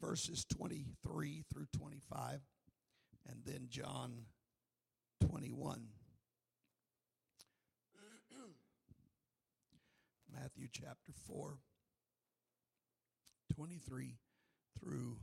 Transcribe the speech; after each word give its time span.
verses 0.00 0.44
23 0.44 1.44
through 1.52 1.66
25, 1.76 2.40
and 3.28 3.38
then 3.44 3.66
John 3.68 4.26
21. 5.20 5.88
Matthew 10.32 10.68
chapter 10.72 11.12
4, 11.26 11.58
23 13.54 14.16
through 14.80 15.16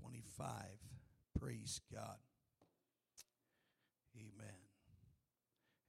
25. 0.00 0.52
Praise 1.40 1.80
God. 1.92 2.16
Amen. 4.16 4.54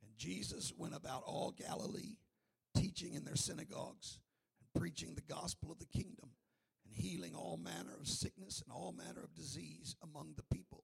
And 0.03 0.17
Jesus 0.17 0.71
went 0.77 0.95
about 0.95 1.23
all 1.25 1.51
Galilee, 1.51 2.17
teaching 2.75 3.13
in 3.13 3.25
their 3.25 3.35
synagogues 3.35 4.19
and 4.61 4.79
preaching 4.79 5.15
the 5.15 5.33
gospel 5.33 5.71
of 5.71 5.79
the 5.79 5.85
kingdom 5.85 6.29
and 6.89 7.03
healing 7.03 7.35
all 7.35 7.57
manner 7.57 7.95
of 7.99 8.07
sickness 8.07 8.61
and 8.61 8.73
all 8.73 8.91
manner 8.91 9.23
of 9.23 9.35
disease 9.35 9.95
among 10.01 10.33
the 10.35 10.55
people. 10.55 10.83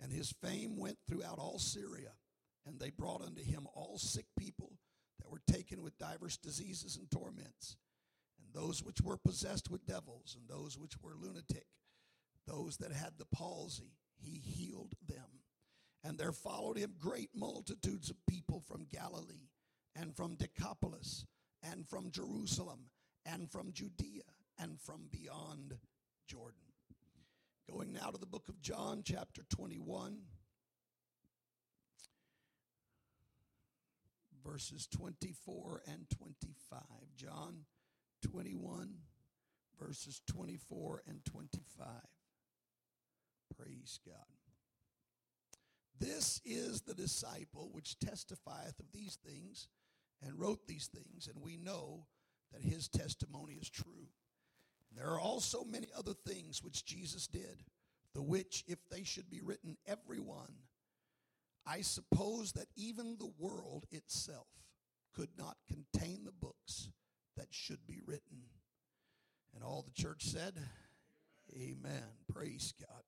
And 0.00 0.12
his 0.12 0.34
fame 0.42 0.76
went 0.76 0.98
throughout 1.08 1.38
all 1.38 1.58
Syria, 1.58 2.12
and 2.66 2.78
they 2.78 2.90
brought 2.90 3.22
unto 3.22 3.42
him 3.42 3.66
all 3.74 3.98
sick 3.98 4.26
people 4.38 4.72
that 5.18 5.30
were 5.30 5.42
taken 5.50 5.82
with 5.82 5.98
divers 5.98 6.36
diseases 6.36 6.96
and 6.96 7.10
torments, 7.10 7.76
and 8.38 8.52
those 8.52 8.82
which 8.82 9.00
were 9.00 9.16
possessed 9.16 9.70
with 9.70 9.86
devils, 9.86 10.36
and 10.38 10.48
those 10.48 10.78
which 10.78 10.94
were 11.02 11.14
lunatic, 11.14 11.66
those 12.46 12.76
that 12.76 12.92
had 12.92 13.12
the 13.18 13.26
palsy, 13.26 13.96
he 14.18 14.38
healed 14.38 14.94
them. 15.08 15.42
And 16.04 16.18
there 16.18 16.32
followed 16.32 16.78
him 16.78 16.94
great 17.00 17.30
multitudes 17.34 18.10
of 18.10 18.26
people 18.28 18.60
from 18.60 18.86
Galilee, 18.92 19.48
and 19.96 20.14
from 20.14 20.36
Decapolis, 20.36 21.24
and 21.62 21.88
from 21.88 22.10
Jerusalem, 22.10 22.90
and 23.24 23.50
from 23.50 23.72
Judea, 23.72 24.22
and 24.58 24.80
from 24.80 25.08
beyond 25.10 25.74
Jordan. 26.26 26.60
Going 27.70 27.92
now 27.92 28.10
to 28.10 28.18
the 28.18 28.26
book 28.26 28.48
of 28.48 28.60
John, 28.60 29.02
chapter 29.04 29.42
21. 29.50 30.18
verses 34.46 34.86
24 34.86 35.82
and 35.86 36.06
25. 36.16 36.80
John 37.16 37.64
21, 38.30 38.94
verses 39.78 40.22
24 40.26 41.02
and 41.06 41.24
25. 41.24 41.86
Praise 43.56 43.98
God. 44.06 44.14
This 45.98 46.40
is 46.44 46.82
the 46.82 46.94
disciple 46.94 47.70
which 47.72 47.98
testifieth 47.98 48.78
of 48.78 48.92
these 48.92 49.18
things 49.26 49.68
and 50.22 50.38
wrote 50.38 50.66
these 50.66 50.88
things, 50.88 51.26
and 51.26 51.42
we 51.42 51.56
know 51.56 52.06
that 52.52 52.62
his 52.62 52.88
testimony 52.88 53.54
is 53.54 53.68
true. 53.68 54.08
There 54.96 55.10
are 55.10 55.20
also 55.20 55.64
many 55.64 55.88
other 55.96 56.14
things 56.14 56.62
which 56.62 56.84
Jesus 56.84 57.26
did, 57.26 57.64
the 58.14 58.22
which, 58.22 58.64
if 58.66 58.78
they 58.90 59.04
should 59.04 59.28
be 59.28 59.42
written, 59.42 59.76
every 59.86 60.20
one, 60.20 60.54
I 61.66 61.82
suppose 61.82 62.52
that 62.52 62.68
even 62.76 63.16
the 63.18 63.32
world 63.38 63.84
itself 63.90 64.46
could 65.14 65.30
not 65.36 65.56
contain 65.66 66.24
the 66.24 66.32
books 66.32 66.88
that 67.36 67.48
should 67.50 67.86
be 67.86 68.00
written. 68.06 68.44
And 69.54 69.62
all 69.62 69.82
the 69.82 70.02
church 70.02 70.24
said, 70.24 70.54
Amen. 71.54 72.02
Praise 72.32 72.72
God. 72.80 73.02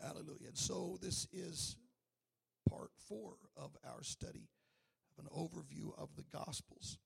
Hallelujah. 0.00 0.48
And 0.48 0.58
so 0.58 0.98
this 1.00 1.26
is 1.32 1.76
part 2.68 2.90
four 3.08 3.34
of 3.56 3.76
our 3.84 4.02
study 4.02 4.48
of 5.16 5.24
an 5.24 5.30
overview 5.36 5.92
of 5.98 6.08
the 6.16 6.24
Gospels. 6.32 6.98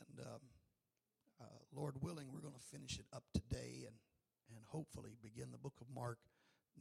And 0.00 0.26
um, 0.26 0.40
uh, 1.40 1.44
Lord 1.74 1.94
willing, 2.02 2.26
we're 2.32 2.40
going 2.40 2.54
to 2.54 2.76
finish 2.76 2.98
it 2.98 3.06
up 3.12 3.24
today 3.32 3.84
and, 3.86 3.96
and 4.54 4.64
hopefully 4.66 5.16
begin 5.22 5.50
the 5.52 5.58
book 5.58 5.74
of 5.80 5.86
Mark 5.94 6.18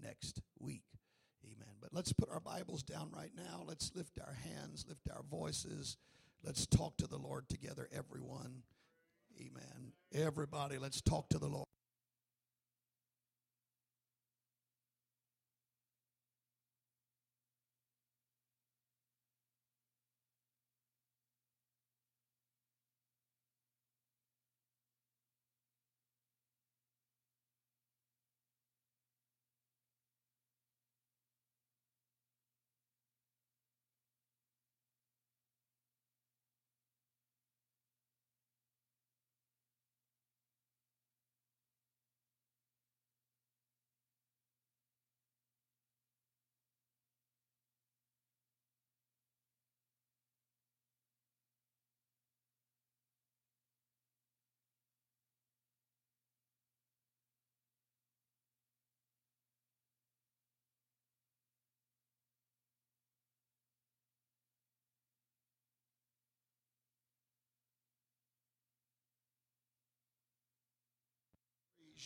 next 0.02 0.42
week. 0.60 0.84
Amen. 1.46 1.76
But 1.82 1.94
let's 1.94 2.14
put 2.14 2.30
our 2.30 2.42
Bibles 2.42 2.84
down 2.84 3.12
right 3.16 3.32
now. 3.36 3.64
Let's 3.66 3.92
lift 3.96 4.20
our 4.20 4.34
hands, 4.34 4.86
lift 4.88 5.10
our 5.16 5.24
voices. 5.30 5.98
Let's 6.44 6.66
talk 6.68 6.98
to 6.98 7.08
the 7.08 7.18
Lord 7.18 7.48
together, 7.50 7.88
everyone. 7.92 8.64
Amen. 9.40 9.94
Everybody, 10.14 10.78
let's 10.78 11.02
talk 11.02 11.30
to 11.30 11.38
the 11.38 11.48
Lord. 11.48 11.69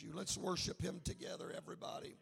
You. 0.02 0.12
Let's 0.14 0.38
worship 0.38 0.82
him 0.82 1.02
together, 1.04 1.54
everybody. 1.56 2.16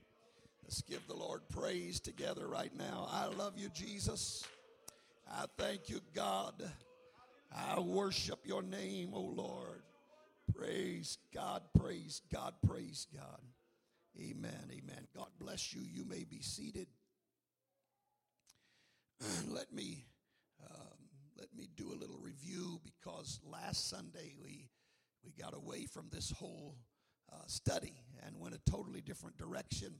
Let's 0.64 0.82
give 0.82 1.06
the 1.08 1.16
Lord 1.16 1.42
praise 1.50 2.00
together 2.00 2.48
right 2.48 2.72
now. 2.78 3.08
I 3.12 3.28
love 3.28 3.54
you, 3.58 3.70
Jesus. 3.70 4.44
I 5.30 5.46
thank 5.58 5.90
you, 5.90 6.02
God. 6.14 6.54
I 7.56 7.80
worship 7.80 8.40
your 8.46 8.62
name, 8.62 9.12
O 9.14 9.22
Lord. 9.22 9.84
Praise 10.56 11.18
God, 11.34 11.62
praise 11.78 12.22
God, 12.32 12.54
praise 12.66 13.08
God. 13.14 13.42
Amen, 14.20 14.70
amen. 14.70 15.08
God 15.16 15.30
bless 15.40 15.74
you. 15.74 15.82
You 15.82 16.06
may 16.06 16.24
be 16.24 16.42
seated. 16.42 16.88
let 19.48 19.72
me 19.72 20.06
um, 20.70 20.98
let 21.38 21.48
me 21.56 21.70
do 21.76 21.92
a 21.92 22.00
little 22.00 22.20
review 22.22 22.82
because 22.84 23.40
last 23.50 23.90
Sunday 23.90 24.34
we 24.44 24.70
we 25.24 25.32
got 25.32 25.56
away 25.56 25.86
from 25.86 26.08
this 26.12 26.32
whole 26.32 26.76
uh, 27.32 27.38
study 27.48 27.94
and 28.26 28.40
went 28.40 28.56
a 28.56 28.72
totally 28.72 29.02
different 29.02 29.38
direction. 29.38 29.94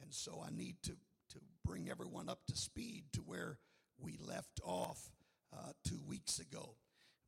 And 0.00 0.12
so 0.12 0.42
I 0.46 0.50
need 0.50 0.76
to, 0.84 0.92
to 0.92 1.38
bring 1.64 1.88
everyone 1.88 2.28
up 2.28 2.40
to 2.48 2.56
speed 2.56 3.04
to 3.12 3.20
where 3.20 3.58
we 3.98 4.18
left 4.20 4.60
off 4.64 5.10
uh, 5.52 5.72
two 5.86 6.00
weeks 6.06 6.38
ago. 6.38 6.74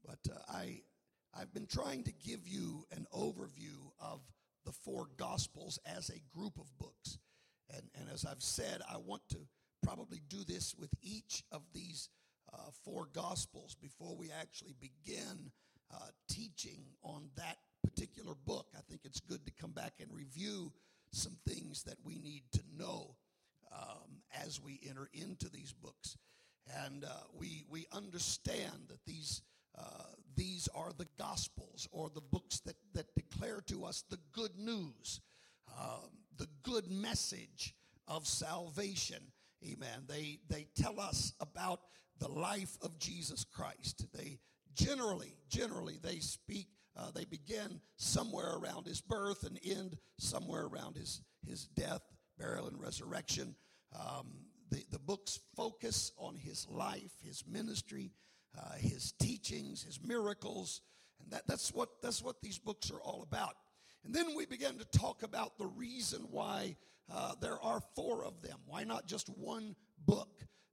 But 0.04 0.18
uh, 0.30 0.38
I, 0.48 0.82
I've 1.34 1.52
been 1.52 1.66
trying 1.66 2.04
to 2.04 2.12
give 2.12 2.46
you 2.46 2.86
an 2.92 3.06
overview 3.14 3.90
of 4.00 4.20
the 4.64 4.72
four 4.72 5.06
Gospels 5.16 5.78
as 5.86 6.10
a 6.10 6.36
group 6.36 6.58
of 6.58 6.76
books. 6.78 7.18
And, 7.72 7.82
and 7.98 8.08
as 8.12 8.24
I've 8.24 8.42
said, 8.42 8.82
I 8.90 8.96
want 8.98 9.22
to 9.30 9.38
probably 9.82 10.20
do 10.28 10.44
this 10.44 10.74
with 10.76 10.90
each 11.02 11.44
of 11.52 11.62
these 11.72 12.08
uh, 12.52 12.70
four 12.84 13.08
Gospels 13.12 13.76
before 13.80 14.16
we 14.16 14.30
actually 14.30 14.74
begin 14.80 15.50
uh, 15.94 16.08
teaching 16.28 16.84
on 17.02 17.28
that 17.36 17.58
particular 17.96 18.34
book, 18.44 18.66
I 18.76 18.80
think 18.88 19.02
it's 19.04 19.20
good 19.20 19.44
to 19.46 19.52
come 19.52 19.72
back 19.72 19.94
and 20.00 20.12
review 20.12 20.72
some 21.12 21.36
things 21.48 21.84
that 21.84 21.96
we 22.04 22.18
need 22.18 22.42
to 22.52 22.60
know 22.76 23.16
um, 23.72 24.20
as 24.44 24.60
we 24.60 24.80
enter 24.88 25.08
into 25.14 25.48
these 25.48 25.72
books. 25.72 26.16
And 26.84 27.04
uh, 27.04 27.08
we, 27.32 27.64
we 27.70 27.86
understand 27.92 28.88
that 28.88 29.04
these, 29.06 29.42
uh, 29.78 30.12
these 30.34 30.68
are 30.74 30.90
the 30.96 31.06
Gospels 31.18 31.88
or 31.90 32.10
the 32.12 32.20
books 32.20 32.60
that, 32.60 32.76
that 32.94 33.14
declare 33.14 33.62
to 33.68 33.84
us 33.84 34.04
the 34.10 34.18
good 34.32 34.58
news, 34.58 35.20
um, 35.78 36.10
the 36.36 36.48
good 36.62 36.90
message 36.90 37.74
of 38.08 38.26
salvation. 38.26 39.22
Amen. 39.64 40.04
They, 40.06 40.40
they 40.48 40.66
tell 40.76 41.00
us 41.00 41.32
about 41.40 41.80
the 42.18 42.28
life 42.28 42.76
of 42.82 42.98
Jesus 42.98 43.44
Christ. 43.44 44.06
They 44.12 44.38
generally, 44.74 45.36
generally, 45.48 45.98
they 46.02 46.18
speak, 46.18 46.68
uh, 46.98 47.10
they 47.14 47.24
begin 47.24 47.80
somewhere 47.96 48.56
around 48.56 48.86
his 48.86 49.00
birth 49.00 49.44
and 49.44 49.58
end 49.64 49.96
somewhere 50.18 50.64
around 50.66 50.96
his, 50.96 51.20
his 51.46 51.66
death, 51.66 52.02
burial, 52.38 52.68
and 52.68 52.80
resurrection. 52.80 53.54
Um, 53.94 54.32
the, 54.70 54.82
the 54.90 54.98
books 54.98 55.40
focus 55.54 56.12
on 56.16 56.36
his 56.36 56.66
life, 56.68 57.12
his 57.24 57.44
ministry, 57.46 58.12
uh, 58.58 58.74
his 58.76 59.12
teachings, 59.12 59.82
his 59.82 60.00
miracles, 60.02 60.80
and 61.22 61.30
that, 61.32 61.46
that's, 61.46 61.72
what, 61.72 61.88
that's 62.02 62.22
what 62.22 62.40
these 62.42 62.58
books 62.58 62.90
are 62.90 63.00
all 63.00 63.22
about. 63.22 63.54
And 64.04 64.14
then 64.14 64.34
we 64.36 64.46
began 64.46 64.78
to 64.78 64.98
talk 64.98 65.22
about 65.22 65.58
the 65.58 65.66
reason 65.66 66.26
why 66.30 66.76
uh, 67.12 67.34
there 67.40 67.60
are 67.60 67.80
four 67.94 68.24
of 68.24 68.42
them. 68.42 68.58
Why 68.66 68.84
not 68.84 69.06
just 69.06 69.28
one 69.28 69.76
book 70.06 70.30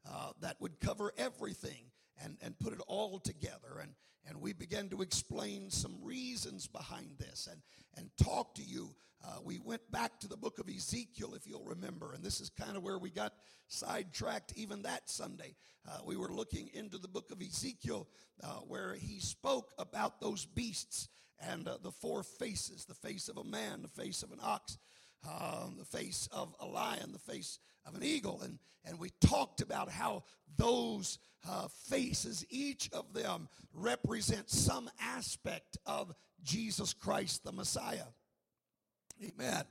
uh, 0.10 0.31
that 0.42 0.58
would 0.60 0.80
cover 0.80 1.12
everything 1.18 1.86
and, 2.24 2.38
and 2.42 2.57
put 2.60 2.74
it 2.74 2.81
all 2.88 3.19
together? 3.19 3.80
And, 3.81 3.92
and 4.27 4.42
we 4.42 4.54
began 4.54 4.89
to 4.89 5.01
explain 5.01 5.69
some 5.69 5.95
reasons 6.01 6.68
behind 6.68 7.18
this 7.18 7.48
and, 7.51 7.62
and 7.98 8.10
talk 8.18 8.56
to 8.56 8.63
you. 8.63 8.95
Uh, 9.25 9.38
we 9.44 9.60
went 9.60 9.89
back 9.92 10.19
to 10.19 10.27
the 10.27 10.36
book 10.36 10.60
of 10.60 10.68
Ezekiel, 10.68 11.33
if 11.33 11.48
you'll 11.48 11.63
remember, 11.63 12.13
and 12.13 12.24
this 12.24 12.42
is 12.42 12.50
kind 12.50 12.75
of 12.75 12.83
where 12.83 12.98
we 12.98 13.10
got 13.10 13.33
sidetracked 13.68 14.54
even 14.56 14.81
that 14.81 15.10
Sunday. 15.10 15.56
Uh, 15.88 16.00
we 16.06 16.18
were 16.18 16.30
looking 16.30 16.69
into 16.74 16.98
the 16.98 17.07
book 17.07 17.31
of 17.31 17.42
Ezekiel 17.42 18.07
uh, 18.44 18.48
where 18.68 18.95
he 18.95 19.19
spoke 19.19 19.71
about 19.77 20.19
those 20.19 20.45
beasts 20.45 21.07
and 21.39 21.68
uh, 21.68 21.77
the 21.81 21.92
four 21.92 22.24
faces 22.24 22.86
the 22.86 22.94
face 22.94 23.30
of 23.30 23.38
a 23.38 23.44
man, 23.44 23.81
the 23.81 24.01
face 24.01 24.24
of 24.24 24.31
an 24.31 24.39
ox, 24.42 24.77
um, 25.27 25.75
the 25.77 25.86
face 25.86 26.27
of 26.31 26.56
a 26.59 26.66
lion, 26.66 27.12
the 27.12 27.31
face 27.31 27.59
of 27.86 27.95
an 27.95 28.04
eagle. 28.04 28.42
And, 28.44 28.59
and 28.86 29.00
we 29.00 29.09
talked 29.21 29.62
about 29.62 29.89
how 29.89 30.24
those 30.57 31.18
uh, 31.48 31.68
faces, 31.90 32.45
each 32.50 32.90
of 32.94 33.13
them, 33.13 33.48
represents 33.74 34.57
some 34.57 34.90
aspect 35.00 35.78
of 35.86 36.13
Jesus 36.44 36.94
Christ, 36.94 37.44
the 37.44 37.51
Messiah. 37.51 38.06
Amen. 39.22 39.63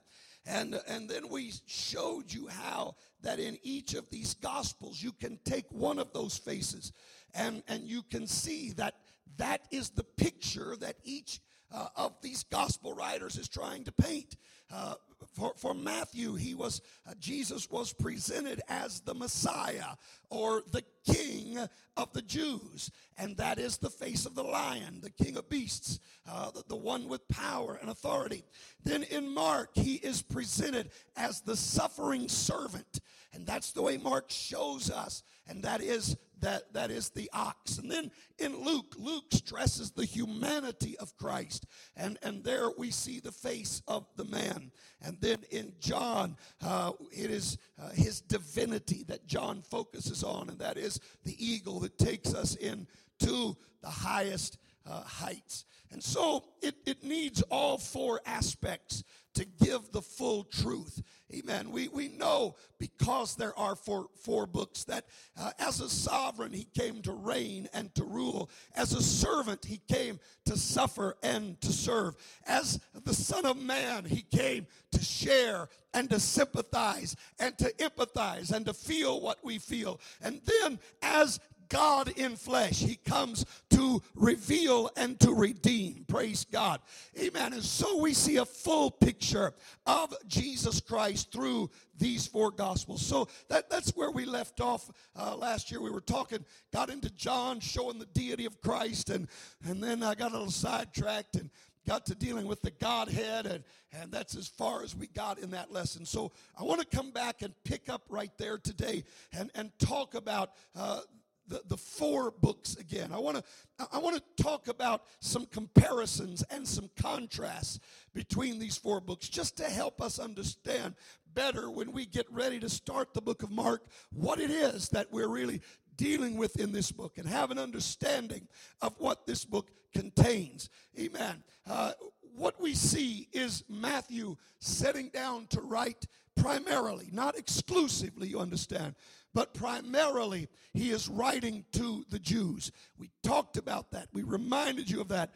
And, 0.47 0.81
and 0.89 1.09
then 1.09 1.29
we 1.29 1.53
showed 1.67 2.33
you 2.33 2.49
how 2.49 2.97
that 3.23 3.39
in 3.39 3.59
each 3.63 3.95
of 3.95 4.11
these 4.11 4.35
gospels 4.35 5.03
you 5.03 5.13
can 5.13 5.39
take 5.45 5.67
one 5.71 5.99
of 5.99 6.13
those 6.13 6.37
faces 6.37 6.93
and, 7.35 7.63
and 7.69 7.85
you 7.85 8.03
can 8.03 8.27
see 8.27 8.73
that 8.73 8.95
that 9.37 9.63
is 9.71 9.91
the 9.91 10.05
picture 10.05 10.77
that 10.81 10.97
each 11.05 11.41
uh, 11.73 11.87
of 11.97 12.15
these 12.21 12.45
gospel 12.45 12.93
writers 12.93 13.37
is 13.37 13.49
trying 13.49 13.85
to 13.85 13.93
paint. 13.93 14.37
Uh, 14.73 14.95
for, 15.33 15.53
for 15.57 15.75
Matthew, 15.75 16.35
he 16.35 16.55
was 16.55 16.81
uh, 17.09 17.15
Jesus 17.19 17.71
was 17.71 17.93
presented 17.93 18.61
as 18.69 19.01
the 19.01 19.15
Messiah 19.15 19.97
or 20.31 20.63
the 20.73 20.85
King 21.05 21.59
of 21.97 22.13
the 22.13 22.23
Jews, 22.23 22.91
and 23.19 23.37
that 23.37 23.59
is 23.59 23.79
the 23.79 23.91
face 23.91 24.25
of 24.27 24.35
the 24.35 24.43
lion, 24.43 25.01
the 25.03 25.11
King 25.11 25.37
of 25.37 25.49
beasts, 25.49 26.01
uh, 26.31 26.51
the, 26.51 26.65
the 26.69 26.77
one 26.77 27.09
with 27.09 27.27
power 27.29 27.79
and 27.81 27.91
authority. 27.91 28.45
Then 28.85 29.03
in 29.05 29.33
Mark, 29.33 29.71
he 29.75 29.95
is 29.95 30.23
presented 30.23 30.91
as 31.17 31.41
the 31.41 31.57
suffering 31.57 32.29
servant, 32.29 33.01
and 33.33 33.47
that's 33.47 33.73
the 33.73 33.83
way 33.83 33.97
Mark 33.97 34.31
shows 34.31 34.91
us, 34.91 35.23
and 35.47 35.63
that 35.65 35.83
is 35.83 36.17
that, 36.43 36.73
that 36.75 36.91
is 36.91 37.11
the 37.11 37.31
ox. 37.33 37.79
And 37.79 37.91
then 37.91 38.11
in 38.39 38.63
Luke, 38.63 38.95
Luke 38.99 39.25
stresses 39.33 39.93
the 39.93 40.05
humanity 40.05 40.99
of 40.99 41.17
Christ. 41.17 41.67
And, 41.97 42.19
and 42.23 42.45
there 42.45 42.71
we 42.77 42.91
see 42.91 43.21
the 43.21 43.33
face 43.33 43.81
of 43.89 44.07
the 44.17 44.25
man. 44.25 44.73
And 45.01 45.12
then 45.21 45.39
in 45.51 45.73
John, 45.81 46.37
uh, 46.65 46.93
it 47.11 47.31
is 47.31 47.59
uh, 47.81 47.91
his 47.91 48.21
divinity 48.21 49.05
that 49.09 49.27
John 49.27 49.63
focuses 49.63 50.23
on, 50.23 50.49
and 50.49 50.59
that 50.59 50.79
is 50.79 51.01
the 51.25 51.37
eagle 51.45 51.81
that 51.81 51.99
takes 51.99 52.35
us 52.35 52.55
into 52.57 53.57
the 53.81 53.89
highest 53.89 54.59
uh, 54.89 55.03
heights. 55.03 55.65
And 55.91 56.03
so 56.03 56.45
it, 56.63 56.75
it 56.87 57.05
needs 57.05 57.43
all 57.43 57.79
four 57.79 58.21
aspects 58.25 59.05
to 59.35 59.45
give 59.45 59.93
the 59.93 60.03
full 60.03 60.45
truth. 60.45 61.03
Amen. 61.35 61.71
We, 61.71 61.89
we 61.89 62.09
know 62.09 62.57
because 62.79 63.37
there 63.37 63.59
are 63.59 63.75
four, 63.75 64.09
four 64.23 64.47
books 64.47 64.85
that 64.85 65.07
uh, 65.39 65.53
as 65.59 65.81
a 65.81 65.89
sovereign 65.89 66.53
he 66.53 66.67
came 66.77 67.01
to 67.03 67.13
reign 67.13 67.69
and 67.73 67.95
to 67.95 68.05
rule. 68.05 68.51
As 68.77 68.93
a 68.93 69.03
servant 69.03 69.65
he 69.65 69.81
came 69.89 70.21
to 70.47 70.57
suffer 70.57 71.17
and 71.23 71.61
to 71.63 71.73
serve. 71.73 72.17
As 72.47 72.81
the 73.05 73.15
Son 73.15 73.47
of 73.47 73.57
Man 73.57 74.05
he 74.05 74.23
came 74.23 74.67
to 74.93 75.03
share 75.03 75.69
and 75.95 76.11
to 76.11 76.21
sympathize 76.21 77.17
and 77.39 77.57
to 77.59 77.73
empathize 77.75 78.53
and 78.53 78.67
to 78.67 78.75
feel 78.75 79.21
what 79.21 79.39
we 79.43 79.59
feel. 79.59 80.01
And 80.21 80.41
then 80.45 80.79
as 81.03 81.41
God 81.73 82.13
in 82.19 82.37
flesh. 82.37 82.81
He 82.81 82.97
comes 82.97 83.47
to 83.83 84.03
reveal 84.15 84.91
and 84.97 85.19
to 85.19 85.33
redeem. 85.33 86.05
Praise 86.07 86.45
God. 86.45 86.81
Amen. 87.19 87.53
And 87.53 87.63
so 87.63 88.01
we 88.01 88.15
see 88.15 88.37
a 88.37 88.45
full 88.45 88.91
picture 88.91 89.53
of 89.87 90.15
Jesus 90.29 90.81
Christ 90.81 91.33
through 91.33 91.71
these 91.99 92.27
four 92.27 92.53
gospels. 92.53 93.05
So 93.05 93.29
that, 93.49 93.69
that's 93.69 93.91
where 93.91 94.11
we 94.11 94.25
left 94.25 94.61
off 94.61 94.91
uh, 95.17 95.35
last 95.37 95.71
year. 95.71 95.81
We 95.81 95.91
were 95.91 96.01
talking, 96.01 96.45
got 96.73 96.91
into 96.91 97.11
John 97.11 97.59
showing 97.59 97.99
the 97.99 98.07
deity 98.07 98.47
of 98.47 98.61
Christ, 98.61 99.11
and, 99.11 99.29
and 99.67 99.83
then 99.83 100.03
I 100.03 100.15
got 100.15 100.31
a 100.31 100.35
little 100.35 100.51
sidetracked 100.51 101.37
and 101.37 101.51
got 101.87 102.07
to 102.07 102.15
dealing 102.15 102.47
with 102.47 102.63
the 102.63 102.71
Godhead, 102.71 103.47
and, 103.47 103.65
and 103.93 104.13
that's 104.13 104.37
as 104.37 104.47
far 104.47 104.85
as 104.85 104.95
we 104.95 105.09
got 105.09 105.41
in 105.41 105.51
that 105.51 105.73
lesson. 105.73 106.07
So 106.07 106.31
I 106.57 106.63
want 106.63 106.81
to 106.81 106.97
come 106.97 107.11
back 107.11 107.43
and 107.43 107.53
pick 107.65 107.89
up 107.89 108.03
right 108.09 108.31
there 108.39 108.59
today 108.59 109.03
and, 109.33 109.51
and 109.57 109.77
talk 109.81 110.15
about 110.15 110.53
uh, 110.77 111.01
the, 111.49 111.63
the 111.67 111.77
four 111.77 112.31
books 112.31 112.77
again. 112.77 113.11
I 113.13 113.19
want 113.19 113.39
to 113.39 113.45
I 113.93 113.99
want 113.99 114.17
to 114.17 114.43
talk 114.43 114.69
about 114.69 115.05
some 115.21 115.47
comparisons 115.47 116.43
and 116.51 116.67
some 116.67 116.91
contrasts 116.97 117.81
between 118.15 118.59
these 118.59 118.77
four 118.77 119.01
books 119.01 119.29
just 119.29 119.57
to 119.59 119.65
help 119.65 120.01
us 120.01 120.19
understand 120.19 120.95
better 121.35 121.71
when 121.71 121.93
we 121.93 122.07
get 122.07 122.27
ready 122.31 122.61
to 122.61 122.69
start 122.69 123.15
the 123.15 123.23
book 123.23 123.43
of 123.43 123.51
Mark 123.51 123.83
what 124.13 124.39
it 124.39 124.51
is 124.51 124.89
that 124.91 125.11
we're 125.11 125.29
really 125.29 125.63
dealing 125.97 126.37
with 126.37 126.59
in 126.59 126.73
this 126.73 126.93
book 126.93 127.19
and 127.19 127.27
have 127.27 127.51
an 127.51 127.59
understanding 127.59 128.49
of 128.81 128.95
what 128.99 129.27
this 129.27 129.45
book 129.45 129.71
contains. 129.93 130.71
Amen. 130.99 131.43
Uh, 131.69 131.93
what 132.35 132.61
we 132.61 132.75
see 132.75 133.29
is 133.33 133.63
Matthew 133.69 134.37
setting 134.59 135.11
down 135.11 135.47
to 135.49 135.61
write 135.61 136.07
primarily, 136.35 137.09
not 137.13 137.39
exclusively, 137.39 138.29
you 138.29 138.41
understand, 138.41 138.95
but 139.35 139.55
primarily 139.55 140.49
he 140.73 140.91
is 140.91 141.09
writing 141.09 141.65
to 141.73 142.05
the 142.11 142.19
Jews. 142.19 142.73
We 142.99 143.11
talked 143.23 143.57
about 143.57 143.91
that. 143.93 144.09
We 144.13 144.23
reminded 144.23 144.91
you 144.91 145.01
of 145.01 145.09
that 145.09 145.33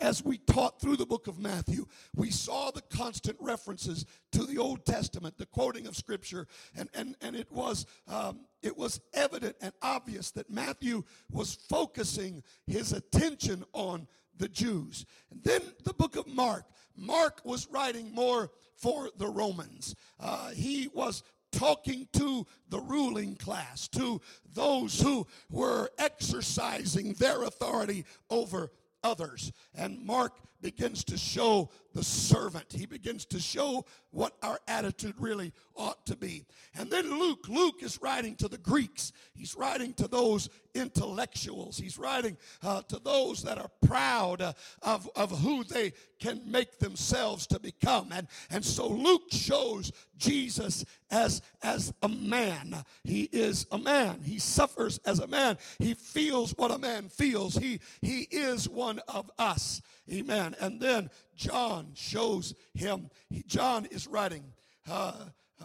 as 0.00 0.24
we 0.24 0.38
taught 0.38 0.80
through 0.80 0.96
the 0.96 1.06
book 1.06 1.26
of 1.26 1.38
Matthew, 1.38 1.86
we 2.16 2.30
saw 2.30 2.70
the 2.70 2.82
constant 2.82 3.36
references 3.40 4.06
to 4.32 4.44
the 4.44 4.58
Old 4.58 4.86
Testament, 4.86 5.36
the 5.36 5.46
quoting 5.46 5.86
of 5.86 5.96
Scripture, 5.96 6.46
and, 6.74 6.88
and, 6.94 7.16
and 7.20 7.36
it, 7.36 7.50
was, 7.52 7.86
um, 8.08 8.40
it 8.62 8.76
was 8.76 9.00
evident 9.12 9.56
and 9.60 9.72
obvious 9.82 10.30
that 10.32 10.50
Matthew 10.50 11.04
was 11.30 11.54
focusing 11.54 12.42
his 12.66 12.92
attention 12.92 13.64
on 13.72 14.06
the 14.38 14.48
Jews. 14.48 15.04
And 15.30 15.42
then 15.44 15.60
the 15.84 15.92
book 15.92 16.16
of 16.16 16.26
Mark, 16.26 16.64
Mark 16.96 17.40
was 17.44 17.68
writing 17.70 18.12
more 18.14 18.50
for 18.76 19.10
the 19.18 19.28
Romans. 19.28 19.94
Uh, 20.18 20.50
he 20.50 20.88
was 20.94 21.22
talking 21.52 22.08
to 22.14 22.46
the 22.68 22.80
ruling 22.80 23.36
class, 23.36 23.88
to 23.88 24.20
those 24.54 25.00
who 25.00 25.26
were 25.50 25.90
exercising 25.98 27.14
their 27.14 27.42
authority 27.44 28.04
over 28.28 28.70
others. 29.02 29.52
And 29.74 30.04
Mark 30.04 30.34
begins 30.60 31.04
to 31.04 31.16
show 31.16 31.70
the 31.94 32.04
servant. 32.04 32.66
He 32.72 32.86
begins 32.86 33.24
to 33.26 33.40
show 33.40 33.84
what 34.10 34.34
our 34.42 34.58
attitude 34.68 35.14
really 35.18 35.52
ought 35.76 36.04
to 36.06 36.16
be. 36.16 36.44
And 36.78 36.90
then 36.90 37.18
Luke, 37.18 37.48
Luke 37.48 37.82
is 37.82 38.00
writing 38.00 38.36
to 38.36 38.48
the 38.48 38.58
Greeks. 38.58 39.12
He's 39.34 39.56
writing 39.56 39.92
to 39.94 40.06
those 40.06 40.48
intellectuals. 40.74 41.78
He's 41.78 41.98
writing 41.98 42.36
uh, 42.62 42.82
to 42.82 42.98
those 42.98 43.42
that 43.42 43.58
are 43.58 43.70
proud 43.86 44.40
uh, 44.40 44.52
of, 44.82 45.08
of 45.16 45.30
who 45.40 45.64
they 45.64 45.92
can 46.20 46.40
make 46.46 46.78
themselves 46.78 47.46
to 47.48 47.58
become. 47.58 48.12
And, 48.12 48.28
and 48.50 48.64
so 48.64 48.88
Luke 48.88 49.30
shows 49.30 49.90
Jesus 50.16 50.84
as, 51.10 51.42
as 51.62 51.92
a 52.02 52.08
man. 52.08 52.76
He 53.04 53.22
is 53.32 53.66
a 53.72 53.78
man. 53.78 54.20
He 54.22 54.38
suffers 54.38 55.00
as 55.04 55.18
a 55.18 55.26
man. 55.26 55.58
He 55.78 55.94
feels 55.94 56.52
what 56.56 56.70
a 56.70 56.78
man 56.78 57.08
feels. 57.08 57.56
He, 57.56 57.80
he 58.00 58.28
is 58.30 58.68
one 58.68 59.00
of 59.08 59.30
us. 59.38 59.82
Amen. 60.12 60.54
And 60.60 60.80
then 60.80 61.10
John 61.36 61.92
shows 61.94 62.54
him. 62.74 63.10
John 63.46 63.86
is 63.86 64.06
writing 64.06 64.44
uh, 64.90 65.12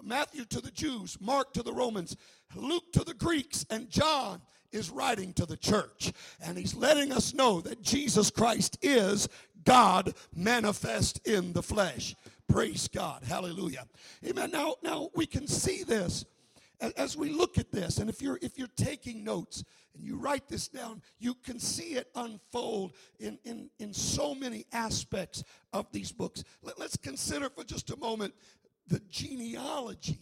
Matthew 0.04 0.46
to 0.46 0.62
the 0.62 0.72
Jews, 0.72 1.18
Mark 1.20 1.54
to 1.54 1.64
the 1.64 1.74
Romans, 1.74 2.16
Luke 2.56 2.92
to 2.94 3.04
the 3.04 3.14
Greeks, 3.14 3.66
and 3.70 3.90
John 3.90 4.42
is 4.72 4.90
writing 4.90 5.34
to 5.34 5.46
the 5.46 5.58
church. 5.58 6.12
And 6.44 6.58
he's 6.58 6.76
letting 6.76 7.12
us 7.12 7.34
know 7.34 7.62
that 7.62 7.82
Jesus 7.82 8.30
Christ 8.30 8.78
is 8.82 9.28
God 9.64 10.14
manifest 10.36 11.26
in 11.28 11.54
the 11.54 11.64
flesh. 11.64 12.16
Praise 12.48 12.88
God. 12.88 13.24
Hallelujah. 13.24 13.86
Amen. 14.26 14.52
Now, 14.52 14.76
now 14.84 15.10
we 15.16 15.26
can 15.26 15.48
see 15.48 15.84
this 15.84 16.26
as 16.98 17.16
we 17.16 17.30
look 17.30 17.58
at 17.58 17.72
this, 17.72 17.98
and 17.98 18.10
if 18.10 18.22
you're 18.22 18.40
if 18.42 18.58
you're 18.58 18.68
taking 18.76 19.24
notes 19.24 19.64
and 19.94 20.04
you 20.04 20.18
write 20.18 20.48
this 20.48 20.68
down, 20.68 21.02
you 21.20 21.34
can 21.34 21.60
see 21.60 21.94
it 21.94 22.10
unfold 22.16 22.94
in, 23.20 23.40
in, 23.46 23.70
in 23.80 23.94
so 23.94 24.36
many 24.36 24.66
aspects 24.74 25.44
of 25.72 25.90
these 25.92 26.12
books. 26.12 26.44
Let, 26.62 26.80
let's 26.80 26.98
consider 26.98 27.50
for 27.50 27.64
just 27.64 27.92
a 27.92 27.98
moment 27.98 28.34
the 28.88 29.02
genealogy 29.10 30.20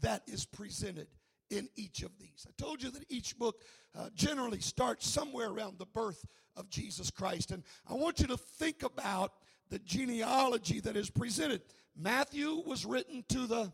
that 0.00 0.22
is 0.26 0.44
presented 0.44 1.08
in 1.50 1.68
each 1.76 2.02
of 2.02 2.10
these. 2.18 2.46
I 2.46 2.52
told 2.62 2.82
you 2.82 2.90
that 2.90 3.04
each 3.08 3.38
book 3.38 3.62
uh, 3.96 4.10
generally 4.14 4.60
starts 4.60 5.08
somewhere 5.08 5.48
around 5.48 5.78
the 5.78 5.86
birth 5.86 6.24
of 6.56 6.68
Jesus 6.68 7.10
Christ. 7.10 7.50
And 7.50 7.62
I 7.88 7.94
want 7.94 8.20
you 8.20 8.26
to 8.26 8.36
think 8.36 8.82
about 8.82 9.32
the 9.70 9.78
genealogy 9.78 10.80
that 10.80 10.96
is 10.96 11.10
presented. 11.10 11.62
Matthew 11.96 12.62
was 12.66 12.84
written 12.84 13.24
to 13.28 13.46
the 13.46 13.72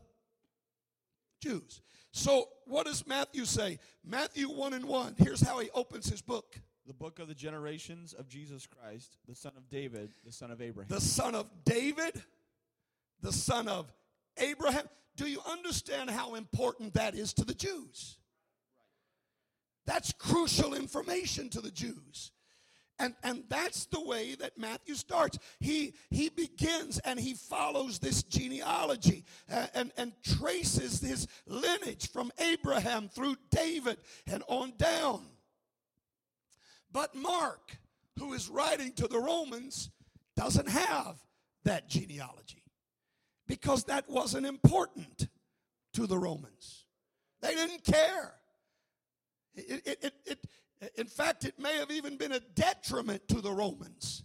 Jews. 1.40 1.82
So, 2.12 2.48
what 2.66 2.86
does 2.86 3.06
Matthew 3.06 3.46
say? 3.46 3.78
Matthew 4.04 4.48
1 4.50 4.74
and 4.74 4.84
1. 4.84 5.14
Here's 5.18 5.40
how 5.40 5.58
he 5.58 5.70
opens 5.74 6.08
his 6.08 6.20
book 6.20 6.56
The 6.86 6.92
book 6.92 7.18
of 7.18 7.26
the 7.26 7.34
generations 7.34 8.12
of 8.12 8.28
Jesus 8.28 8.66
Christ, 8.66 9.16
the 9.26 9.34
son 9.34 9.52
of 9.56 9.68
David, 9.70 10.12
the 10.24 10.32
son 10.32 10.50
of 10.50 10.60
Abraham. 10.60 10.88
The 10.90 11.00
son 11.00 11.34
of 11.34 11.48
David, 11.64 12.22
the 13.22 13.32
son 13.32 13.66
of 13.66 13.90
Abraham. 14.36 14.88
Do 15.16 15.26
you 15.26 15.40
understand 15.50 16.10
how 16.10 16.34
important 16.34 16.94
that 16.94 17.14
is 17.14 17.32
to 17.34 17.44
the 17.44 17.54
Jews? 17.54 18.18
That's 19.86 20.12
crucial 20.12 20.74
information 20.74 21.48
to 21.50 21.60
the 21.60 21.70
Jews. 21.70 22.30
And, 23.02 23.16
and 23.24 23.42
that's 23.48 23.86
the 23.86 24.00
way 24.00 24.36
that 24.36 24.56
Matthew 24.56 24.94
starts. 24.94 25.36
He, 25.58 25.94
he 26.10 26.28
begins 26.28 27.00
and 27.00 27.18
he 27.18 27.34
follows 27.34 27.98
this 27.98 28.22
genealogy 28.22 29.24
and, 29.48 29.70
and, 29.74 29.92
and 29.96 30.12
traces 30.22 31.00
his 31.00 31.26
lineage 31.48 32.12
from 32.12 32.30
Abraham 32.38 33.08
through 33.08 33.34
David 33.50 33.98
and 34.30 34.44
on 34.46 34.74
down. 34.78 35.22
But 36.92 37.16
Mark, 37.16 37.76
who 38.20 38.34
is 38.34 38.48
writing 38.48 38.92
to 38.92 39.08
the 39.08 39.18
Romans, 39.18 39.90
doesn't 40.36 40.68
have 40.68 41.16
that 41.64 41.88
genealogy 41.88 42.62
because 43.48 43.82
that 43.84 44.08
wasn't 44.08 44.46
important 44.46 45.26
to 45.94 46.06
the 46.06 46.18
Romans. 46.18 46.84
They 47.40 47.56
didn't 47.56 47.82
care. 47.82 48.34
It, 49.54 49.82
it, 50.02 50.14
it, 50.24 50.46
in 50.96 51.06
fact, 51.06 51.44
it 51.44 51.58
may 51.58 51.76
have 51.76 51.90
even 51.90 52.16
been 52.16 52.32
a 52.32 52.40
detriment 52.40 53.26
to 53.28 53.40
the 53.40 53.52
Romans 53.52 54.24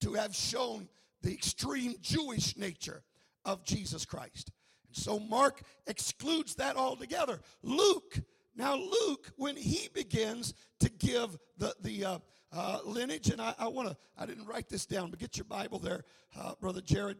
to 0.00 0.14
have 0.14 0.34
shown 0.34 0.88
the 1.22 1.32
extreme 1.32 1.94
Jewish 2.00 2.56
nature 2.56 3.02
of 3.44 3.64
Jesus 3.64 4.04
Christ. 4.04 4.50
And 4.86 4.96
so 4.96 5.18
Mark 5.18 5.62
excludes 5.86 6.54
that 6.56 6.76
altogether. 6.76 7.40
Luke, 7.62 8.20
now 8.56 8.76
Luke, 8.76 9.32
when 9.36 9.56
he 9.56 9.88
begins 9.92 10.54
to 10.80 10.90
give 10.90 11.38
the, 11.58 11.74
the 11.80 12.04
uh, 12.04 12.18
uh, 12.52 12.78
lineage, 12.84 13.30
and 13.30 13.40
I, 13.40 13.54
I 13.58 13.68
want 13.68 13.88
to, 13.88 13.96
I 14.18 14.26
didn't 14.26 14.46
write 14.46 14.68
this 14.68 14.86
down, 14.86 15.10
but 15.10 15.18
get 15.18 15.36
your 15.36 15.44
Bible 15.44 15.78
there, 15.78 16.04
uh, 16.38 16.54
Brother 16.60 16.80
Jared. 16.80 17.18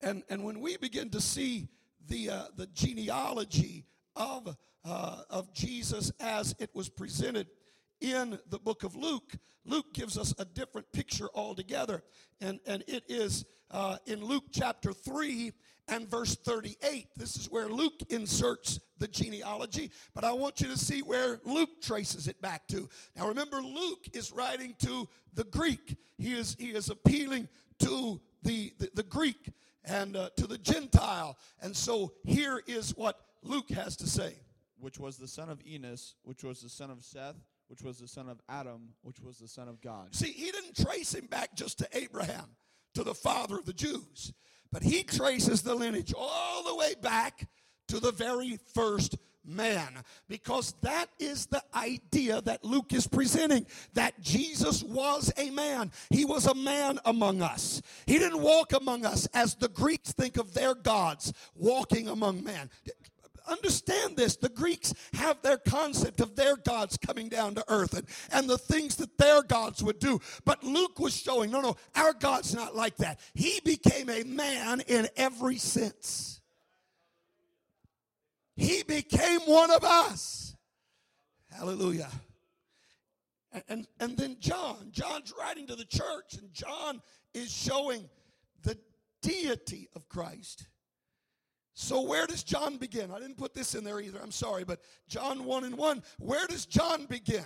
And, 0.00 0.22
and 0.28 0.44
when 0.44 0.60
we 0.60 0.76
begin 0.76 1.10
to 1.10 1.20
see 1.20 1.68
the, 2.08 2.30
uh, 2.30 2.44
the 2.56 2.66
genealogy 2.68 3.84
of 4.16 4.56
uh, 4.86 5.22
of 5.30 5.52
Jesus 5.52 6.12
as 6.20 6.54
it 6.58 6.70
was 6.74 6.88
presented 6.88 7.48
in 8.00 8.38
the 8.50 8.58
book 8.58 8.84
of 8.84 8.94
Luke. 8.94 9.32
Luke 9.64 9.92
gives 9.92 10.16
us 10.16 10.34
a 10.38 10.44
different 10.44 10.90
picture 10.92 11.28
altogether. 11.34 12.02
And, 12.40 12.60
and 12.66 12.84
it 12.86 13.04
is 13.08 13.44
uh, 13.70 13.96
in 14.06 14.24
Luke 14.24 14.44
chapter 14.52 14.92
3 14.92 15.52
and 15.88 16.08
verse 16.08 16.36
38. 16.36 17.08
This 17.16 17.36
is 17.36 17.50
where 17.50 17.68
Luke 17.68 18.00
inserts 18.10 18.80
the 18.98 19.08
genealogy, 19.08 19.90
but 20.14 20.24
I 20.24 20.32
want 20.32 20.60
you 20.60 20.68
to 20.68 20.78
see 20.78 21.00
where 21.00 21.40
Luke 21.44 21.82
traces 21.82 22.28
it 22.28 22.40
back 22.40 22.66
to. 22.68 22.88
Now 23.14 23.28
remember, 23.28 23.60
Luke 23.62 24.06
is 24.12 24.32
writing 24.32 24.74
to 24.80 25.08
the 25.34 25.44
Greek, 25.44 25.96
he 26.16 26.32
is, 26.32 26.56
he 26.58 26.68
is 26.68 26.88
appealing 26.88 27.48
to 27.80 28.20
the, 28.42 28.72
the, 28.78 28.88
the 28.94 29.02
Greek 29.02 29.50
and 29.84 30.16
uh, 30.16 30.30
to 30.36 30.46
the 30.46 30.58
Gentile. 30.58 31.36
And 31.60 31.76
so 31.76 32.12
here 32.24 32.62
is 32.66 32.96
what 32.96 33.20
Luke 33.46 33.70
has 33.70 33.96
to 33.98 34.08
say 34.08 34.34
which 34.78 34.98
was 34.98 35.16
the 35.16 35.28
son 35.28 35.48
of 35.48 35.60
Enos, 35.66 36.14
which 36.22 36.44
was 36.44 36.60
the 36.60 36.68
son 36.68 36.90
of 36.90 37.02
Seth, 37.02 37.36
which 37.68 37.82
was 37.82 37.98
the 37.98 38.08
son 38.08 38.28
of 38.28 38.40
Adam, 38.48 38.90
which 39.02 39.20
was 39.20 39.38
the 39.38 39.48
son 39.48 39.68
of 39.68 39.80
God. 39.80 40.14
See, 40.14 40.32
he 40.32 40.50
didn't 40.50 40.76
trace 40.76 41.14
him 41.14 41.26
back 41.26 41.54
just 41.54 41.78
to 41.78 41.88
Abraham, 41.92 42.56
to 42.94 43.02
the 43.02 43.14
father 43.14 43.56
of 43.56 43.64
the 43.64 43.72
Jews, 43.72 44.32
but 44.70 44.82
he 44.82 45.02
traces 45.02 45.62
the 45.62 45.74
lineage 45.74 46.12
all 46.16 46.64
the 46.64 46.76
way 46.76 46.94
back 47.00 47.48
to 47.88 48.00
the 48.00 48.12
very 48.12 48.58
first 48.74 49.16
man 49.46 50.02
because 50.28 50.74
that 50.82 51.06
is 51.18 51.46
the 51.46 51.62
idea 51.74 52.40
that 52.42 52.64
Luke 52.64 52.92
is 52.92 53.06
presenting 53.06 53.64
that 53.94 54.20
Jesus 54.20 54.82
was 54.82 55.32
a 55.36 55.50
man. 55.50 55.92
He 56.10 56.24
was 56.24 56.46
a 56.46 56.54
man 56.54 56.98
among 57.04 57.42
us. 57.42 57.80
He 58.06 58.18
didn't 58.18 58.42
walk 58.42 58.72
among 58.72 59.06
us 59.06 59.26
as 59.34 59.54
the 59.54 59.68
Greeks 59.68 60.12
think 60.12 60.36
of 60.36 60.52
their 60.52 60.74
gods 60.74 61.32
walking 61.54 62.08
among 62.08 62.42
man 62.42 62.70
understand 63.48 64.16
this. 64.16 64.36
The 64.36 64.48
Greeks 64.48 64.92
have 65.14 65.40
their 65.42 65.58
concept 65.58 66.20
of 66.20 66.36
their 66.36 66.56
gods 66.56 66.96
coming 66.96 67.28
down 67.28 67.54
to 67.54 67.64
earth 67.68 67.94
and, 67.94 68.06
and 68.32 68.48
the 68.48 68.58
things 68.58 68.96
that 68.96 69.16
their 69.18 69.42
gods 69.42 69.82
would 69.82 69.98
do. 69.98 70.20
But 70.44 70.62
Luke 70.64 70.98
was 70.98 71.16
showing 71.16 71.50
no, 71.50 71.60
no, 71.60 71.76
our 71.94 72.12
God's 72.12 72.54
not 72.54 72.74
like 72.74 72.96
that. 72.96 73.20
He 73.34 73.60
became 73.64 74.08
a 74.10 74.24
man 74.24 74.80
in 74.86 75.08
every 75.16 75.56
sense. 75.56 76.40
He 78.56 78.82
became 78.82 79.40
one 79.40 79.70
of 79.70 79.84
us. 79.84 80.56
Hallelujah. 81.50 82.10
And, 83.52 83.62
and, 83.68 83.86
and 84.00 84.16
then 84.16 84.36
John, 84.40 84.88
John's 84.90 85.32
writing 85.38 85.66
to 85.68 85.76
the 85.76 85.84
church, 85.84 86.34
and 86.38 86.52
John 86.52 87.00
is 87.34 87.50
showing 87.52 88.08
the 88.62 88.78
deity 89.22 89.88
of 89.94 90.08
Christ 90.08 90.66
so, 91.78 92.00
where 92.00 92.26
does 92.26 92.42
John 92.42 92.78
begin? 92.78 93.10
I 93.10 93.18
didn't 93.20 93.36
put 93.36 93.52
this 93.52 93.74
in 93.74 93.84
there 93.84 94.00
either. 94.00 94.18
I'm 94.22 94.30
sorry, 94.30 94.64
but 94.64 94.80
John 95.08 95.44
1 95.44 95.64
and 95.64 95.76
1, 95.76 96.02
where 96.18 96.46
does 96.46 96.64
John 96.64 97.04
begin? 97.04 97.44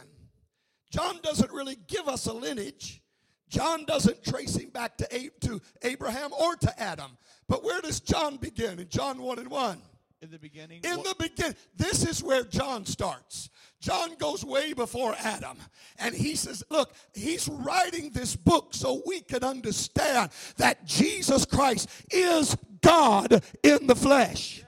John 0.93 1.19
doesn't 1.21 1.51
really 1.51 1.77
give 1.89 2.07
us 2.07 2.27
a 2.27 2.33
lineage. 2.33 3.03
John 3.49 3.85
doesn't 3.87 4.23
trace 4.23 4.55
him 4.55 4.71
back 4.71 4.97
to, 4.99 5.31
to 5.41 5.61
Abraham 5.83 6.31
or 6.33 6.55
to 6.55 6.81
Adam. 6.81 7.19
But 7.49 7.65
where 7.65 7.81
does 7.81 7.99
John 7.99 8.37
begin? 8.37 8.79
In 8.79 8.89
John 8.89 9.21
1 9.21 9.41
and 9.41 9.51
1. 9.51 9.83
In 10.23 10.31
the 10.31 10.39
beginning. 10.39 10.83
In 10.85 10.99
the 10.99 11.17
beginning. 11.19 11.57
This 11.77 12.07
is 12.07 12.23
where 12.23 12.45
John 12.45 12.87
starts. 12.87 13.51
John 13.81 14.15
goes 14.15 14.45
way 14.45 14.75
before 14.75 15.17
Adam. 15.19 15.57
And 15.99 16.15
he 16.15 16.37
says, 16.37 16.63
Look, 16.71 16.95
he's 17.15 17.49
writing 17.49 18.11
this 18.11 18.37
book 18.37 18.75
so 18.75 19.03
we 19.07 19.23
can 19.23 19.43
understand 19.43 20.31
that 20.59 20.85
Jesus 20.85 21.45
Christ 21.45 21.89
is 22.13 22.57
God 22.83 23.43
in 23.63 23.87
the 23.87 23.95
flesh. 23.95 24.65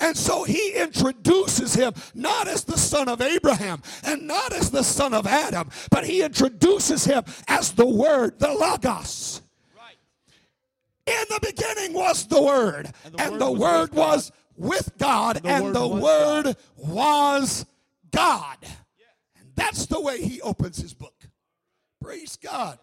And 0.00 0.16
so 0.16 0.44
he 0.44 0.74
introduces 0.74 1.74
him 1.74 1.92
not 2.14 2.46
as 2.46 2.64
the 2.64 2.78
son 2.78 3.08
of 3.08 3.20
Abraham 3.20 3.82
and 4.04 4.28
not 4.28 4.52
as 4.52 4.70
the 4.70 4.84
son 4.84 5.12
of 5.12 5.26
Adam, 5.26 5.70
but 5.90 6.04
he 6.04 6.22
introduces 6.22 7.04
him 7.04 7.24
as 7.48 7.72
the 7.72 7.86
Word, 7.86 8.38
the 8.38 8.52
Logos. 8.52 9.42
In 11.06 11.24
the 11.30 11.40
beginning 11.42 11.94
was 11.94 12.26
the 12.26 12.40
Word, 12.40 12.92
and 13.18 13.40
the, 13.40 13.50
word, 13.50 13.94
was 13.94 14.30
with 14.56 14.92
God, 14.98 15.40
and 15.42 15.74
the 15.74 15.88
Word 15.88 16.54
was 16.76 17.64
God. 18.10 18.58
And 19.40 19.48
that's 19.56 19.86
the 19.86 20.00
way 20.00 20.22
he 20.22 20.40
opens 20.42 20.76
his 20.76 20.92
book. 20.92 21.14
Praise 22.00 22.36
God. 22.36 22.78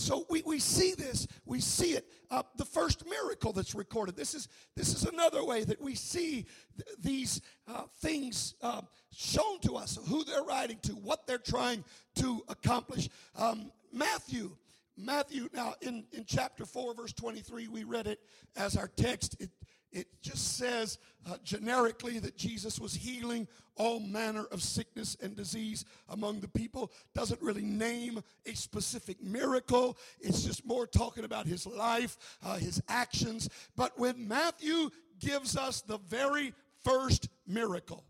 So 0.00 0.24
we, 0.30 0.42
we 0.46 0.58
see 0.58 0.94
this, 0.94 1.28
we 1.44 1.60
see 1.60 1.92
it. 1.92 2.06
Uh, 2.30 2.42
the 2.56 2.64
first 2.64 3.04
miracle 3.06 3.52
that's 3.52 3.74
recorded. 3.74 4.16
This 4.16 4.34
is 4.34 4.48
this 4.74 4.94
is 4.94 5.04
another 5.04 5.44
way 5.44 5.62
that 5.64 5.80
we 5.80 5.94
see 5.94 6.46
th- 6.76 6.96
these 6.98 7.42
uh, 7.68 7.82
things 8.00 8.54
uh, 8.62 8.80
shown 9.12 9.60
to 9.60 9.76
us, 9.76 9.98
who 10.08 10.24
they're 10.24 10.42
writing 10.42 10.78
to, 10.84 10.92
what 10.92 11.26
they're 11.26 11.38
trying 11.38 11.84
to 12.14 12.42
accomplish. 12.48 13.08
Um, 13.36 13.70
Matthew, 13.92 14.56
Matthew. 14.96 15.48
Now 15.52 15.74
in 15.82 16.06
in 16.12 16.24
chapter 16.24 16.64
four, 16.64 16.94
verse 16.94 17.12
twenty 17.12 17.40
three, 17.40 17.68
we 17.68 17.84
read 17.84 18.06
it 18.06 18.20
as 18.56 18.76
our 18.76 18.88
text. 18.88 19.36
It 19.38 19.50
it 19.92 20.06
just 20.22 20.56
says 20.56 20.98
uh, 21.28 21.36
generically 21.42 22.18
that 22.20 22.36
Jesus 22.36 22.78
was 22.78 22.94
healing 22.94 23.48
all 23.76 24.00
manner 24.00 24.44
of 24.52 24.62
sickness 24.62 25.16
and 25.22 25.36
disease 25.36 25.84
among 26.08 26.40
the 26.40 26.48
people. 26.48 26.92
Doesn't 27.14 27.40
really 27.40 27.64
name 27.64 28.22
a 28.46 28.54
specific 28.54 29.22
miracle. 29.22 29.96
It's 30.20 30.42
just 30.42 30.66
more 30.66 30.86
talking 30.86 31.24
about 31.24 31.46
his 31.46 31.66
life, 31.66 32.16
uh, 32.42 32.56
his 32.56 32.82
actions. 32.88 33.48
But 33.76 33.98
when 33.98 34.28
Matthew 34.28 34.90
gives 35.18 35.56
us 35.56 35.80
the 35.80 35.98
very 35.98 36.52
first 36.84 37.28
miracle, 37.46 38.04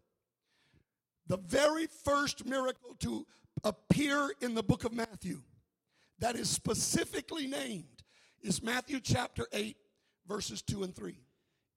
the 1.29 1.39
very 1.39 1.87
first 1.87 2.45
miracle 2.45 2.95
to 3.01 3.27
appear 3.65 4.33
in 4.41 4.55
the 4.55 4.63
book 4.63 4.85
of 4.85 4.93
Matthew 4.93 5.41
that 6.19 6.37
is 6.37 6.49
specifically 6.49 7.47
named 7.47 8.03
is 8.43 8.63
Matthew 8.63 9.01
chapter 9.01 9.47
8, 9.53 9.77
verses 10.27 10.63
2 10.63 10.83
and 10.85 10.95
3. 10.95 11.17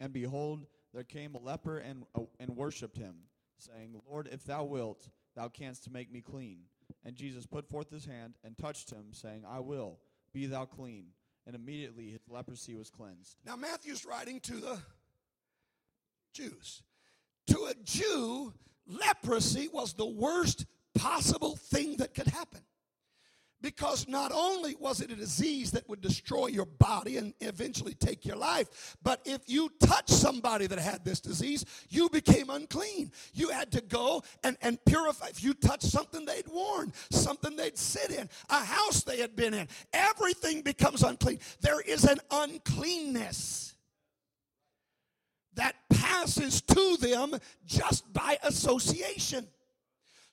And 0.04 0.12
behold, 0.12 0.66
there 0.94 1.06
came 1.06 1.34
a 1.34 1.40
leper 1.40 1.78
and, 1.78 2.04
uh, 2.14 2.24
and 2.38 2.58
worshipped 2.58 2.98
him, 2.98 3.16
saying, 3.58 3.96
Lord, 4.06 4.28
if 4.30 4.44
thou 4.44 4.66
wilt, 4.66 5.08
thou 5.34 5.48
canst 5.48 5.90
make 5.90 6.12
me 6.12 6.20
clean. 6.20 6.64
And 7.06 7.16
Jesus 7.16 7.46
put 7.46 7.70
forth 7.70 7.90
his 7.90 8.04
hand 8.04 8.34
and 8.44 8.58
touched 8.58 8.92
him, 8.92 9.14
saying, 9.14 9.46
I 9.48 9.62
will, 9.62 10.00
be 10.34 10.46
thou 10.46 10.66
clean. 10.66 11.06
And 11.48 11.56
immediately 11.56 12.10
his 12.10 12.20
leprosy 12.28 12.76
was 12.76 12.90
cleansed. 12.90 13.38
Now, 13.46 13.56
Matthew's 13.56 14.06
writing 14.06 14.42
to 14.42 14.58
the 14.58 14.78
Jews. 16.34 16.84
To 17.48 17.68
a 17.68 17.74
Jew, 17.86 18.54
leprosy 18.86 19.70
was 19.70 19.94
the 19.94 20.06
worst 20.06 20.66
possible 20.96 21.56
thing 21.56 21.96
that 21.98 22.14
could 22.14 22.28
happen 22.28 22.60
Because 23.64 24.10
not 24.10 24.34
only 24.36 24.76
was 24.76 25.00
it 25.00 25.10
a 25.10 25.16
disease 25.16 25.72
that 25.72 25.88
would 25.88 26.02
destroy 26.02 26.48
your 26.48 26.66
body 26.66 27.16
and 27.16 27.34
eventually 27.40 27.94
take 27.94 28.26
your 28.26 28.36
life, 28.36 28.98
but 29.02 29.22
if 29.24 29.40
you 29.48 29.72
touched 29.80 30.10
somebody 30.10 30.68
that 30.68 30.78
had 30.80 31.06
this 31.06 31.22
disease, 31.22 31.64
you 31.90 32.10
became 32.10 32.50
unclean. 32.50 33.10
You 33.34 33.52
had 33.52 33.72
to 33.72 33.80
go 33.80 34.22
and, 34.44 34.58
and 34.62 34.84
purify. 34.84 35.28
If 35.28 35.42
you 35.42 35.54
touched 35.54 35.86
something 35.86 36.26
they'd 36.26 36.48
worn, 36.50 36.92
something 37.10 37.56
they'd 37.56 37.78
sit 37.78 38.12
in, 38.12 38.30
a 38.50 38.60
house 38.60 39.04
they 39.04 39.20
had 39.20 39.34
been 39.34 39.54
in, 39.54 39.70
everything 39.94 40.62
becomes 40.62 41.02
unclean. 41.02 41.40
There 41.62 41.80
is 41.80 42.04
an 42.04 42.20
uncleanness 42.32 43.76
that 45.56 45.76
passes 45.90 46.62
to 46.64 46.98
them 47.00 47.40
just 47.66 48.12
by 48.12 48.38
association. 48.44 49.48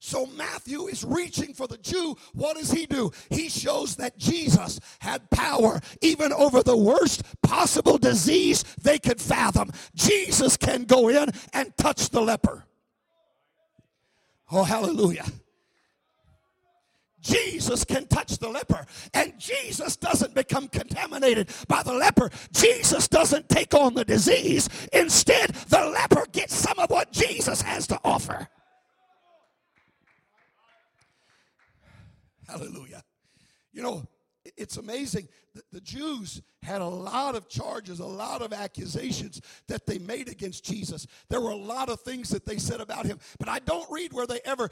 So 0.02 0.24
Matthew 0.26 0.86
is 0.86 1.04
reaching 1.04 1.52
for 1.52 1.68
the 1.68 1.76
Jew. 1.76 2.16
What 2.32 2.56
does 2.56 2.72
he 2.72 2.86
do? 2.86 3.12
He 3.28 3.50
shows 3.50 3.96
that 3.96 4.16
Jesus 4.16 4.80
had 4.98 5.28
power 5.30 5.78
even 6.00 6.32
over 6.32 6.62
the 6.62 6.76
worst 6.76 7.22
possible 7.42 7.98
disease 7.98 8.64
they 8.82 8.98
could 8.98 9.20
fathom. 9.20 9.70
Jesus 9.94 10.56
can 10.56 10.84
go 10.84 11.10
in 11.10 11.28
and 11.52 11.76
touch 11.76 12.08
the 12.08 12.22
leper. 12.22 12.64
Oh, 14.50 14.64
hallelujah. 14.64 15.26
Jesus 17.20 17.84
can 17.84 18.06
touch 18.06 18.38
the 18.38 18.48
leper, 18.48 18.86
and 19.12 19.38
Jesus 19.38 19.94
doesn't 19.96 20.34
become 20.34 20.68
contaminated 20.68 21.50
by 21.68 21.82
the 21.82 21.92
leper. 21.92 22.30
Jesus 22.52 23.06
doesn't 23.06 23.50
take 23.50 23.74
on 23.74 23.92
the 23.92 24.06
disease. 24.06 24.70
Instead, 24.94 25.50
the 25.68 25.84
leper 25.84 26.24
gets 26.32 26.54
some 26.54 26.78
of 26.78 26.88
what 26.88 27.12
Jesus 27.12 27.60
has 27.60 27.86
to 27.88 28.00
offer. 28.02 28.48
Hallelujah. 32.50 33.02
You 33.72 33.82
know, 33.82 34.06
it's 34.56 34.76
amazing. 34.76 35.28
The, 35.72 35.80
Jews 35.80 36.42
had 36.62 36.80
a 36.80 36.86
lot 36.86 37.34
of 37.34 37.48
charges, 37.48 38.00
a 38.00 38.06
lot 38.06 38.42
of 38.42 38.52
accusations 38.52 39.40
that 39.68 39.86
they 39.86 39.98
made 39.98 40.28
against 40.28 40.64
Jesus. 40.64 41.06
There 41.28 41.40
were 41.40 41.50
a 41.50 41.56
lot 41.56 41.88
of 41.88 42.00
things 42.00 42.30
that 42.30 42.46
they 42.46 42.58
said 42.58 42.80
about 42.80 43.06
him, 43.06 43.18
but 43.38 43.48
I 43.48 43.58
don't 43.60 43.90
read 43.90 44.12
where 44.12 44.26
they 44.26 44.40
ever 44.44 44.68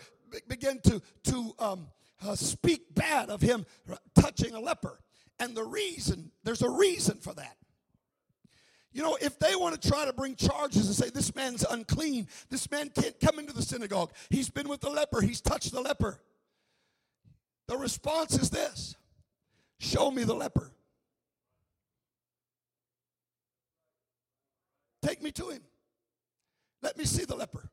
begin 0.49 0.81
to, 0.85 1.03
to 1.25 1.55
um, 1.59 1.89
uh, 2.27 2.35
speak 2.35 2.95
bad 2.95 3.31
of 3.31 3.41
him 3.41 3.67
touching 4.15 4.55
a 4.55 4.61
leper. 4.61 4.99
And 5.39 5.55
the 5.55 5.65
reason, 5.65 6.31
there's 6.45 6.63
a 6.63 6.71
reason 6.71 7.19
for 7.19 7.35
that. 7.35 7.57
You 8.93 9.03
know, 9.03 9.19
if 9.21 9.39
they 9.39 9.55
want 9.55 9.81
to 9.81 9.89
try 9.89 10.07
to 10.07 10.13
bring 10.13 10.35
charges 10.35 10.87
and 10.87 10.97
say 10.97 11.11
this 11.11 11.35
man's 11.35 11.65
unclean, 11.65 12.27
this 12.49 12.71
man 12.71 12.91
can't 12.91 13.19
come 13.21 13.39
into 13.39 13.53
the 13.53 13.63
synagogue, 13.63 14.13
he's 14.31 14.49
been 14.49 14.69
with 14.69 14.81
the 14.81 14.91
leper, 14.91 15.21
he's 15.21 15.41
touched 15.41 15.73
the 15.73 15.81
leper. 15.81 16.21
The 17.69 17.77
response 17.77 18.37
is 18.37 18.51
this 18.51 18.97
Show 19.79 20.11
me 20.11 20.25
the 20.25 20.35
leper. 20.35 20.73
Take 25.03 25.23
me 25.23 25.31
to 25.33 25.51
him. 25.51 25.63
Let 26.83 26.99
me 26.99 27.05
see 27.05 27.25
the 27.25 27.37
leper. 27.37 27.71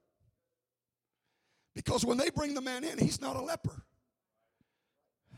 Because 1.73 2.05
when 2.05 2.17
they 2.17 2.29
bring 2.29 2.53
the 2.53 2.61
man 2.61 2.83
in, 2.83 2.97
he's 2.97 3.19
not 3.19 3.35
a 3.35 3.41
leper. 3.41 3.83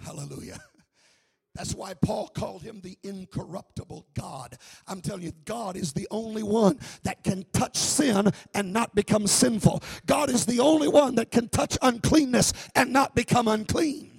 Hallelujah. 0.03 0.59
That's 1.55 1.73
why 1.73 1.95
Paul 1.95 2.27
called 2.27 2.61
him 2.61 2.81
the 2.81 2.97
incorruptible 3.03 4.05
God. 4.13 4.57
I'm 4.87 5.01
telling 5.01 5.23
you, 5.23 5.31
God 5.45 5.75
is 5.75 5.93
the 5.93 6.07
only 6.11 6.43
one 6.43 6.79
that 7.01 7.23
can 7.23 7.45
touch 7.51 7.77
sin 7.77 8.29
and 8.53 8.73
not 8.73 8.93
become 8.93 9.25
sinful. 9.25 9.81
God 10.05 10.29
is 10.29 10.45
the 10.45 10.59
only 10.59 10.87
one 10.87 11.15
that 11.15 11.31
can 11.31 11.49
touch 11.49 11.75
uncleanness 11.81 12.53
and 12.75 12.93
not 12.93 13.15
become 13.15 13.47
unclean. 13.47 14.16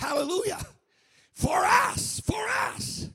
Hallelujah. 0.00 0.58
For 1.34 1.62
us, 1.62 2.20
for 2.24 2.42
us. 2.66 3.10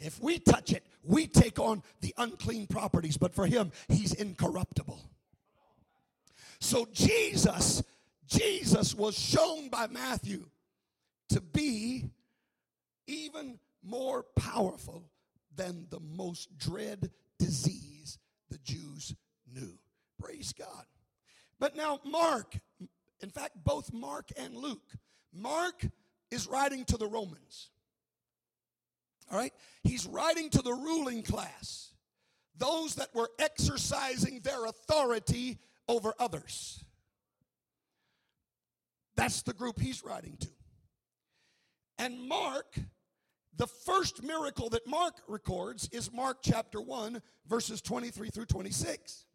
If 0.00 0.20
we 0.20 0.40
touch 0.40 0.72
it, 0.72 0.84
we 1.04 1.28
take 1.28 1.60
on 1.60 1.84
the 2.00 2.12
unclean 2.18 2.66
properties, 2.66 3.16
but 3.16 3.32
for 3.32 3.46
him, 3.46 3.70
he's 3.88 4.14
incorruptible. 4.14 5.00
So 6.58 6.88
Jesus, 6.92 7.84
Jesus 8.26 8.96
was 8.96 9.16
shown 9.16 9.68
by 9.68 9.86
Matthew 9.86 10.46
to 11.28 11.40
be 11.40 12.10
even 13.06 13.60
more 13.84 14.24
powerful 14.34 15.04
than 15.54 15.86
the 15.88 16.00
most 16.00 16.58
dread 16.58 17.12
disease 17.38 18.18
the 18.50 18.58
Jews 18.58 19.14
knew. 19.54 19.78
Praise 20.20 20.52
God. 20.52 20.84
But 21.60 21.76
now, 21.76 22.00
Mark, 22.04 22.56
in 23.20 23.30
fact, 23.30 23.52
both 23.64 23.92
Mark 23.92 24.30
and 24.36 24.56
Luke, 24.56 24.94
Mark 25.32 25.84
is 26.30 26.46
writing 26.46 26.84
to 26.86 26.96
the 26.96 27.06
Romans. 27.06 27.70
All 29.30 29.38
right? 29.38 29.52
He's 29.82 30.06
writing 30.06 30.50
to 30.50 30.62
the 30.62 30.72
ruling 30.72 31.22
class, 31.22 31.92
those 32.56 32.96
that 32.96 33.14
were 33.14 33.30
exercising 33.38 34.40
their 34.40 34.66
authority 34.66 35.58
over 35.88 36.14
others. 36.18 36.84
That's 39.16 39.42
the 39.42 39.52
group 39.52 39.80
he's 39.80 40.04
writing 40.04 40.36
to. 40.40 40.48
And 41.98 42.28
Mark, 42.28 42.78
the 43.56 43.66
first 43.66 44.22
miracle 44.22 44.70
that 44.70 44.86
Mark 44.86 45.14
records 45.26 45.88
is 45.90 46.12
Mark 46.12 46.38
chapter 46.42 46.80
1, 46.80 47.20
verses 47.48 47.82
23 47.82 48.30
through 48.30 48.46
26. 48.46 49.26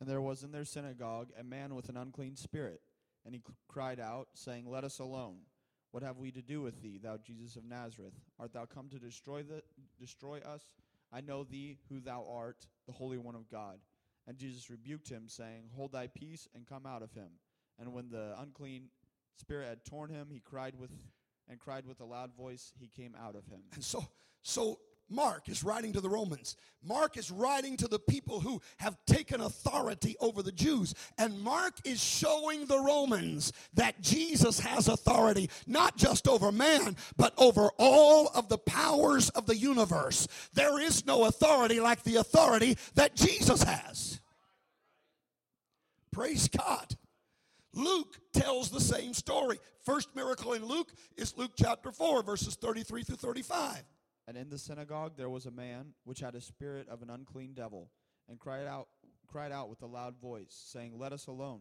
And 0.00 0.08
there 0.08 0.22
was 0.22 0.42
in 0.42 0.52
their 0.52 0.64
synagogue 0.64 1.28
a 1.38 1.44
man 1.44 1.74
with 1.74 1.88
an 1.88 1.96
unclean 1.96 2.36
spirit, 2.36 2.80
and 3.24 3.34
he 3.34 3.42
cried 3.68 4.00
out, 4.00 4.28
saying, 4.34 4.66
Let 4.66 4.84
us 4.84 4.98
alone. 4.98 5.36
What 5.96 6.02
have 6.02 6.18
we 6.18 6.30
to 6.32 6.42
do 6.42 6.60
with 6.60 6.82
thee, 6.82 7.00
thou 7.02 7.16
Jesus 7.16 7.56
of 7.56 7.64
Nazareth? 7.64 8.12
Art 8.38 8.52
thou 8.52 8.66
come 8.66 8.90
to 8.90 8.98
destroy 8.98 9.42
the 9.42 9.62
destroy 9.98 10.40
us? 10.40 10.60
I 11.10 11.22
know 11.22 11.42
thee 11.42 11.78
who 11.88 12.00
thou 12.00 12.26
art, 12.30 12.66
the 12.86 12.92
Holy 12.92 13.16
One 13.16 13.34
of 13.34 13.50
God. 13.50 13.78
And 14.26 14.36
Jesus 14.36 14.68
rebuked 14.68 15.08
him, 15.08 15.22
saying, 15.26 15.70
Hold 15.74 15.92
thy 15.92 16.08
peace 16.08 16.48
and 16.54 16.66
come 16.66 16.84
out 16.84 17.00
of 17.00 17.12
him. 17.12 17.30
And 17.78 17.94
when 17.94 18.10
the 18.10 18.34
unclean 18.38 18.90
spirit 19.36 19.70
had 19.70 19.86
torn 19.86 20.10
him, 20.10 20.28
he 20.30 20.38
cried 20.38 20.74
with 20.78 20.90
and 21.48 21.58
cried 21.58 21.86
with 21.86 22.00
a 22.00 22.04
loud 22.04 22.36
voice, 22.36 22.74
he 22.78 22.88
came 22.88 23.16
out 23.18 23.34
of 23.34 23.46
him. 23.46 23.62
And 23.72 23.82
so 23.82 24.06
so 24.42 24.78
Mark 25.08 25.48
is 25.48 25.62
writing 25.62 25.92
to 25.92 26.00
the 26.00 26.08
Romans. 26.08 26.56
Mark 26.82 27.16
is 27.16 27.30
writing 27.30 27.76
to 27.76 27.86
the 27.86 27.98
people 27.98 28.40
who 28.40 28.60
have 28.78 28.96
taken 29.06 29.40
authority 29.40 30.16
over 30.20 30.42
the 30.42 30.52
Jews. 30.52 30.94
And 31.16 31.40
Mark 31.40 31.74
is 31.84 32.02
showing 32.02 32.66
the 32.66 32.80
Romans 32.80 33.52
that 33.74 34.00
Jesus 34.00 34.58
has 34.60 34.88
authority, 34.88 35.48
not 35.66 35.96
just 35.96 36.26
over 36.26 36.50
man, 36.50 36.96
but 37.16 37.34
over 37.38 37.70
all 37.78 38.28
of 38.34 38.48
the 38.48 38.58
powers 38.58 39.28
of 39.30 39.46
the 39.46 39.56
universe. 39.56 40.26
There 40.54 40.80
is 40.80 41.06
no 41.06 41.24
authority 41.24 41.78
like 41.78 42.02
the 42.02 42.16
authority 42.16 42.76
that 42.94 43.14
Jesus 43.14 43.62
has. 43.62 44.20
Praise 46.10 46.48
God. 46.48 46.96
Luke 47.74 48.18
tells 48.32 48.70
the 48.70 48.80
same 48.80 49.12
story. 49.12 49.58
First 49.84 50.08
miracle 50.16 50.54
in 50.54 50.64
Luke 50.64 50.92
is 51.16 51.36
Luke 51.36 51.52
chapter 51.56 51.92
4, 51.92 52.22
verses 52.22 52.56
33 52.56 53.04
through 53.04 53.16
35. 53.16 53.82
And 54.28 54.36
in 54.36 54.48
the 54.50 54.58
synagogue 54.58 55.12
there 55.16 55.30
was 55.30 55.46
a 55.46 55.50
man 55.50 55.94
which 56.04 56.20
had 56.20 56.34
a 56.34 56.40
spirit 56.40 56.88
of 56.88 57.02
an 57.02 57.10
unclean 57.10 57.54
devil, 57.54 57.90
and 58.28 58.38
cried 58.38 58.66
out 58.66 58.88
cried 59.26 59.52
out 59.52 59.68
with 59.68 59.82
a 59.82 59.86
loud 59.86 60.16
voice, 60.20 60.54
saying, 60.72 60.92
Let 60.96 61.12
us 61.12 61.26
alone. 61.26 61.60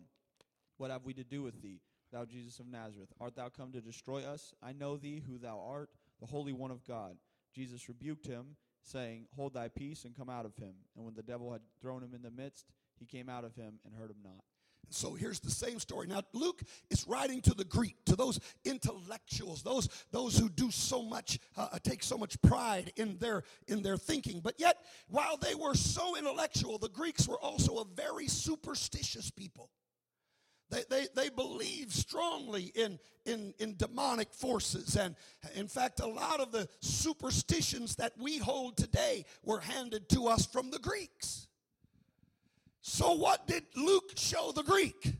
What 0.78 0.92
have 0.92 1.06
we 1.06 1.14
to 1.14 1.24
do 1.24 1.42
with 1.42 1.62
thee, 1.62 1.82
thou 2.12 2.26
Jesus 2.26 2.60
of 2.60 2.68
Nazareth? 2.68 3.10
Art 3.20 3.36
thou 3.36 3.50
come 3.50 3.72
to 3.72 3.82
destroy 3.82 4.24
us? 4.24 4.54
I 4.62 4.74
know 4.74 4.98
thee 4.98 5.24
who 5.26 5.38
thou 5.38 5.60
art, 5.66 5.90
the 6.20 6.26
Holy 6.26 6.54
One 6.54 6.72
of 6.72 6.86
God. 6.86 7.18
Jesus 7.54 7.88
rebuked 7.88 8.28
him, 8.28 8.58
saying, 8.84 9.28
Hold 9.36 9.54
thy 9.54 9.68
peace 9.68 10.06
and 10.06 10.16
come 10.16 10.30
out 10.30 10.46
of 10.46 10.56
him. 10.56 10.74
And 10.96 11.06
when 11.06 11.16
the 11.16 11.24
devil 11.24 11.52
had 11.52 11.62
thrown 11.82 12.04
him 12.04 12.14
in 12.14 12.22
the 12.22 12.32
midst, 12.32 12.66
he 13.00 13.06
came 13.06 13.30
out 13.30 13.44
of 13.44 13.56
him 13.56 13.80
and 13.86 13.96
hurt 13.96 14.12
him 14.12 14.18
not. 14.24 14.44
So 14.90 15.14
here's 15.14 15.40
the 15.40 15.52
same 15.52 15.80
story. 15.80 16.08
Now 16.08 16.22
Luke 16.34 16.62
is 16.90 17.08
writing 17.08 17.42
to 17.42 17.54
the 17.54 17.66
Greek, 17.66 17.96
to 18.06 18.16
those 18.16 18.40
intellectuals, 18.64 19.64
those 19.64 19.90
those 20.12 20.38
who 20.38 20.50
do 20.50 20.72
so 20.72 21.02
much, 21.02 21.40
uh, 21.58 21.70
uh, 21.72 21.80
take 21.84 22.04
so 22.04 22.18
much 22.18 22.42
pride 22.42 22.94
in 22.96 23.18
their 23.18 23.44
in 23.68 23.82
their 23.82 23.98
thinking. 23.98 24.40
But 24.42 24.56
yet, 24.60 24.78
while 25.10 25.38
they 25.38 25.56
were 25.56 25.76
so 25.76 26.18
intellectual, 26.18 26.78
the 26.78 26.90
Greeks 26.90 27.28
were 27.28 27.40
also 27.40 27.78
a 27.78 27.86
very 27.86 28.28
superstitious 28.28 29.32
people. 29.32 29.70
They, 30.70 30.84
they, 30.90 31.08
they 31.16 31.30
believed 31.30 31.92
strongly 31.92 32.72
in, 32.76 33.00
in, 33.26 33.54
in 33.60 33.76
demonic 33.78 34.34
forces. 34.34 34.96
And 34.96 35.16
in 35.54 35.68
fact, 35.68 36.00
a 36.00 36.08
lot 36.08 36.40
of 36.40 36.52
the 36.52 36.68
superstitions 36.82 37.96
that 37.98 38.14
we 38.18 38.40
hold 38.40 38.76
today 38.76 39.26
were 39.44 39.60
handed 39.60 40.10
to 40.10 40.28
us 40.28 40.46
from 40.46 40.72
the 40.72 40.80
Greeks. 40.80 41.48
So, 42.88 43.14
what 43.14 43.48
did 43.48 43.64
Luke 43.76 44.12
show 44.16 44.52
the 44.52 44.62
Greek? 44.62 45.16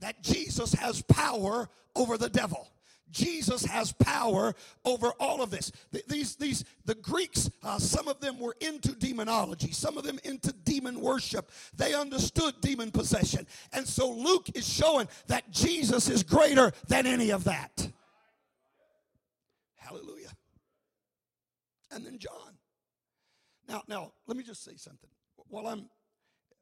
That 0.00 0.22
Jesus 0.22 0.72
has 0.72 1.02
power 1.02 1.68
over 1.94 2.16
the 2.16 2.30
devil. 2.30 2.72
Jesus 3.10 3.66
has 3.66 3.92
power 3.92 4.54
over 4.86 5.12
all 5.20 5.42
of 5.42 5.50
this. 5.50 5.70
These, 6.08 6.36
these, 6.36 6.64
the 6.86 6.94
Greeks, 6.94 7.50
uh, 7.62 7.78
some 7.78 8.08
of 8.08 8.18
them 8.20 8.38
were 8.38 8.56
into 8.62 8.92
demonology, 8.92 9.72
some 9.72 9.98
of 9.98 10.04
them 10.04 10.18
into 10.24 10.54
demon 10.64 11.02
worship. 11.02 11.50
They 11.76 11.92
understood 11.92 12.54
demon 12.62 12.90
possession. 12.90 13.46
And 13.74 13.86
so 13.86 14.10
Luke 14.10 14.48
is 14.54 14.66
showing 14.66 15.06
that 15.26 15.50
Jesus 15.50 16.08
is 16.08 16.22
greater 16.22 16.72
than 16.88 17.06
any 17.06 17.28
of 17.28 17.44
that. 17.44 17.92
Hallelujah. 19.76 20.32
And 21.90 22.06
then 22.06 22.18
John. 22.18 22.56
Now, 23.68 23.82
now, 23.86 24.12
let 24.26 24.38
me 24.38 24.42
just 24.42 24.64
say 24.64 24.76
something. 24.76 25.10
While 25.48 25.66
I'm 25.66 25.90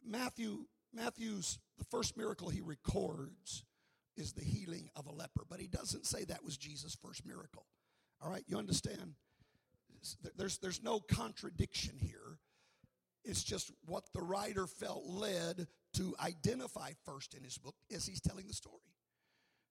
Matthew, 0.06 0.66
Matthew's 0.92 1.58
the 1.78 1.84
first 1.84 2.16
miracle 2.16 2.48
he 2.48 2.60
records 2.60 3.64
is 4.16 4.32
the 4.32 4.44
healing 4.44 4.90
of 4.96 5.06
a 5.06 5.12
leper, 5.12 5.44
but 5.48 5.60
he 5.60 5.66
doesn't 5.66 6.06
say 6.06 6.24
that 6.24 6.44
was 6.44 6.56
Jesus' 6.56 6.96
first 7.00 7.26
miracle. 7.26 7.66
All 8.22 8.30
right, 8.30 8.44
you 8.46 8.58
understand? 8.58 9.14
There's, 10.36 10.58
there's 10.58 10.82
no 10.82 11.00
contradiction 11.00 11.94
here. 11.98 12.38
It's 13.24 13.42
just 13.44 13.70
what 13.84 14.04
the 14.14 14.22
writer 14.22 14.66
felt 14.66 15.04
led 15.06 15.66
to 15.94 16.14
identify 16.22 16.92
first 17.04 17.34
in 17.34 17.44
his 17.44 17.58
book 17.58 17.74
as 17.94 18.06
he's 18.06 18.20
telling 18.20 18.46
the 18.46 18.54
story. 18.54 18.76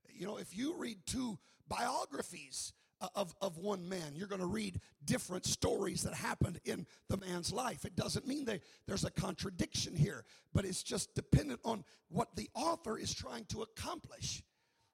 You 0.08 0.28
know, 0.28 0.38
if 0.38 0.56
you 0.56 0.76
read 0.78 1.00
two 1.06 1.38
biographies 1.68 2.74
of, 3.16 3.34
of 3.42 3.58
one 3.58 3.88
man. 3.88 4.14
You're 4.16 4.28
going 4.28 4.42
to 4.42 4.48
read 4.48 4.80
different 5.06 5.46
stories 5.46 6.04
that 6.04 6.14
happened 6.14 6.60
in 6.66 6.86
the 7.08 7.18
man's 7.18 7.52
life. 7.52 7.86
It 7.86 7.96
doesn't 7.96 8.28
mean 8.28 8.46
they, 8.46 8.62
there's 8.88 9.06
a 9.06 9.12
contradiction 9.12 9.96
here, 9.96 10.26
but 10.54 10.66
it's 10.66 10.84
just 10.84 11.16
dependent 11.16 11.60
on 11.64 11.84
what 12.10 12.36
the 12.36 12.50
author 12.54 12.98
is 12.98 13.14
trying 13.14 13.46
to 13.46 13.62
accomplish. 13.62 14.44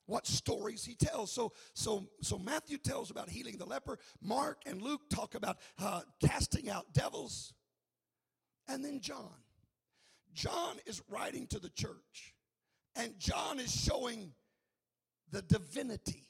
What 0.07 0.27
stories 0.27 0.85
he 0.85 0.93
tells. 0.93 1.31
So, 1.31 1.53
so, 1.73 2.07
so 2.21 2.37
Matthew 2.37 2.77
tells 2.77 3.09
about 3.09 3.27
healing 3.27 3.57
the 3.57 3.65
leper. 3.65 3.97
Mark 4.21 4.61
and 4.67 4.79
Luke 4.79 5.01
talk 5.09 5.33
about 5.33 5.57
uh, 5.79 6.01
casting 6.21 6.69
out 6.69 6.93
devils. 6.93 7.53
And 8.67 8.85
then 8.85 8.99
John. 8.99 9.33
John 10.35 10.75
is 10.85 11.01
writing 11.09 11.47
to 11.47 11.59
the 11.59 11.69
church, 11.69 12.35
and 12.95 13.17
John 13.17 13.57
is 13.57 13.73
showing 13.73 14.33
the 15.31 15.41
divinity 15.41 16.27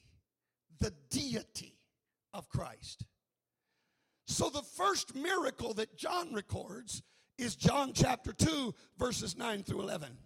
the 0.78 0.92
deity 1.10 1.78
of 2.32 2.48
Christ. 2.48 3.04
So 4.26 4.50
the 4.50 4.62
first 4.62 5.14
miracle 5.14 5.74
that 5.74 5.96
John 5.96 6.32
records 6.32 7.02
is 7.38 7.54
John 7.54 7.92
chapter 7.94 8.32
2, 8.32 8.74
verses 8.98 9.36
9 9.36 9.62
through 9.62 9.82
11. 9.82 10.16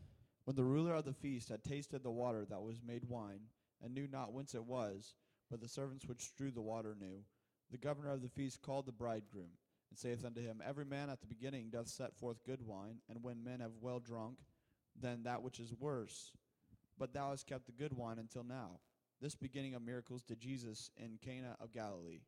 When 0.45 0.57
the 0.57 0.65
ruler 0.65 0.95
of 0.95 1.05
the 1.05 1.13
feast 1.13 1.49
had 1.49 1.63
tasted 1.63 2.03
the 2.03 2.11
water 2.11 2.47
that 2.49 2.63
was 2.63 2.81
made 2.87 3.05
wine, 3.05 3.41
and 3.83 3.95
knew 3.95 4.09
not 4.09 4.33
whence 4.33 4.55
it 4.55 4.65
was, 4.65 5.15
but 5.51 5.61
the 5.61 5.69
servants 5.69 6.07
which 6.07 6.35
drew 6.37 6.51
the 6.51 6.61
water 6.61 6.97
knew, 6.99 7.25
the 7.71 7.79
governor 7.79 8.11
of 8.11 8.23
the 8.23 8.29
feast 8.29 8.63
called 8.63 8.87
the 8.87 8.93
bridegroom, 8.93 9.51
and 9.91 9.99
saith 9.99 10.25
unto 10.25 10.41
him, 10.41 10.63
Every 10.67 10.85
man 10.85 11.11
at 11.11 11.21
the 11.21 11.27
beginning 11.27 11.71
doth 11.71 11.89
set 11.89 12.17
forth 12.17 12.45
good 12.45 12.67
wine, 12.67 12.97
and 13.09 13.23
when 13.23 13.45
men 13.45 13.61
have 13.61 13.73
well 13.81 14.01
drunk, 14.01 14.39
then 15.01 15.23
that 15.25 15.43
which 15.43 15.61
is 15.61 15.75
worse. 15.79 16.33
But 16.99 17.13
thou 17.13 17.31
hast 17.31 17.47
kept 17.47 17.67
the 17.67 17.73
good 17.73 17.93
wine 17.93 18.19
until 18.19 18.45
now. 18.45 18.81
This 19.21 19.35
beginning 19.35 19.75
of 19.75 19.83
miracles 19.83 20.23
did 20.23 20.41
Jesus 20.41 20.91
in 20.97 21.19
Cana 21.23 21.57
of 21.61 21.73
Galilee 21.73 22.21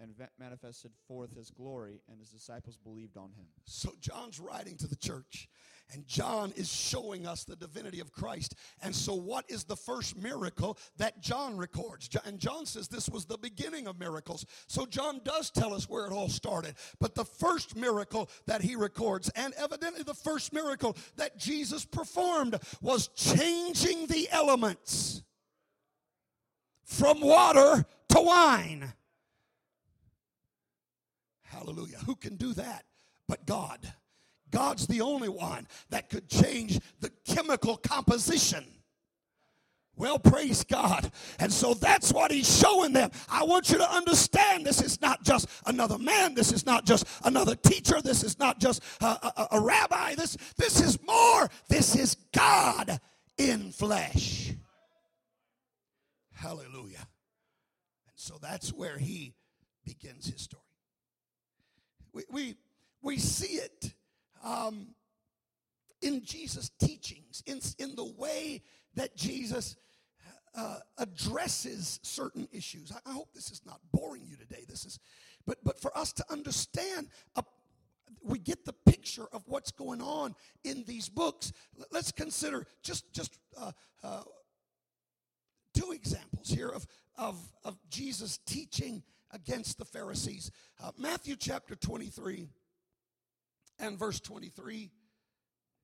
and 0.00 0.14
manifested 0.38 0.92
forth 1.06 1.34
his 1.36 1.50
glory, 1.50 2.00
and 2.08 2.20
his 2.20 2.30
disciples 2.30 2.76
believed 2.76 3.16
on 3.16 3.30
him. 3.32 3.46
So, 3.64 3.90
John's 4.00 4.38
writing 4.38 4.76
to 4.76 4.86
the 4.86 4.96
church, 4.96 5.48
and 5.92 6.06
John 6.06 6.52
is 6.56 6.72
showing 6.72 7.26
us 7.26 7.44
the 7.44 7.56
divinity 7.56 8.00
of 8.00 8.12
Christ. 8.12 8.54
And 8.80 8.94
so, 8.94 9.14
what 9.14 9.44
is 9.48 9.64
the 9.64 9.76
first 9.76 10.16
miracle 10.16 10.78
that 10.98 11.20
John 11.20 11.56
records? 11.56 12.08
And 12.24 12.38
John 12.38 12.66
says 12.66 12.88
this 12.88 13.08
was 13.08 13.24
the 13.24 13.38
beginning 13.38 13.86
of 13.86 13.98
miracles. 13.98 14.46
So, 14.68 14.86
John 14.86 15.20
does 15.24 15.50
tell 15.50 15.74
us 15.74 15.88
where 15.88 16.06
it 16.06 16.12
all 16.12 16.28
started. 16.28 16.74
But 17.00 17.14
the 17.14 17.24
first 17.24 17.76
miracle 17.76 18.30
that 18.46 18.62
he 18.62 18.76
records, 18.76 19.30
and 19.30 19.52
evidently 19.54 20.04
the 20.04 20.14
first 20.14 20.52
miracle 20.52 20.96
that 21.16 21.38
Jesus 21.38 21.84
performed, 21.84 22.56
was 22.80 23.08
changing 23.08 24.06
the 24.06 24.28
elements 24.30 25.22
from 26.88 27.20
water 27.20 27.84
to 28.08 28.20
wine. 28.20 28.92
Hallelujah. 31.42 31.98
Who 32.06 32.16
can 32.16 32.36
do 32.36 32.54
that 32.54 32.84
but 33.28 33.46
God? 33.46 33.92
God's 34.50 34.86
the 34.86 35.02
only 35.02 35.28
one 35.28 35.68
that 35.90 36.08
could 36.08 36.28
change 36.28 36.80
the 37.00 37.10
chemical 37.26 37.76
composition. 37.76 38.64
Well, 39.96 40.18
praise 40.18 40.64
God. 40.64 41.10
And 41.38 41.52
so 41.52 41.74
that's 41.74 42.12
what 42.12 42.30
he's 42.30 42.58
showing 42.58 42.92
them. 42.92 43.10
I 43.28 43.42
want 43.44 43.68
you 43.68 43.78
to 43.78 43.92
understand 43.92 44.64
this 44.64 44.80
is 44.80 45.00
not 45.02 45.24
just 45.24 45.48
another 45.66 45.98
man. 45.98 46.34
This 46.34 46.52
is 46.52 46.64
not 46.64 46.86
just 46.86 47.04
another 47.24 47.56
teacher. 47.56 48.00
This 48.00 48.22
is 48.22 48.38
not 48.38 48.60
just 48.60 48.82
a, 49.00 49.06
a, 49.06 49.48
a 49.52 49.60
rabbi. 49.60 50.14
This, 50.14 50.38
this 50.56 50.80
is 50.80 50.98
more. 51.02 51.50
This 51.68 51.96
is 51.96 52.16
God 52.32 53.00
in 53.36 53.72
flesh. 53.72 54.54
Hallelujah. 56.38 57.08
And 58.06 58.14
so 58.14 58.38
that's 58.40 58.72
where 58.72 58.96
he 58.96 59.34
begins 59.84 60.26
his 60.26 60.40
story. 60.40 60.62
We, 62.12 62.22
we, 62.30 62.54
we 63.02 63.18
see 63.18 63.56
it 63.56 63.92
um, 64.44 64.94
in 66.00 66.24
Jesus' 66.24 66.70
teachings, 66.78 67.42
in, 67.44 67.60
in 67.78 67.96
the 67.96 68.04
way 68.16 68.62
that 68.94 69.16
Jesus 69.16 69.74
uh, 70.56 70.78
addresses 70.96 71.98
certain 72.02 72.46
issues. 72.52 72.92
I, 72.92 73.10
I, 73.10 73.14
hope 73.14 73.34
this 73.34 73.50
is 73.50 73.62
not 73.66 73.80
boring 73.92 74.22
you 74.24 74.36
today. 74.36 74.64
This 74.68 74.84
is, 74.84 74.98
but 75.46 75.58
but 75.64 75.80
for 75.80 75.96
us 75.96 76.12
to 76.14 76.24
understand, 76.30 77.08
a, 77.36 77.44
we 78.22 78.38
get 78.38 78.64
the 78.64 78.72
picture 78.72 79.26
of 79.32 79.42
what's 79.46 79.70
going 79.70 80.00
on 80.00 80.34
in 80.64 80.84
these 80.86 81.08
books. 81.08 81.52
Let's 81.90 82.12
consider 82.12 82.66
just 82.82 83.12
just 83.12 83.38
uh, 83.56 83.72
uh, 84.02 84.22
two 85.78 85.92
examples 85.92 86.48
here 86.48 86.68
of, 86.68 86.86
of, 87.16 87.36
of 87.64 87.78
Jesus 87.90 88.38
teaching 88.46 89.02
against 89.32 89.78
the 89.78 89.84
Pharisees. 89.84 90.50
Uh, 90.82 90.90
Matthew 90.98 91.36
chapter 91.36 91.76
23 91.76 92.48
and 93.78 93.98
verse 93.98 94.20
23. 94.20 94.90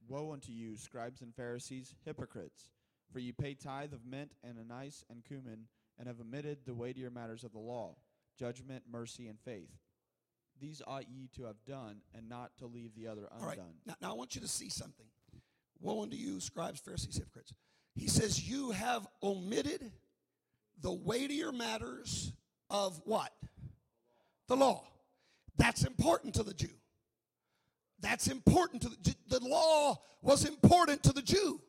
Woe 0.08 0.32
unto 0.32 0.52
you, 0.52 0.76
scribes 0.76 1.22
and 1.22 1.34
Pharisees, 1.34 1.94
hypocrites! 2.04 2.70
For 3.12 3.20
ye 3.20 3.32
pay 3.32 3.54
tithe 3.54 3.92
of 3.92 4.04
mint 4.04 4.32
and 4.42 4.58
anise 4.58 5.04
and 5.08 5.24
cumin, 5.24 5.66
and 5.98 6.08
have 6.08 6.20
omitted 6.20 6.58
the 6.66 6.74
weightier 6.74 7.10
matters 7.10 7.44
of 7.44 7.52
the 7.52 7.58
law, 7.58 7.94
judgment, 8.38 8.82
mercy, 8.90 9.28
and 9.28 9.38
faith. 9.38 9.70
These 10.60 10.82
ought 10.86 11.08
ye 11.08 11.28
to 11.36 11.44
have 11.44 11.64
done, 11.64 11.98
and 12.14 12.28
not 12.28 12.50
to 12.58 12.66
leave 12.66 12.94
the 12.94 13.06
other 13.06 13.28
undone. 13.30 13.40
All 13.40 13.48
right. 13.48 13.58
Now, 13.86 13.94
now 14.02 14.10
I 14.10 14.14
want 14.14 14.34
you 14.34 14.40
to 14.40 14.48
see 14.48 14.68
something. 14.68 15.06
Woe 15.80 16.02
unto 16.02 16.16
you, 16.16 16.40
scribes, 16.40 16.80
Pharisees, 16.80 17.16
hypocrites! 17.16 17.54
He 17.94 18.08
says, 18.08 18.48
You 18.48 18.70
have 18.72 19.06
omitted 19.22 19.90
the 20.80 20.92
weightier 20.92 21.52
matters 21.52 22.32
of 22.70 23.00
what? 23.04 23.32
The 24.48 24.56
law. 24.56 24.84
That's 25.56 25.84
important 25.84 26.34
to 26.34 26.42
the 26.42 26.54
Jew. 26.54 26.68
That's 28.00 28.28
important 28.28 28.82
to 28.82 28.88
the 28.88 29.14
the 29.28 29.40
law 29.40 29.96
was 30.22 30.44
important 30.44 31.02
to 31.04 31.12
the 31.12 31.22
Jew. 31.22 31.60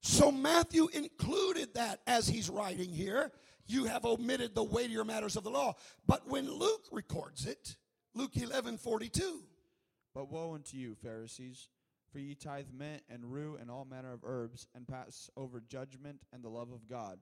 So 0.00 0.30
Matthew 0.30 0.88
included 0.92 1.74
that 1.74 2.00
as 2.06 2.28
he's 2.28 2.48
writing 2.48 2.90
here. 2.90 3.32
You 3.66 3.86
have 3.86 4.04
omitted 4.04 4.54
the 4.54 4.62
weightier 4.62 5.04
matters 5.04 5.34
of 5.34 5.42
the 5.42 5.50
law. 5.50 5.74
But 6.06 6.28
when 6.28 6.48
Luke 6.48 6.84
records 6.92 7.46
it, 7.46 7.76
Luke 8.14 8.36
11 8.36 8.78
42. 8.78 9.42
But 10.14 10.30
woe 10.30 10.54
unto 10.54 10.76
you, 10.76 10.94
Pharisees, 10.94 11.68
for 12.16 12.20
ye 12.20 12.34
tithe 12.34 12.68
mint 12.72 13.02
and 13.10 13.30
rue 13.30 13.58
and 13.60 13.70
all 13.70 13.84
manner 13.84 14.10
of 14.10 14.20
herbs, 14.24 14.66
and 14.74 14.88
pass 14.88 15.28
over 15.36 15.60
judgment 15.60 16.18
and 16.32 16.42
the 16.42 16.48
love 16.48 16.72
of 16.72 16.88
God. 16.88 17.18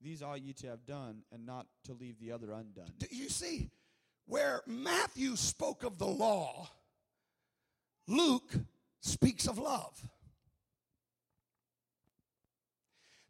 These 0.00 0.22
ought 0.22 0.40
ye 0.40 0.52
to 0.52 0.68
have 0.68 0.86
done, 0.86 1.24
and 1.32 1.44
not 1.44 1.66
to 1.86 1.94
leave 1.94 2.20
the 2.20 2.30
other 2.30 2.52
undone. 2.52 2.92
Do 2.96 3.08
you 3.10 3.28
see 3.28 3.70
where 4.24 4.62
Matthew 4.64 5.34
spoke 5.34 5.82
of 5.82 5.98
the 5.98 6.06
law, 6.06 6.68
Luke 8.06 8.52
speaks 9.00 9.48
of 9.48 9.58
love. 9.58 10.00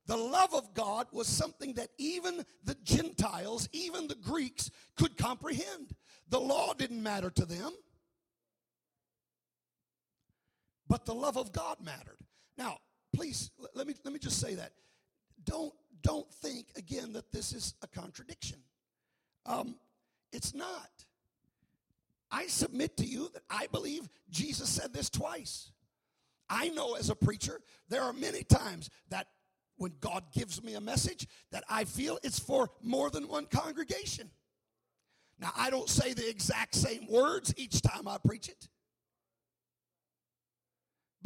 The 0.04 0.18
love 0.18 0.52
of 0.52 0.74
God 0.74 1.06
was 1.12 1.28
something 1.28 1.72
that 1.74 1.88
even 1.96 2.44
the 2.62 2.76
Gentiles, 2.84 3.70
even 3.72 4.06
the 4.06 4.16
Greeks, 4.16 4.70
could 4.98 5.16
comprehend. 5.16 5.94
The 6.28 6.40
law 6.40 6.74
didn't 6.74 7.02
matter 7.02 7.30
to 7.30 7.46
them 7.46 7.72
but 10.88 11.04
the 11.04 11.14
love 11.14 11.36
of 11.36 11.52
God 11.52 11.78
mattered. 11.82 12.18
Now, 12.56 12.78
please 13.14 13.50
let 13.74 13.86
me 13.86 13.94
let 14.04 14.12
me 14.12 14.18
just 14.18 14.40
say 14.40 14.54
that. 14.54 14.72
Don't 15.44 15.72
don't 16.02 16.30
think 16.30 16.66
again 16.76 17.12
that 17.14 17.32
this 17.32 17.52
is 17.52 17.74
a 17.82 17.86
contradiction. 17.86 18.58
Um, 19.44 19.76
it's 20.32 20.54
not. 20.54 20.90
I 22.30 22.46
submit 22.46 22.96
to 22.98 23.04
you 23.04 23.30
that 23.34 23.42
I 23.48 23.68
believe 23.68 24.08
Jesus 24.30 24.68
said 24.68 24.92
this 24.92 25.08
twice. 25.08 25.70
I 26.48 26.68
know 26.68 26.94
as 26.94 27.10
a 27.10 27.14
preacher, 27.14 27.60
there 27.88 28.02
are 28.02 28.12
many 28.12 28.42
times 28.42 28.90
that 29.10 29.28
when 29.76 29.92
God 30.00 30.24
gives 30.32 30.62
me 30.62 30.74
a 30.74 30.80
message 30.80 31.26
that 31.52 31.64
I 31.68 31.84
feel 31.84 32.18
it's 32.22 32.38
for 32.38 32.70
more 32.82 33.10
than 33.10 33.28
one 33.28 33.46
congregation. 33.46 34.30
Now, 35.38 35.52
I 35.56 35.70
don't 35.70 35.88
say 35.88 36.14
the 36.14 36.28
exact 36.28 36.74
same 36.74 37.06
words 37.08 37.52
each 37.56 37.82
time 37.82 38.08
I 38.08 38.16
preach 38.24 38.48
it 38.48 38.68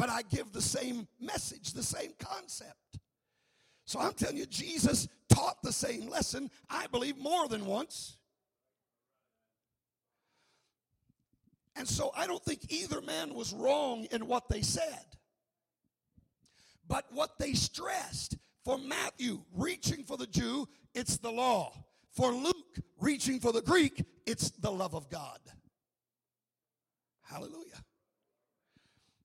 but 0.01 0.09
I 0.09 0.23
give 0.23 0.51
the 0.51 0.63
same 0.63 1.07
message, 1.21 1.75
the 1.75 1.83
same 1.83 2.15
concept. 2.19 2.99
So 3.85 4.01
I'm 4.01 4.15
telling 4.15 4.39
you, 4.39 4.47
Jesus 4.47 5.09
taught 5.29 5.63
the 5.63 5.75
same 5.75 6.09
lesson, 6.09 6.51
I 6.71 6.87
believe, 6.87 7.19
more 7.19 7.49
than 7.49 7.67
once. 7.67 8.17
And 11.77 11.87
so 11.87 12.13
I 12.17 12.27
don't 12.27 12.43
think 12.43 12.73
either 12.73 13.03
man 13.03 13.35
was 13.35 13.53
wrong 13.53 14.07
in 14.11 14.27
what 14.27 14.49
they 14.49 14.63
said. 14.63 15.05
But 16.89 17.05
what 17.13 17.39
they 17.39 17.53
stressed 17.53 18.39
for 18.65 18.79
Matthew, 18.79 19.43
reaching 19.55 20.03
for 20.05 20.17
the 20.17 20.27
Jew, 20.27 20.67
it's 20.95 21.19
the 21.19 21.31
law. 21.31 21.75
For 22.13 22.33
Luke, 22.33 22.79
reaching 22.99 23.39
for 23.39 23.53
the 23.53 23.61
Greek, 23.61 24.03
it's 24.25 24.49
the 24.49 24.73
love 24.73 24.95
of 24.95 25.11
God. 25.11 25.41
Hallelujah. 27.23 27.85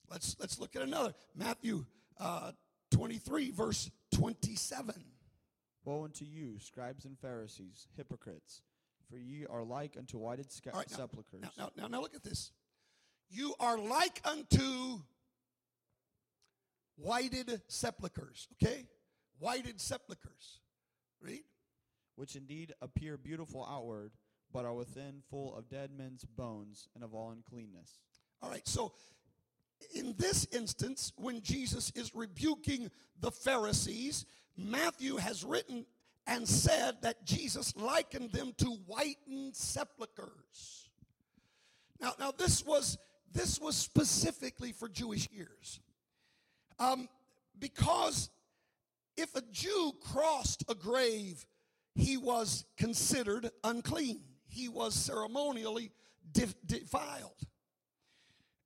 Let's, 0.10 0.36
let's 0.40 0.60
look 0.60 0.76
at 0.76 0.82
another. 0.82 1.14
Matthew 1.36 1.86
uh, 2.20 2.52
23, 2.92 3.52
verse 3.52 3.90
27. 4.14 4.94
Woe 5.84 6.04
unto 6.04 6.26
you, 6.26 6.58
scribes 6.60 7.06
and 7.06 7.18
Pharisees, 7.20 7.88
hypocrites, 7.96 8.62
for 9.10 9.18
ye 9.18 9.46
are 9.48 9.64
like 9.64 9.96
unto 9.98 10.18
whited 10.18 10.52
sca- 10.52 10.72
right, 10.74 10.90
now, 10.90 10.98
sepulchres. 10.98 11.42
Now, 11.42 11.50
now, 11.58 11.70
now, 11.78 11.88
now 11.88 12.02
look 12.02 12.16
at 12.16 12.24
this. 12.24 12.52
You 13.30 13.54
are 13.60 13.78
like 13.78 14.22
unto 14.26 15.00
whited 16.98 17.62
sepulchres, 17.68 18.48
okay? 18.54 18.88
Whited 19.40 19.80
sepulchres. 19.82 20.60
Read. 21.22 21.44
which 22.16 22.36
indeed 22.36 22.74
appear 22.82 23.18
beautiful 23.18 23.66
outward, 23.70 24.12
but 24.54 24.64
are 24.64 24.74
within 24.74 25.22
full 25.30 25.56
of 25.56 25.70
dead 25.70 25.90
men's 25.98 26.24
bones 26.24 26.88
and 26.96 27.04
of 27.04 27.14
all 27.14 27.32
uncleanness. 27.32 28.00
All 28.42 28.50
right, 28.50 28.68
so 28.68 28.94
in 29.94 30.16
this 30.18 30.48
instance, 30.52 31.14
when 31.16 31.42
Jesus 31.42 31.92
is 31.96 32.14
rebuking 32.14 32.90
the 33.22 33.32
Pharisees, 33.32 34.26
Matthew 34.58 35.18
has 35.18 35.44
written 35.44 35.86
and 36.28 36.48
said 36.48 37.02
that 37.02 37.26
Jesus 37.26 37.76
likened 37.76 38.32
them 38.32 38.54
to 38.58 38.66
whitened 38.88 39.56
sepulchres. 39.56 40.90
Now, 42.02 42.14
now 42.20 42.32
this 42.32 42.66
was 42.66 42.98
this 43.32 43.60
was 43.60 43.76
specifically 43.76 44.72
for 44.72 44.88
Jewish 44.88 45.28
ears, 45.36 45.82
um, 46.80 47.10
because 47.60 48.30
if 49.18 49.36
a 49.36 49.42
Jew 49.52 49.94
crossed 50.02 50.64
a 50.70 50.76
grave, 50.76 51.46
he 51.96 52.18
was 52.18 52.66
considered 52.78 53.50
unclean. 53.64 54.22
He 54.48 54.70
was 54.70 54.94
ceremonially 54.94 55.92
def- 56.32 56.56
defiled. 56.66 57.36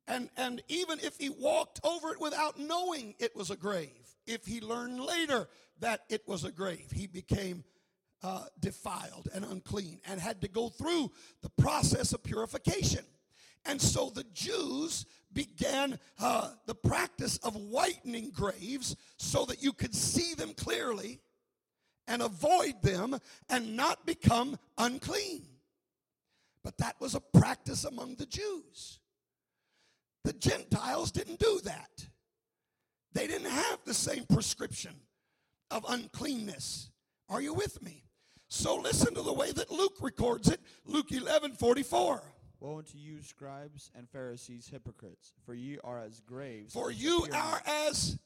And, 0.09 0.29
and 0.35 0.63
even 0.67 0.99
if 0.99 1.17
he 1.17 1.29
walked 1.29 1.79
over 1.83 2.11
it 2.11 2.19
without 2.19 2.59
knowing 2.59 3.13
it 3.19 3.35
was 3.35 3.51
a 3.51 3.55
grave, 3.55 4.15
if 4.25 4.45
he 4.45 4.59
learned 4.59 4.99
later 4.99 5.47
that 5.79 6.01
it 6.09 6.27
was 6.27 6.43
a 6.43 6.51
grave, 6.51 6.87
he 6.91 7.05
became 7.05 7.63
uh, 8.23 8.45
defiled 8.59 9.29
and 9.33 9.45
unclean 9.45 10.01
and 10.07 10.19
had 10.19 10.41
to 10.41 10.47
go 10.47 10.67
through 10.67 11.11
the 11.43 11.49
process 11.61 12.11
of 12.11 12.23
purification. 12.23 13.05
And 13.65 13.79
so 13.79 14.09
the 14.09 14.25
Jews 14.33 15.05
began 15.31 15.99
uh, 16.19 16.49
the 16.65 16.75
practice 16.75 17.37
of 17.37 17.55
whitening 17.55 18.31
graves 18.31 18.95
so 19.17 19.45
that 19.45 19.61
you 19.61 19.73
could 19.73 19.93
see 19.93 20.33
them 20.33 20.53
clearly 20.53 21.19
and 22.07 22.23
avoid 22.23 22.81
them 22.81 23.19
and 23.47 23.75
not 23.75 24.07
become 24.07 24.57
unclean. 24.79 25.45
But 26.63 26.79
that 26.79 26.95
was 26.99 27.13
a 27.13 27.21
practice 27.21 27.85
among 27.85 28.15
the 28.15 28.25
Jews. 28.25 28.99
The 30.23 30.33
Gentiles 30.33 31.11
didn't 31.11 31.39
do 31.39 31.59
that. 31.63 32.07
They 33.13 33.27
didn't 33.27 33.49
have 33.49 33.79
the 33.85 33.93
same 33.93 34.25
prescription 34.25 34.95
of 35.71 35.85
uncleanness. 35.87 36.89
Are 37.29 37.41
you 37.41 37.53
with 37.53 37.81
me? 37.81 38.03
So 38.47 38.75
listen 38.75 39.13
to 39.15 39.21
the 39.21 39.33
way 39.33 39.51
that 39.51 39.71
Luke 39.71 39.97
records 40.01 40.49
it. 40.49 40.59
Luke 40.85 41.11
11 41.11 41.53
44. 41.53 42.23
Woe 42.59 42.77
unto 42.79 42.97
you, 42.97 43.21
scribes 43.21 43.89
and 43.95 44.09
Pharisees, 44.09 44.67
hypocrites, 44.67 45.31
for 45.45 45.53
ye 45.53 45.77
are 45.83 45.99
as 45.99 46.19
graves. 46.19 46.73
For 46.73 46.91
you 46.91 47.25
are 47.33 47.61
as 47.65 48.19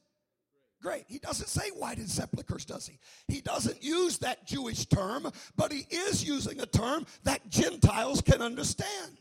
great. 0.82 1.06
He 1.08 1.20
doesn't 1.20 1.48
say 1.48 1.70
whited 1.70 2.10
sepulchres, 2.10 2.66
does 2.66 2.88
he? 2.88 3.00
He 3.28 3.42
doesn't 3.42 3.84
use 3.84 4.18
that 4.20 4.48
Jewish 4.48 4.86
term, 4.86 5.32
but 5.56 5.72
he 5.72 5.86
is 5.90 6.28
using 6.28 6.60
a 6.62 6.66
term 6.66 7.06
that 7.24 7.48
Gentiles 7.50 8.22
can 8.22 8.42
understand. 8.42 9.18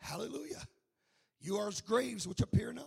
Hallelujah. 0.00 0.62
You 1.40 1.56
are 1.56 1.68
as 1.68 1.80
graves 1.80 2.26
which 2.26 2.40
appear 2.40 2.72
not. 2.72 2.86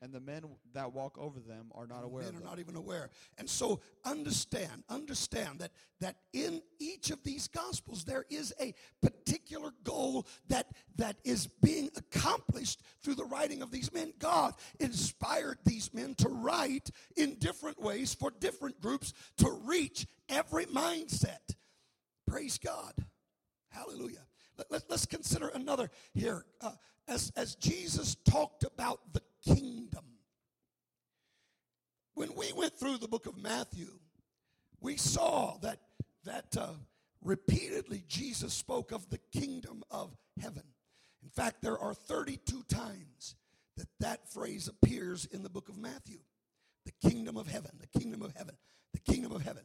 and 0.00 0.12
the 0.12 0.20
men 0.20 0.42
that 0.74 0.92
walk 0.92 1.16
over 1.16 1.38
them 1.38 1.66
are 1.76 1.86
not 1.86 2.02
aware 2.02 2.24
Men 2.24 2.42
are 2.42 2.44
not 2.44 2.58
even 2.58 2.74
aware. 2.74 3.10
And 3.38 3.48
so 3.48 3.80
understand, 4.04 4.82
understand 4.88 5.60
that 5.60 5.70
that 6.00 6.16
in 6.32 6.60
each 6.80 7.10
of 7.10 7.22
these 7.22 7.46
gospels 7.46 8.04
there 8.04 8.24
is 8.28 8.52
a 8.60 8.74
particular 9.00 9.70
goal 9.84 10.26
that 10.48 10.66
that 10.96 11.18
is 11.24 11.46
being 11.46 11.88
accomplished 11.96 12.82
through 13.02 13.14
the 13.14 13.24
writing 13.24 13.62
of 13.62 13.70
these 13.70 13.92
men. 13.92 14.12
God 14.18 14.54
inspired 14.80 15.58
these 15.64 15.94
men 15.94 16.14
to 16.16 16.28
write 16.28 16.90
in 17.16 17.36
different 17.36 17.80
ways 17.80 18.12
for 18.12 18.32
different 18.40 18.80
groups 18.80 19.12
to 19.36 19.50
reach 19.64 20.06
every 20.28 20.66
mindset. 20.66 21.54
Praise 22.26 22.58
God. 22.58 22.94
Hallelujah. 23.68 24.26
Let, 24.70 24.90
us 24.90 25.06
consider 25.06 25.48
another 25.48 25.90
here. 26.12 26.44
Uh, 26.60 26.72
as, 27.08 27.32
as 27.36 27.54
Jesus 27.56 28.16
talked 28.28 28.64
about 28.64 29.00
the 29.12 29.22
kingdom, 29.44 30.04
when 32.14 32.34
we 32.36 32.52
went 32.52 32.74
through 32.78 32.98
the 32.98 33.08
book 33.08 33.26
of 33.26 33.36
Matthew, 33.36 33.88
we 34.80 34.96
saw 34.96 35.56
that, 35.62 35.78
that 36.24 36.56
uh, 36.58 36.72
repeatedly 37.22 38.04
Jesus 38.08 38.52
spoke 38.52 38.92
of 38.92 39.08
the 39.10 39.20
kingdom 39.32 39.82
of 39.90 40.16
heaven. 40.40 40.64
In 41.22 41.30
fact, 41.30 41.62
there 41.62 41.78
are 41.78 41.94
32 41.94 42.64
times 42.68 43.36
that 43.76 43.88
that 44.00 44.32
phrase 44.32 44.68
appears 44.68 45.24
in 45.26 45.42
the 45.42 45.48
book 45.48 45.68
of 45.68 45.78
Matthew. 45.78 46.18
The 46.84 47.08
kingdom 47.08 47.36
of 47.36 47.46
heaven, 47.46 47.70
the 47.80 47.98
kingdom 47.98 48.22
of 48.22 48.34
heaven, 48.36 48.56
the 48.92 49.12
kingdom 49.12 49.32
of 49.32 49.42
heaven. 49.42 49.62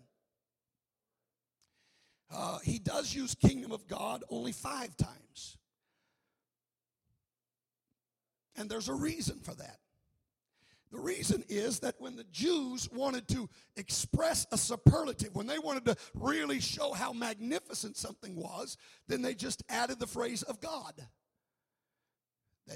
Uh, 2.32 2.60
he 2.60 2.78
does 2.78 3.14
use 3.14 3.34
kingdom 3.36 3.72
of 3.72 3.88
God 3.88 4.24
only 4.30 4.52
five 4.52 4.96
times. 4.98 5.58
And 8.58 8.70
there's 8.70 8.90
a 8.90 8.94
reason 8.94 9.40
for 9.40 9.54
that. 9.56 9.78
The 10.92 11.00
reason 11.00 11.44
is 11.50 11.80
that 11.82 11.96
when 12.00 12.16
the 12.16 12.24
Jews 12.32 12.90
wanted 12.92 13.28
to 13.30 13.50
express 13.76 14.48
a 14.52 14.58
superlative, 14.58 15.36
when 15.36 15.46
they 15.46 15.60
wanted 15.60 15.86
to 15.86 15.98
really 16.14 16.62
show 16.62 16.94
how 16.94 17.12
magnificent 17.12 17.98
something 17.98 18.36
was, 18.36 18.78
then 19.08 19.22
they 19.22 19.34
just 19.34 19.64
added 19.70 20.00
the 20.00 20.08
phrase 20.08 20.44
of 20.44 20.62
God. 20.62 20.94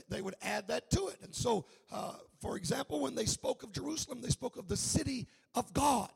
They, 0.09 0.21
would 0.21 0.35
add 0.41 0.69
that 0.69 0.89
to 0.91 1.07
it. 1.07 1.17
And 1.21 1.35
so, 1.35 1.65
uh, 1.91 2.13
for 2.41 2.55
example, 2.55 3.01
when 3.01 3.15
they 3.15 3.25
spoke 3.25 3.63
of 3.63 3.73
Jerusalem, 3.73 4.21
they 4.21 4.29
spoke 4.29 4.55
of 4.55 4.67
the 4.67 4.77
city 4.77 5.27
of 5.53 5.73
God. 5.73 6.09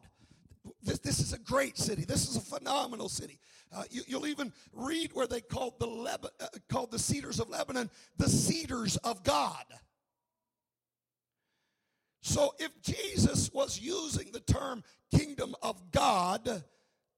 This, 0.82 1.00
this 1.00 1.20
is 1.20 1.34
a 1.34 1.40
great 1.40 1.78
city. 1.78 2.06
This 2.06 2.28
is 2.28 2.38
a 2.38 2.42
phenomenal 2.42 3.10
city. 3.10 3.40
Uh, 3.76 3.84
you, 3.90 4.18
will 4.18 4.28
even 4.28 4.54
read 4.72 5.12
where 5.14 5.28
they 5.28 5.42
called 5.42 5.80
the 5.80 5.88
uh, 5.88 6.48
the 6.96 7.00
cedars 7.00 7.42
of 7.42 7.50
Lebanon 7.50 7.90
the 8.16 8.30
cedars 8.30 8.96
of 8.98 9.22
God. 9.22 9.66
So 12.22 12.54
if 12.58 12.72
Jesus 12.82 13.52
was 13.54 13.82
using 13.82 14.32
the 14.32 14.40
term 14.40 14.82
kingdom 15.14 15.56
of 15.62 15.92
God 15.92 16.64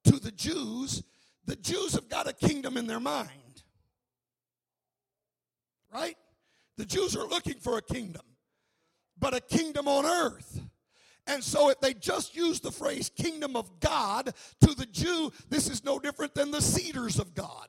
to 0.06 0.20
the 0.20 0.32
Jews, 0.32 1.04
the 1.46 1.56
Jews 1.56 1.94
have 1.94 2.10
got 2.10 2.28
a 2.28 2.34
kingdom 2.34 2.76
in 2.76 2.88
their 2.88 3.00
mind. 3.00 3.30
Right? 5.94 6.18
The 6.78 6.86
Jews 6.86 7.16
are 7.16 7.28
looking 7.28 7.60
for 7.60 7.78
a 7.78 7.82
kingdom, 7.84 8.26
but 9.20 9.36
a 9.36 9.42
kingdom 9.42 9.88
on 9.88 10.08
earth. 10.08 10.60
And 11.28 11.44
so, 11.44 11.70
if 11.70 11.80
they 11.82 11.94
just 11.94 12.36
use 12.36 12.62
the 12.62 12.72
phrase 12.72 13.12
kingdom 13.16 13.56
of 13.56 13.80
God 13.80 14.34
to 14.62 14.74
the 14.74 14.88
Jew, 14.88 15.32
this 15.50 15.70
is 15.70 15.84
no 15.84 16.00
different 16.00 16.34
than 16.34 16.50
the 16.50 16.62
cedars 16.62 17.20
of 17.20 17.36
God. 17.36 17.68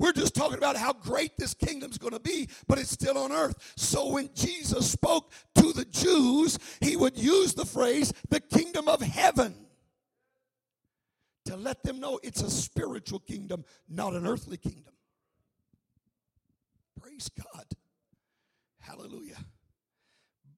We're 0.00 0.12
just 0.12 0.34
talking 0.34 0.56
about 0.56 0.78
how 0.78 0.94
great 0.94 1.36
this 1.36 1.52
kingdom's 1.52 1.98
going 1.98 2.14
to 2.14 2.20
be, 2.20 2.48
but 2.66 2.78
it's 2.78 2.90
still 2.90 3.18
on 3.18 3.32
earth. 3.32 3.74
So, 3.76 4.12
when 4.12 4.30
Jesus 4.34 4.90
spoke 4.90 5.30
to 5.56 5.74
the 5.74 5.84
Jews, 5.84 6.58
he 6.80 6.96
would 6.96 7.18
use 7.18 7.52
the 7.52 7.66
phrase 7.66 8.10
the 8.30 8.40
kingdom 8.40 8.88
of 8.88 9.02
heaven 9.02 9.54
to 11.44 11.54
let 11.54 11.82
them 11.82 12.00
know 12.00 12.18
it's 12.22 12.40
a 12.40 12.50
spiritual 12.50 13.18
kingdom, 13.18 13.62
not 13.90 14.14
an 14.14 14.26
earthly 14.26 14.56
kingdom. 14.56 14.94
Praise 16.98 17.28
God. 17.28 17.66
Hallelujah. 18.78 19.44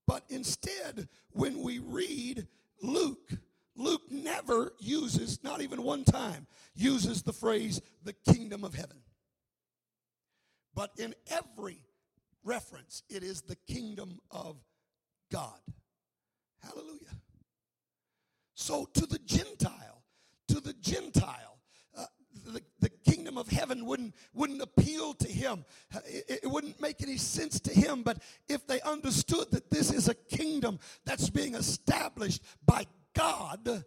But 0.07 0.23
instead, 0.29 1.09
when 1.31 1.63
we 1.63 1.81
read 1.81 2.47
Luke, 2.81 3.33
Luke 3.75 4.03
never 4.09 4.73
uses, 4.79 5.43
not 5.43 5.63
even 5.63 5.83
one 5.83 6.05
time, 6.05 6.47
uses 6.77 7.23
the 7.23 7.33
phrase 7.33 7.81
the 8.05 8.13
kingdom 8.13 8.63
of 8.63 8.75
heaven. 8.75 8.99
But 10.75 10.91
in 10.99 11.15
every 11.31 11.85
reference, 12.45 13.03
it 13.09 13.23
is 13.23 13.43
the 13.43 13.57
kingdom 13.57 14.21
of 14.31 14.57
God. 15.31 15.61
Hallelujah. 16.63 17.19
So 18.55 18.89
to 18.95 19.07
the 19.07 19.19
Gentile, 19.19 20.03
to 20.49 20.61
the 20.61 20.75
Gentile. 20.75 21.59
Uh, 21.97 22.05
the, 22.47 22.63
the 22.81 22.89
kingdom 22.89 23.37
of 23.39 23.49
heaven 23.49 23.85
wouldn't, 23.87 24.15
wouldn't 24.33 24.63
appeal 24.63 25.15
to 25.15 25.29
him. 25.29 25.65
It, 26.07 26.41
it 26.45 26.51
wouldn't 26.51 26.81
make 26.81 27.03
any 27.03 27.17
sense 27.17 27.61
to 27.61 27.73
him. 27.73 28.03
But 28.03 28.23
if 28.49 28.67
they 28.67 28.81
understood 28.83 29.51
that 29.51 29.71
this 29.71 29.93
is 29.93 30.09
a 30.09 30.15
kingdom 30.15 30.79
that's 31.05 31.31
being 31.31 31.55
established 31.55 32.43
by 32.65 32.87
God, 33.15 33.85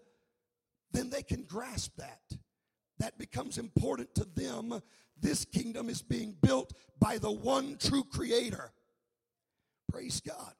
then 0.91 1.09
they 1.09 1.23
can 1.23 1.43
grasp 1.43 1.95
that. 1.97 2.21
That 2.99 3.17
becomes 3.17 3.57
important 3.57 4.15
to 4.15 4.25
them. 4.25 4.81
This 5.19 5.45
kingdom 5.45 5.89
is 5.89 6.01
being 6.01 6.35
built 6.41 6.73
by 6.99 7.17
the 7.17 7.31
one 7.31 7.77
true 7.77 8.03
creator. 8.03 8.71
Praise 9.91 10.21
God. 10.21 10.53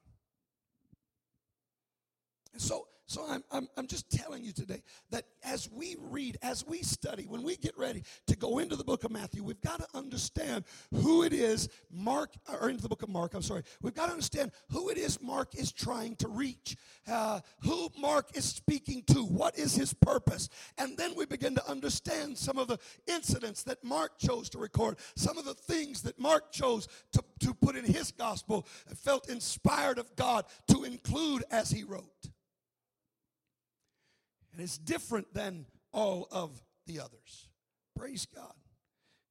And 2.54 2.62
so, 2.62 2.88
so 3.08 3.24
I'm, 3.30 3.44
I'm, 3.52 3.68
I'm 3.78 3.86
just 3.86 4.10
telling 4.10 4.44
you 4.44 4.52
today 4.52 4.82
that 5.12 5.26
as 5.44 5.70
we 5.72 5.96
read, 6.00 6.38
as 6.42 6.66
we 6.66 6.82
study, 6.82 7.26
when 7.28 7.44
we 7.44 7.56
get 7.56 7.78
ready 7.78 8.04
to 8.26 8.36
go 8.36 8.58
into 8.58 8.76
the 8.76 8.84
book 8.84 9.04
of 9.04 9.12
Matthew, 9.12 9.44
we've 9.44 9.62
got 9.62 9.80
to 9.80 9.88
understand 9.94 10.64
who 10.92 11.24
it 11.24 11.32
is 11.32 11.70
Mark, 11.92 12.34
or 12.50 12.70
into 12.70 12.82
the 12.82 12.90
book 12.90 13.04
of 13.04 13.10
Mark, 13.10 13.36
I'm 13.36 13.44
sorry. 13.44 13.62
We've 13.82 13.94
got 13.94 14.08
to 14.08 14.12
understand 14.12 14.52
who 14.72 14.90
it 14.90 14.98
is 14.98 15.22
Mark 15.22 15.54
is 15.54 15.72
trying 15.72 16.16
to 16.18 16.28
reach, 16.28 16.78
uh, 17.08 17.42
who 17.60 17.90
Mark 18.00 18.36
is 18.36 18.46
speaking 18.46 19.04
to, 19.08 19.24
what 19.24 19.58
is 19.58 19.76
his 19.76 19.94
purpose. 19.94 20.50
And 20.80 20.98
then 20.98 21.14
we 21.16 21.28
begin 21.28 21.54
to 21.56 21.70
understand 21.70 22.38
some 22.38 22.58
of 22.58 22.68
the 22.68 22.80
incidents 23.08 23.62
that 23.64 23.84
Mark 23.84 24.18
chose 24.18 24.50
to 24.50 24.58
record, 24.58 24.98
some 25.16 25.38
of 25.38 25.46
the 25.46 25.54
things 25.54 26.02
that 26.02 26.20
Mark 26.20 26.52
chose 26.52 26.88
to, 27.12 27.24
to 27.42 27.54
put 27.54 27.76
in 27.76 27.86
his 27.86 28.12
gospel, 28.12 28.66
felt 28.96 29.30
inspired 29.30 30.00
of 30.00 30.16
God 30.16 30.46
to 30.70 30.84
include 30.86 31.44
as 31.52 31.70
he 31.70 31.84
wrote. 31.84 32.30
And 34.56 34.64
it's 34.64 34.78
different 34.78 35.34
than 35.34 35.66
all 35.92 36.30
of 36.32 36.64
the 36.88 37.02
others. 37.02 37.50
Praise 37.94 38.26
God. 38.34 38.54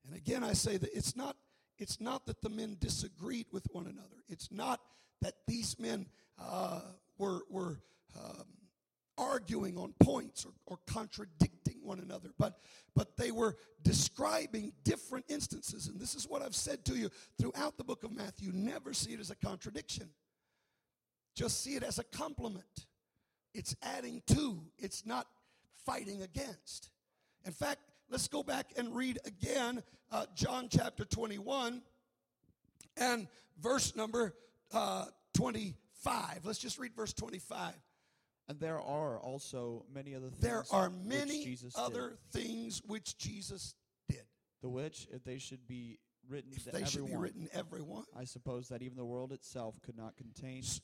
And 0.07 0.15
again, 0.15 0.45
I 0.45 0.53
say 0.53 0.77
that 0.77 0.95
it's 0.95 1.17
not, 1.17 1.35
it's 1.79 1.99
not 1.99 2.27
that 2.27 2.43
the 2.43 2.51
men 2.51 2.77
disagreed 2.79 3.47
with 3.51 3.67
one 3.73 3.87
another. 3.87 4.23
It's 4.29 4.53
not 4.53 4.81
that 5.23 5.33
these 5.49 5.79
men 5.79 6.09
uh, 6.39 6.83
were, 7.17 7.41
were 7.49 7.81
um, 8.23 8.45
arguing 9.17 9.79
on 9.79 9.95
points 9.99 10.45
or, 10.45 10.53
or 10.67 10.79
contradicting 10.87 11.77
one 11.83 12.01
another, 12.01 12.29
but, 12.39 12.59
but 12.95 13.17
they 13.17 13.31
were 13.31 13.57
describing 13.83 14.75
different 14.85 15.25
instances. 15.31 15.89
And 15.89 15.99
this 15.99 16.15
is 16.15 16.29
what 16.29 16.43
I've 16.43 16.55
said 16.55 16.85
to 16.85 16.97
you 16.97 17.09
throughout 17.39 17.79
the 17.79 17.85
book 17.85 18.05
of 18.05 18.13
Matthew. 18.13 18.51
Never 18.53 18.93
see 18.93 19.15
it 19.15 19.21
as 19.21 19.31
a 19.31 19.37
contradiction, 19.37 20.11
just 21.35 21.63
see 21.63 21.77
it 21.77 21.83
as 21.83 21.99
a 21.99 22.05
complement. 22.05 22.85
It's 23.55 23.75
adding 23.83 24.23
to, 24.29 24.61
it's 24.79 25.07
not 25.07 25.27
fighting 25.87 26.23
against. 26.23 26.91
In 27.47 27.53
fact, 27.53 27.81
let's 28.11 28.29
go 28.29 28.43
back 28.43 28.73
and 28.77 28.95
read 28.95 29.19
again 29.25 29.83
uh, 30.11 30.27
John 30.35 30.69
chapter 30.71 31.05
21 31.05 31.83
and 32.97 33.29
verse 33.61 33.95
number 33.97 34.35
uh, 34.73 35.07
25. 35.35 36.41
Let's 36.45 36.59
just 36.59 36.79
read 36.79 36.95
verse 36.95 37.13
25. 37.13 37.75
And 38.49 38.61
there 38.61 38.81
are 38.81 39.19
also 39.19 39.85
many 39.95 40.15
other 40.15 40.29
things 40.29 40.41
There 40.41 40.65
are 40.71 40.91
which 40.91 41.07
many 41.07 41.45
Jesus 41.45 41.75
other 41.79 42.19
did, 42.33 42.43
things 42.43 42.83
which 42.87 43.17
Jesus 43.17 43.75
did. 44.09 44.21
the 44.63 44.69
which, 44.69 45.07
if 45.13 45.25
they 45.25 45.39
should 45.39 45.67
be 45.67 45.99
written 46.29 46.51
If 46.55 46.65
to 46.65 46.73
they 46.73 46.85
should 46.85 47.07
be 47.07 47.17
written, 47.17 47.49
everyone. 47.55 48.05
I 48.17 48.25
suppose 48.25 48.69
that 48.69 48.83
even 48.83 48.97
the 48.97 49.05
world 49.05 49.33
itself 49.33 49.81
could 49.83 49.97
not 49.97 50.17
contain 50.17 50.59
S- 50.59 50.81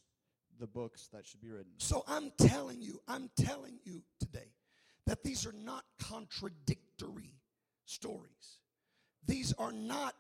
the 0.61 0.67
books 0.67 1.09
that 1.13 1.27
should 1.27 1.41
be 1.41 1.49
written. 1.49 1.73
So 1.79 2.05
I'm 2.07 2.31
telling 2.39 2.81
you, 2.81 3.01
I'm 3.09 3.31
telling 3.37 3.79
you 3.85 4.03
today 4.21 4.53
that 5.07 5.25
these 5.25 5.47
are 5.47 5.55
not 5.65 5.85
contradictory 5.99 7.35
stories. 7.87 8.61
These 9.27 9.53
are 9.55 9.73
not 9.73 10.15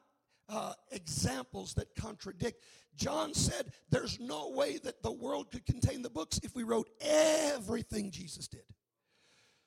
uh, 0.48 0.72
examples 0.90 1.74
that 1.74 1.94
contradict. 1.94 2.64
John 2.96 3.34
said 3.34 3.72
there's 3.90 4.18
no 4.18 4.50
way 4.50 4.78
that 4.78 5.02
the 5.02 5.12
world 5.12 5.50
could 5.52 5.64
contain 5.64 6.02
the 6.02 6.10
books 6.10 6.40
if 6.42 6.56
we 6.56 6.64
wrote 6.64 6.88
everything 7.00 8.10
Jesus 8.10 8.48
did. 8.48 8.64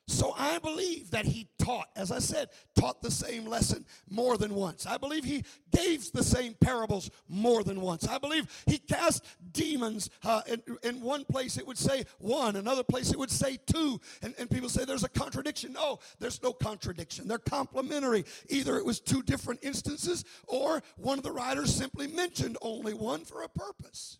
So 0.06 0.34
I 0.36 0.58
believe 0.58 1.12
that 1.12 1.24
he 1.24 1.48
taught, 1.58 1.88
as 1.96 2.12
I 2.12 2.18
said, 2.18 2.50
taught 2.78 3.00
the 3.00 3.10
same 3.10 3.46
lesson 3.46 3.86
more 4.10 4.36
than 4.36 4.54
once. 4.54 4.84
I 4.84 4.98
believe 4.98 5.24
he 5.24 5.44
gave 5.74 6.12
the 6.12 6.22
same 6.22 6.54
parables 6.60 7.10
more 7.26 7.64
than 7.64 7.80
once. 7.80 8.06
I 8.06 8.18
believe 8.18 8.46
he 8.66 8.76
cast 8.76 9.24
demons. 9.52 10.10
Uh, 10.22 10.42
in, 10.46 10.62
in 10.82 11.00
one 11.00 11.24
place 11.24 11.56
it 11.56 11.66
would 11.66 11.78
say 11.78 12.04
one, 12.18 12.56
another 12.56 12.84
place 12.84 13.12
it 13.12 13.18
would 13.18 13.30
say 13.30 13.58
two. 13.66 13.98
And, 14.20 14.34
and 14.38 14.50
people 14.50 14.68
say 14.68 14.84
there's 14.84 15.04
a 15.04 15.08
contradiction. 15.08 15.72
No, 15.72 16.00
there's 16.18 16.42
no 16.42 16.52
contradiction. 16.52 17.26
They're 17.26 17.38
complementary. 17.38 18.26
Either 18.50 18.76
it 18.76 18.84
was 18.84 19.00
two 19.00 19.22
different 19.22 19.64
instances 19.64 20.24
or 20.46 20.82
one 20.96 21.16
of 21.16 21.24
the 21.24 21.32
writers 21.32 21.74
simply 21.74 22.08
mentioned 22.08 22.58
only 22.60 22.92
one 22.92 23.24
for 23.24 23.42
a 23.42 23.48
purpose. 23.48 24.18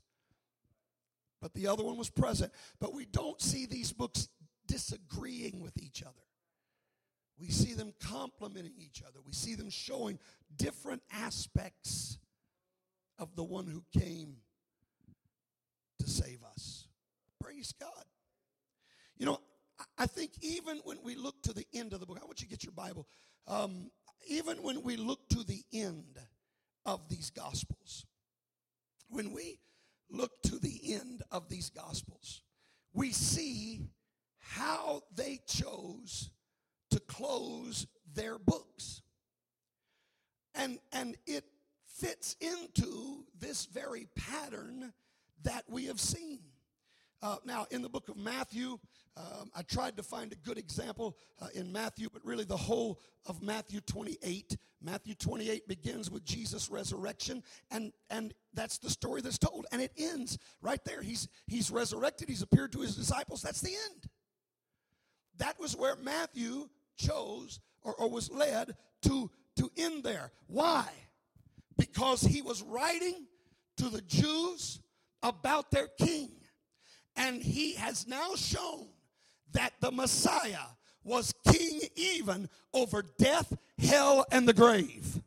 But 1.42 1.52
the 1.52 1.66
other 1.66 1.84
one 1.84 1.98
was 1.98 2.08
present. 2.08 2.50
But 2.80 2.94
we 2.94 3.04
don't 3.04 3.38
see 3.38 3.66
these 3.66 3.92
books 3.92 4.28
disagreeing 4.66 5.60
with 5.60 5.76
each 5.82 6.02
other. 6.02 6.12
We 7.36 7.50
see 7.50 7.74
them 7.74 7.92
complementing 8.00 8.74
each 8.78 9.02
other. 9.02 9.20
We 9.24 9.32
see 9.32 9.54
them 9.54 9.70
showing 9.70 10.18
different 10.56 11.02
aspects 11.10 12.18
of 13.18 13.34
the 13.34 13.42
one 13.42 13.66
who 13.66 13.84
came 13.98 14.36
to 15.98 16.08
save 16.08 16.42
us. 16.44 16.86
Praise 17.40 17.72
God. 17.72 18.04
You 19.16 19.26
know, 19.26 19.40
I- 19.78 19.84
I 19.98 20.06
think 20.06 20.38
even 20.42 20.78
when 20.78 21.02
we 21.02 21.14
look 21.14 21.42
to 21.42 21.52
the 21.52 21.66
end 21.72 21.92
of 21.92 22.00
the 22.00 22.06
book, 22.06 22.18
I 22.20 22.24
want 22.24 22.40
you 22.40 22.46
to 22.46 22.50
get 22.50 22.62
your 22.62 22.72
Bible. 22.72 23.08
Um, 23.46 23.90
even 24.26 24.62
when 24.62 24.82
we 24.82 24.96
look 24.96 25.28
to 25.30 25.44
the 25.44 25.64
end 25.72 26.18
of 26.86 27.08
these 27.08 27.30
Gospels, 27.30 28.06
when 29.08 29.32
we 29.32 29.60
look 30.08 30.42
to 30.42 30.58
the 30.58 30.94
end 30.94 31.22
of 31.30 31.48
these 31.48 31.70
Gospels, 31.70 32.42
we 32.92 33.12
see 33.12 33.90
how 34.52 35.02
they 35.14 35.40
chose 35.46 36.30
to 36.90 37.00
close 37.00 37.86
their 38.14 38.38
books. 38.38 39.02
And, 40.54 40.78
and 40.92 41.16
it 41.26 41.44
fits 41.86 42.36
into 42.40 43.24
this 43.38 43.66
very 43.66 44.06
pattern 44.14 44.92
that 45.42 45.64
we 45.68 45.86
have 45.86 46.00
seen. 46.00 46.40
Uh, 47.22 47.36
now, 47.44 47.66
in 47.70 47.80
the 47.80 47.88
book 47.88 48.08
of 48.10 48.16
Matthew, 48.18 48.78
um, 49.16 49.50
I 49.54 49.62
tried 49.62 49.96
to 49.96 50.02
find 50.02 50.30
a 50.32 50.36
good 50.36 50.58
example 50.58 51.16
uh, 51.40 51.46
in 51.54 51.72
Matthew, 51.72 52.08
but 52.12 52.24
really 52.24 52.44
the 52.44 52.56
whole 52.56 53.00
of 53.26 53.42
Matthew 53.42 53.80
28. 53.80 54.56
Matthew 54.82 55.14
28 55.14 55.66
begins 55.66 56.10
with 56.10 56.24
Jesus' 56.24 56.68
resurrection, 56.68 57.42
and, 57.70 57.92
and 58.10 58.34
that's 58.52 58.76
the 58.76 58.90
story 58.90 59.22
that's 59.22 59.38
told. 59.38 59.66
And 59.72 59.80
it 59.80 59.92
ends 59.96 60.36
right 60.60 60.84
there. 60.84 61.00
He's, 61.00 61.28
he's 61.46 61.70
resurrected, 61.70 62.28
he's 62.28 62.42
appeared 62.42 62.72
to 62.72 62.80
his 62.80 62.94
disciples. 62.94 63.40
That's 63.40 63.62
the 63.62 63.70
end. 63.70 64.10
That 65.38 65.58
was 65.58 65.76
where 65.76 65.96
Matthew 65.96 66.68
chose 66.96 67.60
or, 67.82 67.94
or 67.94 68.08
was 68.08 68.30
led 68.30 68.76
to, 69.02 69.30
to 69.56 69.70
end 69.76 70.04
there. 70.04 70.32
Why? 70.46 70.86
Because 71.76 72.22
he 72.22 72.42
was 72.42 72.62
writing 72.62 73.26
to 73.78 73.88
the 73.88 74.02
Jews 74.02 74.80
about 75.22 75.70
their 75.70 75.88
king. 75.88 76.30
And 77.16 77.42
he 77.42 77.74
has 77.74 78.06
now 78.06 78.34
shown 78.34 78.86
that 79.52 79.72
the 79.80 79.90
Messiah 79.90 80.66
was 81.04 81.34
king 81.46 81.80
even 81.94 82.48
over 82.72 83.04
death, 83.18 83.52
hell, 83.78 84.24
and 84.32 84.48
the 84.48 84.52
grave. 84.54 85.20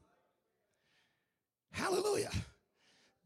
Hallelujah. 1.71 2.31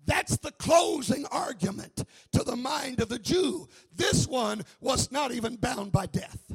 That's 0.05 0.37
the 0.37 0.51
closing 0.51 1.25
argument 1.27 2.03
to 2.33 2.43
the 2.43 2.55
mind 2.55 2.99
of 2.99 3.09
the 3.09 3.19
Jew. 3.19 3.69
This 3.95 4.27
one 4.27 4.63
was 4.81 5.11
not 5.11 5.31
even 5.31 5.55
bound 5.55 5.91
by 5.91 6.07
death. 6.07 6.51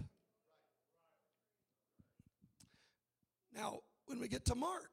Now, 3.57 3.81
when 4.07 4.21
we 4.21 4.29
get 4.29 4.45
to 4.47 4.55
Mark, 4.55 4.93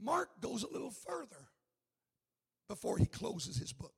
Mark 0.00 0.40
goes 0.40 0.62
a 0.64 0.72
little 0.72 0.90
further 0.90 1.48
before 2.68 2.98
he 2.98 3.06
closes 3.06 3.56
his 3.56 3.72
book. 3.72 3.94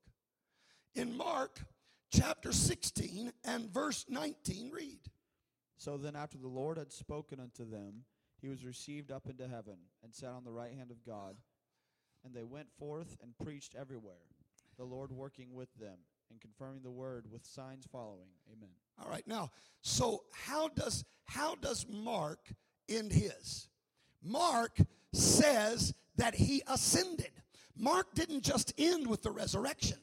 In 0.94 1.16
Mark 1.16 1.60
chapter 2.12 2.52
16 2.52 3.32
and 3.44 3.70
verse 3.70 4.04
19, 4.08 4.70
read. 4.70 5.00
So 5.78 5.96
then, 5.96 6.16
after 6.16 6.38
the 6.38 6.48
Lord 6.48 6.76
had 6.76 6.92
spoken 6.92 7.40
unto 7.40 7.68
them, 7.68 8.04
he 8.40 8.48
was 8.48 8.64
received 8.64 9.10
up 9.10 9.28
into 9.28 9.48
heaven 9.48 9.78
and 10.02 10.14
sat 10.14 10.30
on 10.30 10.44
the 10.44 10.52
right 10.52 10.72
hand 10.72 10.90
of 10.90 11.04
God. 11.04 11.36
And 12.24 12.34
they 12.34 12.44
went 12.44 12.68
forth 12.78 13.16
and 13.22 13.32
preached 13.38 13.74
everywhere, 13.78 14.26
the 14.76 14.84
Lord 14.84 15.12
working 15.12 15.54
with 15.54 15.72
them 15.78 15.98
and 16.30 16.40
confirming 16.40 16.82
the 16.82 16.90
word 16.90 17.26
with 17.30 17.46
signs 17.46 17.86
following. 17.90 18.28
Amen. 18.52 18.74
All 19.02 19.08
right, 19.08 19.26
now, 19.26 19.50
so 19.82 20.24
how 20.32 20.68
does 20.68 21.04
how 21.26 21.54
does 21.54 21.86
Mark 21.88 22.52
end 22.88 23.12
his? 23.12 23.68
Mark 24.22 24.78
says 25.12 25.94
that 26.16 26.34
he 26.34 26.62
ascended. 26.66 27.30
Mark 27.76 28.14
didn't 28.14 28.42
just 28.42 28.72
end 28.76 29.06
with 29.06 29.22
the 29.22 29.30
resurrection, 29.30 29.98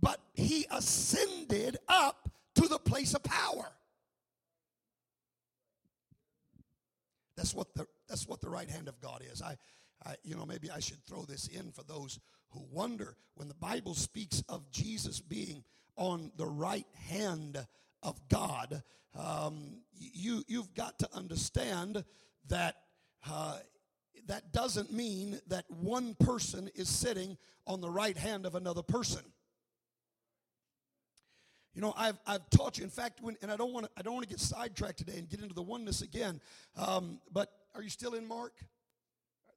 but 0.00 0.20
he 0.34 0.66
ascended 0.70 1.78
up 1.88 2.30
to 2.56 2.68
the 2.68 2.78
place 2.78 3.14
of 3.14 3.22
power. 3.22 3.72
That's 7.36 7.54
what 7.54 7.74
the 7.74 7.86
that's 8.08 8.28
what 8.28 8.40
the 8.40 8.50
right 8.50 8.68
hand 8.68 8.88
of 8.88 9.00
God 9.00 9.22
is. 9.32 9.40
I, 9.40 9.56
I 10.04 10.16
you 10.22 10.36
know 10.36 10.44
maybe 10.44 10.70
I 10.70 10.80
should 10.80 11.02
throw 11.04 11.22
this 11.22 11.48
in 11.48 11.72
for 11.72 11.82
those 11.84 12.20
who 12.50 12.62
wonder 12.70 13.16
when 13.34 13.48
the 13.48 13.54
Bible 13.54 13.94
speaks 13.94 14.42
of 14.48 14.70
Jesus 14.70 15.20
being 15.20 15.64
on 15.96 16.30
the 16.36 16.46
right 16.46 16.86
hand 17.08 17.66
of 18.02 18.20
God. 18.28 18.82
Um, 19.18 19.78
you 19.94 20.42
you've 20.48 20.74
got 20.74 20.98
to 21.00 21.08
understand 21.14 22.04
that. 22.48 22.76
Uh, 23.28 23.58
that 24.28 24.52
doesn't 24.52 24.92
mean 24.92 25.40
that 25.48 25.64
one 25.68 26.14
person 26.14 26.70
is 26.76 26.88
sitting 26.88 27.36
on 27.66 27.80
the 27.80 27.90
right 27.90 28.16
hand 28.16 28.46
of 28.46 28.54
another 28.54 28.82
person. 28.82 29.22
You 31.74 31.80
know, 31.80 31.94
I've, 31.96 32.18
I've 32.26 32.48
taught 32.50 32.76
you. 32.78 32.84
In 32.84 32.90
fact, 32.90 33.22
when, 33.22 33.36
and 33.40 33.50
I 33.50 33.56
don't 33.56 33.72
want 33.72 33.86
to 33.86 33.92
I 33.96 34.02
don't 34.02 34.14
want 34.14 34.24
to 34.24 34.28
get 34.28 34.40
sidetracked 34.40 34.98
today 34.98 35.18
and 35.18 35.28
get 35.28 35.40
into 35.40 35.54
the 35.54 35.62
oneness 35.62 36.02
again. 36.02 36.40
Um, 36.76 37.20
but 37.32 37.50
are 37.74 37.82
you 37.82 37.88
still 37.88 38.14
in 38.14 38.28
Mark? 38.28 38.52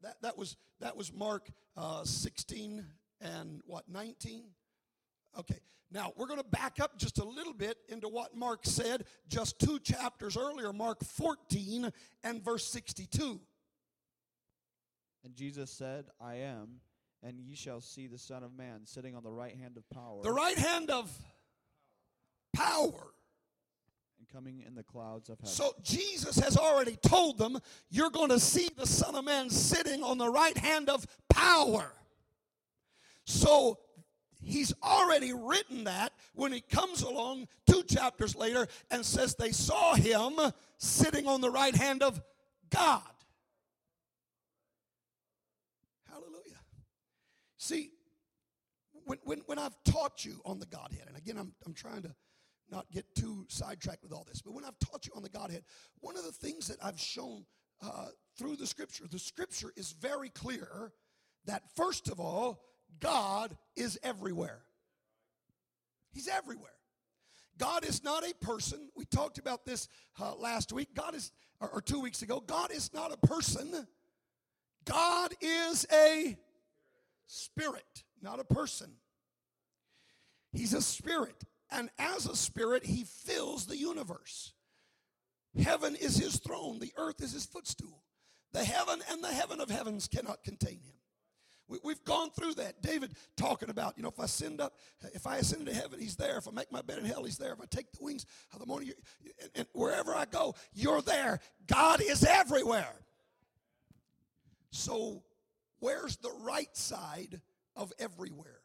That 0.02 0.16
that 0.22 0.38
was 0.38 0.56
that 0.80 0.96
was 0.96 1.12
Mark 1.12 1.50
uh, 1.76 2.06
16 2.06 2.86
and 3.20 3.62
what 3.66 3.89
19. 3.89 4.43
Okay, 5.38 5.59
now 5.91 6.13
we're 6.15 6.27
going 6.27 6.39
to 6.39 6.49
back 6.49 6.79
up 6.79 6.97
just 6.97 7.19
a 7.19 7.23
little 7.23 7.53
bit 7.53 7.77
into 7.89 8.07
what 8.07 8.36
Mark 8.36 8.65
said 8.65 9.05
just 9.27 9.59
two 9.59 9.79
chapters 9.79 10.38
earlier, 10.38 10.71
Mark 10.71 11.03
14 11.03 11.91
and 12.23 12.43
verse 12.43 12.65
62. 12.67 13.39
And 15.23 15.36
Jesus 15.36 15.71
said, 15.71 16.05
I 16.21 16.36
am, 16.36 16.81
and 17.23 17.39
ye 17.39 17.55
shall 17.55 17.81
see 17.81 18.07
the 18.07 18.17
Son 18.17 18.43
of 18.43 18.55
Man 18.55 18.81
sitting 18.86 19.15
on 19.15 19.23
the 19.23 19.31
right 19.31 19.55
hand 19.55 19.77
of 19.77 19.89
power. 19.89 20.21
The 20.21 20.31
right 20.31 20.57
hand 20.57 20.91
of 20.91 21.11
power. 22.55 23.11
And 24.19 24.29
coming 24.31 24.63
in 24.65 24.75
the 24.75 24.83
clouds 24.83 25.29
of 25.29 25.39
heaven. 25.39 25.51
So 25.51 25.73
Jesus 25.81 26.38
has 26.39 26.55
already 26.55 26.95
told 26.95 27.38
them, 27.38 27.57
you're 27.89 28.11
going 28.11 28.29
to 28.29 28.39
see 28.39 28.69
the 28.77 28.88
Son 28.88 29.15
of 29.15 29.25
Man 29.25 29.49
sitting 29.49 30.03
on 30.03 30.17
the 30.17 30.29
right 30.29 30.57
hand 30.57 30.89
of 30.89 31.05
power. 31.29 31.91
So 33.25 33.79
he's 34.46 34.74
already 34.84 35.34
written 35.34 35.86
that 35.86 36.14
when 36.34 36.54
he 36.54 36.62
comes 36.62 37.02
along 37.02 37.48
two 37.68 37.84
chapters 37.84 38.36
later 38.36 38.68
and 38.91 39.06
says 39.06 39.36
they 39.36 39.52
saw 39.52 39.96
him 39.96 40.34
sitting 40.78 41.28
on 41.28 41.41
the 41.41 41.50
right 41.50 41.76
hand 41.76 42.04
of 42.04 42.22
God. 42.70 43.02
Hallelujah. 46.10 46.62
See, 47.58 47.91
when, 49.06 49.18
when, 49.24 49.41
when 49.46 49.60
I've 49.60 49.76
taught 49.84 50.24
you 50.24 50.41
on 50.46 50.60
the 50.60 50.66
Godhead, 50.66 51.08
and 51.08 51.18
again, 51.18 51.38
I'm, 51.38 51.54
I'm 51.66 51.74
trying 51.74 52.04
to 52.04 52.16
not 52.70 52.89
get 52.91 53.06
too 53.16 53.46
sidetracked 53.50 54.04
with 54.04 54.12
all 54.12 54.26
this, 54.28 54.41
but 54.41 54.54
when 54.54 54.66
I've 54.66 54.80
taught 54.80 55.06
you 55.06 55.14
on 55.16 55.24
the 55.24 55.30
Godhead, 55.30 55.64
one 56.00 56.18
of 56.18 56.24
the 56.24 56.32
things 56.32 56.68
that 56.68 56.78
I've 56.84 57.00
shown 57.00 57.46
uh, 57.84 58.08
through 58.38 58.56
the 58.56 58.66
scripture, 58.68 59.06
the 59.10 59.20
scripture 59.20 59.72
is 59.76 59.91
very 59.91 60.30
clear 60.30 60.91
that 61.46 61.64
first 61.76 62.10
of 62.10 62.20
all, 62.20 62.62
God 63.00 63.56
is 63.76 64.00
everywhere. 64.04 64.62
He's 66.12 66.28
everywhere. 66.28 66.72
God 67.58 67.86
is 67.86 68.04
not 68.04 68.24
a 68.24 68.34
person. 68.36 68.89
We 68.96 69.06
talked 69.06 69.38
about 69.38 69.66
this 69.66 69.88
uh, 70.20 70.36
last 70.36 70.74
week. 70.74 70.89
God 70.93 71.16
is, 71.16 71.32
or, 71.60 71.70
or 71.70 71.82
two 71.82 72.02
weeks 72.02 72.22
ago. 72.22 72.41
God 72.46 72.72
is 72.72 72.93
not 72.93 73.14
a 73.14 73.28
person. 73.28 73.88
God 74.86 75.34
is 75.41 75.86
a 75.91 76.38
spirit, 77.28 78.04
not 78.22 78.39
a 78.39 78.43
person. 78.43 78.91
He's 80.52 80.74
a 80.74 80.82
spirit. 80.82 81.43
And 81.72 81.89
as 81.98 82.28
a 82.28 82.36
spirit, 82.36 82.86
he 82.86 83.04
fills 83.04 83.66
the 83.66 83.78
universe. 83.78 84.54
Heaven 85.62 85.96
is 85.96 86.18
his 86.18 86.38
throne, 86.38 86.80
the 86.80 86.93
earth 86.98 87.22
is 87.22 87.32
his 87.32 87.46
footstool. 87.46 88.04
The 88.52 88.64
heaven 88.64 89.02
and 89.12 89.24
the 89.24 89.34
heaven 89.34 89.60
of 89.60 89.70
heavens 89.70 90.08
cannot 90.08 90.43
contain 90.43 90.80
him. 90.80 90.95
We, 91.68 91.93
have 91.93 92.03
gone 92.03 92.30
through 92.30 92.55
that. 92.55 92.82
David 92.82 93.16
talking 93.36 93.70
about, 93.70 93.95
you 93.97 94.03
know, 94.03 94.09
if 94.09 94.20
I 94.20 94.28
send 94.28 94.61
up, 94.61 94.78
if 95.13 95.26
I 95.26 95.38
ascend 95.38 95.66
to 95.66 95.74
heaven, 95.74 95.99
he's 95.99 96.16
there. 96.16 96.38
If 96.38 96.47
I 96.47 96.51
make 96.51 96.72
my 96.72 96.82
bed 96.82 96.99
in 96.99 97.05
hell, 97.05 97.24
he's 97.24 97.38
there. 97.38 97.53
If 97.53 97.61
I 97.61 97.66
take 97.70 97.91
the 97.91 98.03
wings 98.03 98.26
of 98.53 98.59
the 98.59 98.68
morning, 98.68 98.91
and, 99.41 99.51
and 99.55 99.68
wherever 99.74 100.13
I 100.13 100.26
go, 100.26 100.53
you're 100.74 101.01
there. 101.01 101.39
God 101.68 102.01
is 102.01 102.24
everywhere. 102.24 102.93
So 104.70 105.24
Where's 105.86 106.18
the 106.18 106.32
right 106.41 106.76
side 106.76 107.41
of 107.76 107.93
everywhere? 107.99 108.61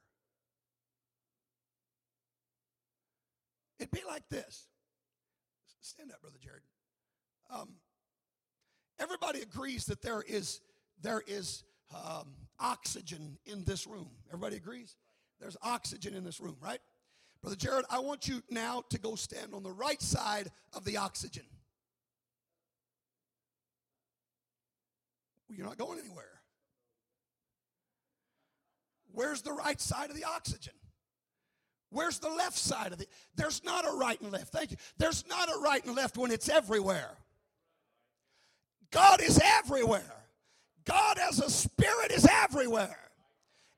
It'd 3.79 3.91
be 3.91 4.01
like 4.09 4.29
this. 4.29 4.69
Stand 5.83 6.13
up, 6.13 6.21
Brother 6.21 6.39
Jared. 6.43 6.63
Um, 7.51 7.75
everybody 8.99 9.41
agrees 9.41 9.87
that 9.87 10.01
there 10.01 10.23
is 10.27 10.61
there 11.03 11.23
is 11.27 11.65
um, 11.95 12.35
oxygen 12.59 13.39
in 13.47 13.65
this 13.65 13.87
room. 13.87 14.11
Everybody 14.29 14.57
agrees? 14.57 14.97
There's 15.41 15.57
oxygen 15.63 16.15
in 16.15 16.25
this 16.25 16.41
room, 16.41 16.57
right? 16.61 16.81
Brother 17.43 17.57
Jared, 17.57 17.87
I 17.91 18.01
want 18.01 18.29
you 18.29 18.43
now 18.51 18.83
to 18.91 18.99
go 18.99 19.15
stand 19.15 19.55
on 19.55 19.63
the 19.63 19.73
right 19.73 20.01
side 20.01 20.51
of 20.75 20.85
the 20.85 20.99
oxygen. 20.99 21.45
Well, 25.49 25.57
you're 25.57 25.67
not 25.67 25.79
going 25.79 25.99
anywhere. 25.99 26.41
Where's 29.13 29.43
the 29.43 29.53
right 29.53 29.81
side 29.81 30.11
of 30.11 30.17
the 30.17 30.25
oxygen? 30.25 30.75
Where's 31.91 32.19
the 32.19 32.31
left 32.31 32.57
side 32.57 32.93
of 32.93 32.99
the? 32.99 33.07
There's 33.35 33.65
not 33.65 33.85
a 33.85 33.97
right 33.97 34.21
and 34.21 34.31
left. 34.31 34.53
Thank 34.53 34.71
you. 34.71 34.77
There's 34.99 35.27
not 35.27 35.49
a 35.49 35.59
right 35.59 35.85
and 35.85 35.97
left 35.97 36.17
when 36.17 36.31
it's 36.31 36.49
everywhere. 36.49 37.17
God 38.93 39.21
is 39.21 39.41
everywhere. 39.43 40.20
God 40.85 41.19
as 41.19 41.41
a 41.41 41.51
spirit 41.51 42.11
is 42.13 42.27
everywhere. 42.31 42.97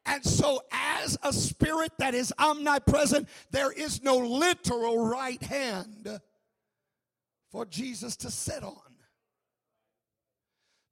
And 0.04 0.24
so, 0.24 0.62
as 0.72 1.16
a 1.22 1.32
spirit 1.32 1.92
that 1.98 2.14
is 2.14 2.32
omnipresent, 2.38 3.28
there 3.52 3.70
is 3.70 4.02
no 4.02 4.16
literal 4.16 4.98
right 5.06 5.42
hand 5.42 6.20
for 7.50 7.64
Jesus 7.66 8.16
to 8.16 8.30
sit 8.30 8.64
on. 8.64 8.91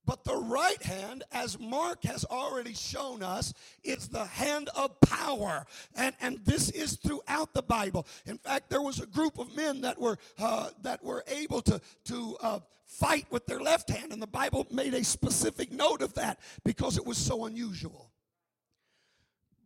But 0.06 0.24
the 0.24 0.36
right 0.36 0.82
hand, 0.82 1.24
as 1.30 1.58
Mark 1.58 2.04
has 2.04 2.24
already 2.24 2.74
shown 2.74 3.22
us, 3.22 3.52
is 3.84 4.08
the 4.08 4.24
hand 4.24 4.68
of 4.74 4.98
power. 5.00 5.66
And, 5.94 6.14
and 6.20 6.38
this 6.44 6.70
is 6.70 6.96
throughout 6.96 7.52
the 7.54 7.62
Bible. 7.62 8.06
In 8.26 8.38
fact, 8.38 8.70
there 8.70 8.82
was 8.82 9.00
a 9.00 9.06
group 9.06 9.38
of 9.38 9.54
men 9.54 9.82
that 9.82 10.00
were, 10.00 10.18
uh, 10.38 10.70
that 10.82 11.04
were 11.04 11.22
able 11.28 11.60
to, 11.62 11.80
to 12.04 12.36
uh, 12.40 12.60
fight 12.86 13.26
with 13.30 13.46
their 13.46 13.60
left 13.60 13.90
hand. 13.90 14.12
And 14.12 14.22
the 14.22 14.26
Bible 14.26 14.66
made 14.70 14.94
a 14.94 15.04
specific 15.04 15.70
note 15.70 16.02
of 16.02 16.14
that 16.14 16.40
because 16.64 16.96
it 16.96 17.06
was 17.06 17.18
so 17.18 17.44
unusual. 17.44 18.10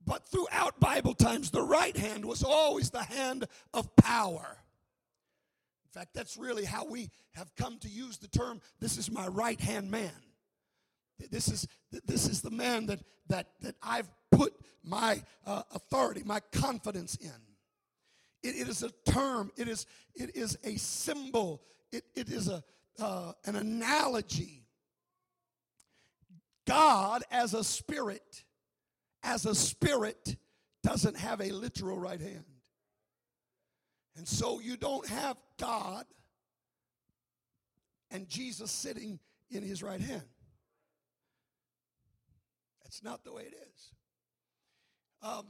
But 0.06 0.26
throughout 0.26 0.80
Bible 0.80 1.14
times, 1.14 1.50
the 1.50 1.62
right 1.62 1.96
hand 1.96 2.24
was 2.24 2.42
always 2.42 2.90
the 2.90 3.04
hand 3.04 3.46
of 3.72 3.94
power. 3.96 4.58
In 5.94 6.00
fact, 6.00 6.14
that's 6.14 6.36
really 6.36 6.64
how 6.64 6.84
we 6.84 7.08
have 7.34 7.54
come 7.54 7.78
to 7.78 7.88
use 7.88 8.18
the 8.18 8.26
term, 8.26 8.60
this 8.80 8.98
is 8.98 9.12
my 9.12 9.28
right 9.28 9.60
hand 9.60 9.92
man. 9.92 10.10
This 11.30 11.46
is, 11.46 11.68
this 12.04 12.28
is 12.28 12.42
the 12.42 12.50
man 12.50 12.86
that, 12.86 12.98
that, 13.28 13.50
that 13.60 13.76
I've 13.80 14.10
put 14.32 14.54
my 14.82 15.22
uh, 15.46 15.62
authority, 15.72 16.22
my 16.24 16.40
confidence 16.50 17.14
in. 17.16 17.30
It, 18.42 18.56
it 18.56 18.68
is 18.68 18.82
a 18.82 18.90
term, 19.08 19.52
it 19.56 19.68
is, 19.68 19.86
it 20.16 20.34
is 20.34 20.58
a 20.64 20.74
symbol, 20.76 21.62
it, 21.92 22.02
it 22.16 22.28
is 22.28 22.48
a, 22.48 22.64
uh, 22.98 23.32
an 23.44 23.54
analogy. 23.54 24.64
God, 26.66 27.22
as 27.30 27.54
a 27.54 27.62
spirit, 27.62 28.42
as 29.22 29.46
a 29.46 29.54
spirit, 29.54 30.36
doesn't 30.82 31.16
have 31.16 31.40
a 31.40 31.52
literal 31.52 32.00
right 32.00 32.20
hand. 32.20 32.53
And 34.16 34.26
so 34.28 34.60
you 34.60 34.76
don't 34.76 35.06
have 35.08 35.36
God 35.58 36.06
and 38.10 38.28
Jesus 38.28 38.70
sitting 38.70 39.18
in 39.50 39.62
his 39.62 39.82
right 39.82 40.00
hand. 40.00 40.22
That's 42.82 43.02
not 43.02 43.24
the 43.24 43.32
way 43.32 43.42
it 43.42 43.54
is. 43.54 43.92
Um, 45.22 45.46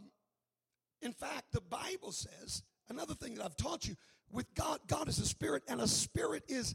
in 1.02 1.12
fact, 1.12 1.52
the 1.52 1.60
Bible 1.60 2.12
says, 2.12 2.62
another 2.88 3.14
thing 3.14 3.34
that 3.34 3.44
I've 3.44 3.56
taught 3.56 3.86
you, 3.86 3.96
with 4.30 4.52
God, 4.54 4.80
God 4.86 5.08
is 5.08 5.18
a 5.18 5.26
spirit, 5.26 5.62
and 5.68 5.80
a 5.80 5.86
spirit 5.86 6.44
is 6.48 6.74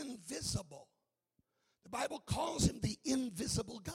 invisible. 0.00 0.88
The 1.84 1.90
Bible 1.90 2.22
calls 2.26 2.68
him 2.68 2.80
the 2.82 2.98
invisible 3.04 3.80
God. 3.80 3.94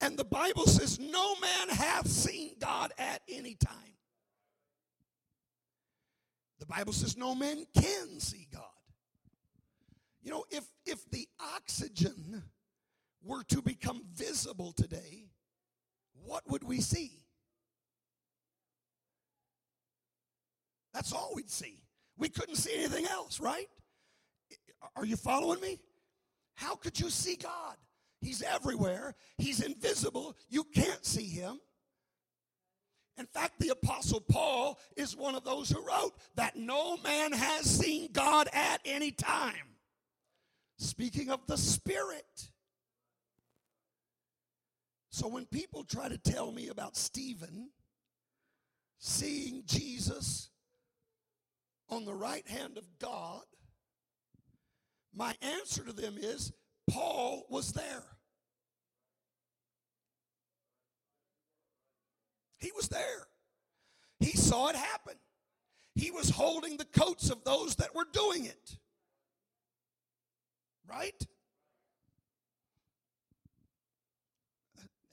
And 0.00 0.18
the 0.18 0.24
Bible 0.24 0.66
says, 0.66 0.98
No 0.98 1.34
man 1.36 1.68
hath 1.68 2.08
seen 2.08 2.54
God 2.58 2.92
at 2.98 3.22
any 3.28 3.54
time. 3.54 3.95
The 6.58 6.66
Bible 6.66 6.92
says, 6.92 7.16
No 7.16 7.34
man 7.34 7.64
can 7.74 8.20
see 8.20 8.48
God. 8.52 8.62
You 10.22 10.30
know, 10.30 10.44
if, 10.50 10.64
if 10.84 11.08
the 11.10 11.28
oxygen 11.54 12.42
were 13.22 13.44
to 13.44 13.62
become 13.62 14.02
visible 14.14 14.72
today, 14.72 15.28
what 16.24 16.42
would 16.50 16.64
we 16.64 16.80
see? 16.80 17.12
That's 20.92 21.12
all 21.12 21.32
we'd 21.34 21.50
see. 21.50 21.82
We 22.16 22.28
couldn't 22.28 22.56
see 22.56 22.74
anything 22.76 23.06
else, 23.06 23.38
right? 23.38 23.68
Are 24.96 25.04
you 25.04 25.16
following 25.16 25.60
me? 25.60 25.78
How 26.54 26.74
could 26.74 26.98
you 26.98 27.10
see 27.10 27.36
God? 27.36 27.76
He's 28.20 28.42
everywhere. 28.42 29.14
He's 29.36 29.60
invisible. 29.60 30.36
You 30.48 30.64
can't 30.64 31.04
see 31.04 31.26
him. 31.28 31.60
In 33.18 33.26
fact, 33.26 33.58
the 33.58 33.70
Apostle 33.70 34.20
Paul 34.20 34.78
is 34.96 35.16
one 35.16 35.34
of 35.34 35.44
those 35.44 35.70
who 35.70 35.86
wrote 35.86 36.12
that 36.34 36.56
no 36.56 36.98
man 36.98 37.32
has 37.32 37.64
seen 37.64 38.10
God 38.12 38.48
at 38.52 38.80
any 38.84 39.10
time. 39.10 39.54
Speaking 40.78 41.30
of 41.30 41.40
the 41.46 41.56
Spirit. 41.56 42.50
So 45.10 45.28
when 45.28 45.46
people 45.46 45.82
try 45.84 46.10
to 46.10 46.18
tell 46.18 46.52
me 46.52 46.68
about 46.68 46.94
Stephen 46.94 47.70
seeing 48.98 49.62
Jesus 49.64 50.50
on 51.88 52.04
the 52.04 52.12
right 52.12 52.46
hand 52.46 52.76
of 52.76 52.84
God, 52.98 53.44
my 55.14 55.34
answer 55.40 55.82
to 55.84 55.92
them 55.94 56.16
is 56.18 56.52
Paul 56.90 57.46
was 57.48 57.72
there. 57.72 58.04
He 62.58 62.70
was 62.74 62.88
there. 62.88 63.28
He 64.20 64.36
saw 64.36 64.68
it 64.68 64.76
happen. 64.76 65.14
He 65.94 66.10
was 66.10 66.30
holding 66.30 66.76
the 66.76 66.84
coats 66.84 67.30
of 67.30 67.44
those 67.44 67.76
that 67.76 67.94
were 67.94 68.06
doing 68.12 68.44
it. 68.44 68.76
Right? 70.88 71.26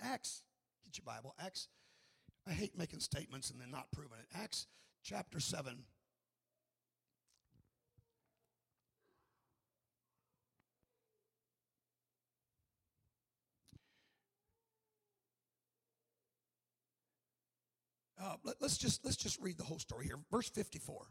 Acts, 0.02 0.44
get 0.84 0.98
your 0.98 1.06
Bible. 1.06 1.34
Acts, 1.40 1.70
I 2.48 2.52
hate 2.52 2.78
making 2.78 3.00
statements 3.00 3.50
and 3.50 3.60
then 3.62 3.72
not 3.72 3.92
proving 3.92 4.18
it. 4.20 4.38
Acts 4.38 4.68
chapter 5.02 5.40
7. 5.40 5.78
Uh, 18.34 18.38
let, 18.44 18.62
us 18.62 18.78
just 18.78 19.06
let's 19.06 19.16
just 19.16 19.40
read 19.40 19.58
the 19.58 19.64
whole 19.64 19.80
story 19.80 20.06
here. 20.06 20.18
Verse 20.32 20.50
54. 20.50 21.06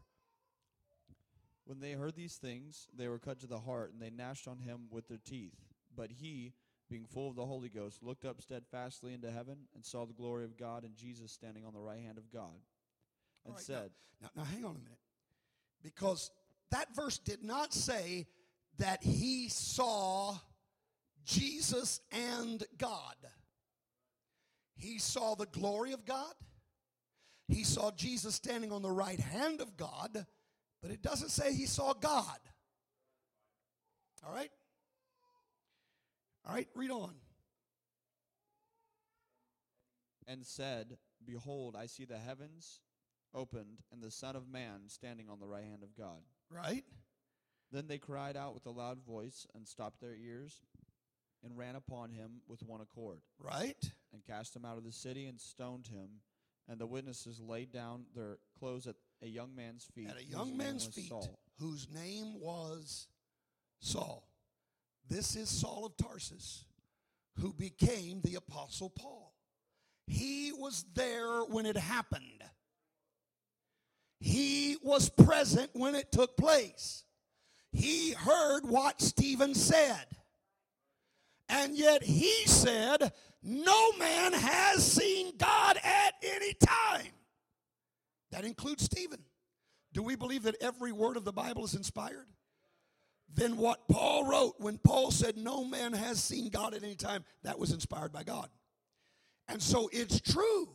When 1.65 1.79
they 1.79 1.93
heard 1.93 2.15
these 2.15 2.35
things, 2.35 2.87
they 2.97 3.07
were 3.07 3.19
cut 3.19 3.39
to 3.39 3.47
the 3.47 3.59
heart, 3.59 3.93
and 3.93 4.01
they 4.01 4.09
gnashed 4.09 4.49
on 4.49 4.59
him 4.59 4.87
with 4.91 5.07
their 5.07 5.19
teeth. 5.23 5.55
But 5.95 6.11
he, 6.11 6.51
being 6.89 7.05
full 7.05 7.29
of 7.29 7.37
the 7.37 7.45
Holy 7.45 7.69
Ghost, 7.69 8.03
looked 8.03 8.25
up 8.25 8.41
steadfastly 8.41 9.13
into 9.13 9.31
heaven 9.31 9.57
and 9.73 9.85
saw 9.85 10.05
the 10.05 10.13
glory 10.13 10.43
of 10.43 10.57
God 10.57 10.83
and 10.83 10.97
Jesus 10.97 11.31
standing 11.31 11.65
on 11.65 11.73
the 11.73 11.79
right 11.79 12.01
hand 12.01 12.17
of 12.17 12.29
God, 12.29 12.59
and 13.45 13.53
right, 13.53 13.63
said, 13.63 13.91
now, 14.21 14.29
now, 14.35 14.43
now 14.43 14.49
hang 14.49 14.65
on 14.65 14.71
a 14.71 14.79
minute, 14.79 14.99
because 15.81 16.31
that 16.71 16.93
verse 16.93 17.17
did 17.17 17.43
not 17.43 17.73
say 17.73 18.27
that 18.77 19.01
he 19.01 19.47
saw 19.47 20.35
Jesus 21.23 22.01
and 22.11 22.61
God. 22.77 23.15
He 24.75 24.97
saw 24.97 25.35
the 25.35 25.45
glory 25.45 25.93
of 25.93 26.03
God. 26.03 26.33
He 27.47 27.63
saw 27.63 27.91
Jesus 27.91 28.35
standing 28.35 28.71
on 28.71 28.81
the 28.81 28.91
right 28.91 29.19
hand 29.19 29.61
of 29.61 29.75
God, 29.77 30.25
but 30.81 30.91
it 30.91 31.01
doesn't 31.01 31.29
say 31.29 31.53
he 31.53 31.65
saw 31.65 31.93
God. 31.93 32.39
All 34.25 34.33
right? 34.33 34.49
All 36.45 36.53
right, 36.55 36.67
read 36.75 36.91
on. 36.91 37.13
and 40.27 40.45
said, 40.45 40.97
Behold, 41.25 41.75
I 41.77 41.85
see 41.85 42.05
the 42.05 42.17
heavens 42.17 42.79
opened, 43.33 43.79
and 43.91 44.01
the 44.01 44.11
Son 44.11 44.35
of 44.35 44.47
Man 44.47 44.83
standing 44.87 45.29
on 45.29 45.39
the 45.39 45.47
right 45.47 45.63
hand 45.65 45.83
of 45.83 45.95
God. 45.97 46.21
Right? 46.49 46.85
Then 47.71 47.87
they 47.87 47.97
cried 47.97 48.37
out 48.37 48.53
with 48.53 48.65
a 48.65 48.71
loud 48.71 48.99
voice, 49.03 49.47
and 49.55 49.67
stopped 49.67 49.99
their 49.99 50.15
ears, 50.15 50.61
and 51.43 51.57
ran 51.57 51.75
upon 51.75 52.11
him 52.11 52.41
with 52.47 52.63
one 52.63 52.79
accord, 52.81 53.19
Right? 53.39 53.91
and 54.13 54.23
cast 54.23 54.55
him 54.55 54.63
out 54.63 54.77
of 54.77 54.83
the 54.85 54.91
city, 54.91 55.25
and 55.25 55.41
stoned 55.41 55.87
him. 55.87 56.21
And 56.69 56.79
the 56.79 56.85
witnesses 56.85 57.39
laid 57.39 57.71
down 57.71 58.05
their 58.15 58.37
clothes 58.59 58.87
at 58.87 58.95
a 59.21 59.27
young 59.27 59.55
man's 59.55 59.85
feet. 59.93 60.09
At 60.09 60.17
a 60.17 60.23
young 60.23 60.55
man's 60.55 60.85
feet, 60.85 61.09
Saul. 61.09 61.37
whose 61.59 61.87
name 61.89 62.39
was 62.39 63.07
Saul. 63.79 64.27
This 65.09 65.35
is 65.35 65.49
Saul 65.49 65.85
of 65.85 65.97
Tarsus, 65.97 66.65
who 67.39 67.53
became 67.53 68.21
the 68.21 68.35
Apostle 68.35 68.89
Paul. 68.89 69.33
He 70.07 70.51
was 70.53 70.85
there 70.93 71.43
when 71.43 71.65
it 71.65 71.77
happened. 71.77 72.43
He 74.19 74.77
was 74.81 75.09
present 75.09 75.69
when 75.73 75.95
it 75.95 76.11
took 76.11 76.37
place. 76.37 77.03
He 77.73 78.11
heard 78.13 78.61
what 78.65 79.01
Stephen 79.01 79.53
said. 79.53 80.05
And 81.49 81.75
yet 81.75 82.03
he 82.03 82.45
said, 82.45 83.11
No 83.43 83.91
man 83.93 84.31
has 84.33 84.89
seen 84.89 85.33
God 85.37 85.77
at 85.83 86.13
any 86.23 86.53
time. 86.53 87.11
That 88.31 88.45
includes 88.45 88.83
Stephen. 88.83 89.19
Do 89.91 90.01
we 90.01 90.15
believe 90.15 90.43
that 90.43 90.55
every 90.61 90.91
word 90.91 91.17
of 91.17 91.25
the 91.25 91.33
Bible 91.33 91.65
is 91.65 91.75
inspired? 91.75 92.27
Then 93.35 93.57
what 93.57 93.87
Paul 93.89 94.25
wrote 94.25 94.55
when 94.59 94.77
Paul 94.77 95.11
said, 95.11 95.37
No 95.37 95.63
man 95.63 95.93
has 95.93 96.23
seen 96.23 96.49
God 96.49 96.73
at 96.73 96.83
any 96.83 96.95
time, 96.95 97.25
that 97.43 97.59
was 97.59 97.71
inspired 97.71 98.13
by 98.13 98.23
God. 98.23 98.49
And 99.47 99.61
so 99.61 99.89
it's 99.91 100.21
true. 100.21 100.69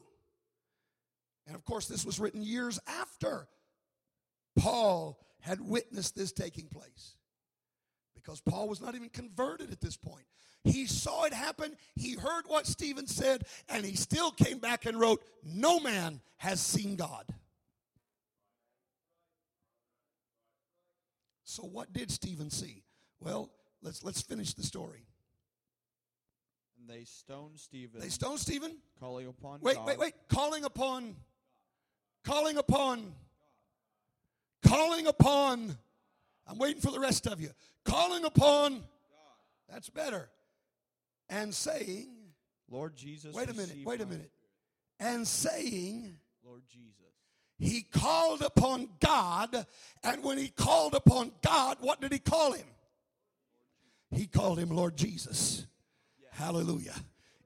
And 1.47 1.57
of 1.57 1.65
course, 1.65 1.87
this 1.87 2.05
was 2.05 2.21
written 2.21 2.43
years 2.43 2.79
after 2.87 3.49
Paul 4.59 5.19
had 5.41 5.61
witnessed 5.61 6.17
this 6.17 6.33
taking 6.33 6.69
place. 6.69 7.15
Because 8.15 8.41
Paul 8.41 8.69
was 8.69 8.81
not 8.81 8.95
even 8.95 9.09
converted 9.09 9.73
at 9.73 9.81
this 9.81 9.97
point. 9.97 10.27
He 10.65 10.87
saw 10.87 11.25
it 11.25 11.33
happen, 11.33 11.77
he 11.95 12.15
heard 12.15 12.45
what 12.47 12.67
Stephen 12.67 13.07
said, 13.07 13.45
and 13.69 13.85
he 13.85 13.95
still 13.95 14.31
came 14.31 14.59
back 14.59 14.87
and 14.87 14.99
wrote, 15.01 15.23
No 15.45 15.81
man 15.81 16.21
has 16.39 16.61
seen 16.61 16.97
God. 16.97 17.25
So 21.45 21.63
what 21.63 21.93
did 21.93 22.11
Stephen 22.11 22.51
see? 22.51 22.83
Well, 23.21 23.51
let's 23.83 24.05
let's 24.05 24.21
finish 24.21 24.55
the 24.55 24.63
story. 24.63 25.07
And 26.79 26.89
they 26.89 27.05
stoned 27.05 27.59
Stephen, 27.59 28.01
They 28.01 28.11
stoned 28.11 28.39
Stephen. 28.39 28.77
calling 29.01 29.27
upon 29.27 29.61
Wait, 29.61 29.77
God. 29.77 29.87
wait, 29.87 29.99
wait. 29.99 30.15
Calling 30.29 30.65
upon 30.65 31.17
calling 32.25 32.59
upon 32.59 33.15
calling 34.63 35.07
upon 35.07 35.77
I'm 36.47 36.59
waiting 36.59 36.81
for 36.81 36.91
the 36.91 37.01
rest 37.01 37.27
of 37.27 37.41
you. 37.41 37.51
Calling 37.85 38.25
upon 38.25 38.83
That's 39.71 39.89
better. 39.89 40.29
And 41.29 41.55
saying, 41.55 42.09
Lord 42.71 42.97
Jesus. 42.97 43.35
wait 43.35 43.51
a 43.51 43.55
minute, 43.55 43.77
wait 43.85 44.01
a 44.01 44.07
minute. 44.07 44.31
And 45.01 45.27
saying 45.27 46.17
Lord 46.45 46.63
Jesus. 46.71 46.95
he 47.59 47.83
called 47.83 48.43
upon 48.43 48.89
God, 49.01 49.67
and 50.03 50.25
when 50.25 50.39
he 50.39 50.49
called 50.49 50.95
upon 50.95 51.33
God, 51.43 51.79
what 51.81 52.01
did 52.01 52.13
he 52.13 52.19
call 52.19 52.53
him? 52.53 52.67
He 54.11 54.27
called 54.27 54.59
him 54.59 54.71
Lord 54.71 54.97
Jesus. 54.97 55.67
Hallelujah. 56.31 56.95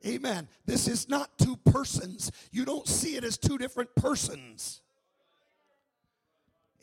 Amen. 0.07 0.49
This 0.67 0.89
is 0.89 1.09
not 1.09 1.39
two 1.39 1.57
persons. 1.57 2.31
You 2.51 2.65
don't 2.65 2.87
see 2.87 3.17
it 3.17 3.25
as 3.25 3.39
two 3.39 3.57
different 3.57 3.95
persons. 3.97 4.82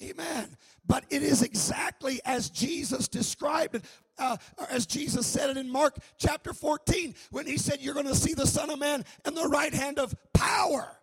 Amen. 0.02 0.56
But 0.88 1.06
it 1.10 1.24
is 1.24 1.44
exactly 1.44 2.22
as 2.26 2.50
Jesus 2.50 3.08
described 3.08 3.76
it, 3.76 3.86
uh, 4.18 4.38
as 4.70 4.86
Jesus 4.86 5.28
said 5.28 5.50
it 5.50 5.58
in 5.58 5.70
Mark 5.70 5.98
chapter 6.18 6.54
14, 6.54 7.14
when 7.32 7.46
he 7.46 7.58
said, 7.58 7.80
You're 7.82 7.94
going 7.94 8.08
to 8.08 8.16
see 8.16 8.34
the 8.34 8.48
Son 8.48 8.70
of 8.70 8.80
Man 8.80 9.04
in 9.26 9.36
the 9.36 9.48
right 9.48 9.74
hand 9.74 10.00
of 10.00 10.16
power. 10.34 11.00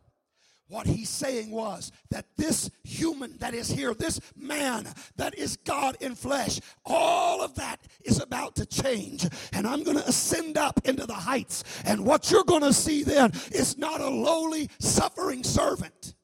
What 0.68 0.88
he's 0.88 1.08
saying 1.08 1.52
was 1.52 1.92
that 2.10 2.26
this 2.36 2.70
human 2.82 3.36
that 3.38 3.54
is 3.54 3.68
here, 3.68 3.94
this 3.94 4.20
man 4.34 4.88
that 5.14 5.38
is 5.38 5.56
God 5.58 5.96
in 6.00 6.16
flesh, 6.16 6.58
all 6.84 7.40
of 7.40 7.54
that 7.54 7.80
is 8.04 8.20
about 8.20 8.56
to 8.56 8.66
change. 8.66 9.28
And 9.52 9.64
I'm 9.64 9.84
going 9.84 9.96
to 9.96 10.08
ascend 10.08 10.58
up 10.58 10.80
into 10.84 11.06
the 11.06 11.14
heights. 11.14 11.62
And 11.84 12.04
what 12.04 12.32
you're 12.32 12.42
going 12.42 12.62
to 12.62 12.72
see 12.72 13.04
then 13.04 13.30
is 13.52 13.78
not 13.78 14.00
a 14.00 14.08
lowly, 14.08 14.68
suffering 14.80 15.44
servant. 15.44 16.14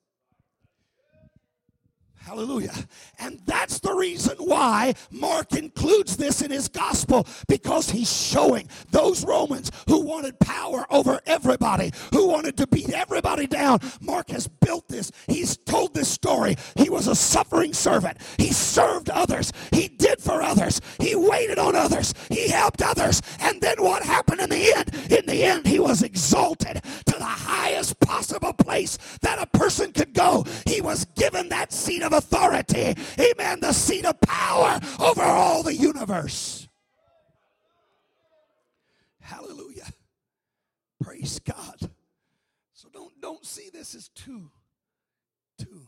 Hallelujah. 2.25 2.73
And 3.19 3.41
that's 3.47 3.81
the 3.81 3.93
reason 3.93 4.37
why 4.39 4.95
Mark 5.11 5.55
includes 5.55 6.17
this 6.17 6.41
in 6.41 6.53
his 6.53 6.69
gospel 6.69 7.27
because 7.49 7.91
he's 7.91 8.11
showing 8.11 8.69
those 8.91 9.25
Romans 9.25 9.73
who 9.89 10.01
wanted 10.01 10.39
power 10.39 10.87
over 10.91 11.21
everybody, 11.27 11.93
who 12.13 12.29
wanted 12.29 12.57
to 12.59 12.67
beat 12.69 12.91
everybody 12.91 13.47
down. 13.49 13.81
Mark 14.01 14.31
has 14.31 14.47
built 14.47 14.87
this. 14.89 15.11
He's 15.27 15.57
told 15.57 15.95
this 15.95 16.09
story. 16.09 16.57
He 16.77 16.89
was 16.89 17.09
a 17.09 17.17
suffering 17.17 17.73
servant. 17.73 18.19
He 18.39 18.53
served 18.53 19.11
others. 19.11 19.53
He 19.73 19.89
did 19.89 20.21
for 20.21 20.43
others. 20.43 20.81
He 21.01 21.17
waited 21.17 21.59
on 21.59 21.75
others. 21.75 22.15
He 22.31 22.49
helped 22.49 22.83
others. 22.83 23.21
And 23.41 23.61
then 23.61 23.83
what 23.83 24.05
happened 24.05 24.41
in 24.41 24.51
the 24.51 24.75
end? 24.77 24.95
In 25.11 25.27
the 25.27 25.43
end, 25.43 25.67
he 25.67 25.81
was 25.81 26.03
exalted 26.03 26.83
to 27.07 27.19
the 27.19 27.25
highest 27.25 27.99
possible 28.01 28.53
place 28.53 28.97
that 29.23 29.43
a 29.43 29.47
person 29.59 29.93
could 29.93 30.15
go. 30.15 30.45
He 30.67 30.81
was 30.81 31.05
given 31.17 31.49
that 31.49 31.73
seat 31.73 32.03
of 32.03 32.12
of 32.13 32.19
authority. 32.25 32.95
Amen. 33.19 33.61
The 33.61 33.73
seat 33.73 34.05
of 34.05 34.21
power 34.21 34.81
over 34.99 35.23
all 35.23 35.63
the 35.63 35.75
universe. 35.75 36.69
Hallelujah. 39.21 39.87
Praise 41.03 41.39
God. 41.39 41.91
So 42.75 42.89
don't 42.93 43.21
don't 43.21 43.45
see 43.45 43.71
this 43.73 43.95
as 43.95 44.09
too 44.09 44.51
too. 45.59 45.87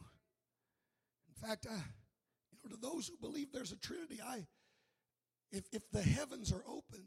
In 1.28 1.48
fact, 1.48 1.66
I, 1.70 1.74
you 1.74 2.58
know, 2.62 2.74
to 2.74 2.80
those 2.80 3.08
who 3.08 3.16
believe 3.16 3.52
there's 3.52 3.72
a 3.72 3.76
Trinity, 3.76 4.20
I 4.24 4.46
if 5.50 5.64
if 5.72 5.90
the 5.90 6.02
heavens 6.02 6.52
are 6.52 6.64
open 6.68 7.04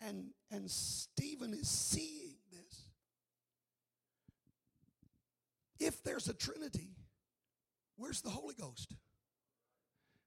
and 0.00 0.30
and 0.50 0.70
Stephen 0.70 1.54
is 1.54 1.68
seeing 1.68 2.34
this, 2.50 2.84
if 5.78 6.02
there's 6.02 6.28
a 6.28 6.34
Trinity, 6.34 6.90
where's 7.96 8.20
the 8.20 8.30
Holy 8.30 8.54
Ghost? 8.54 8.94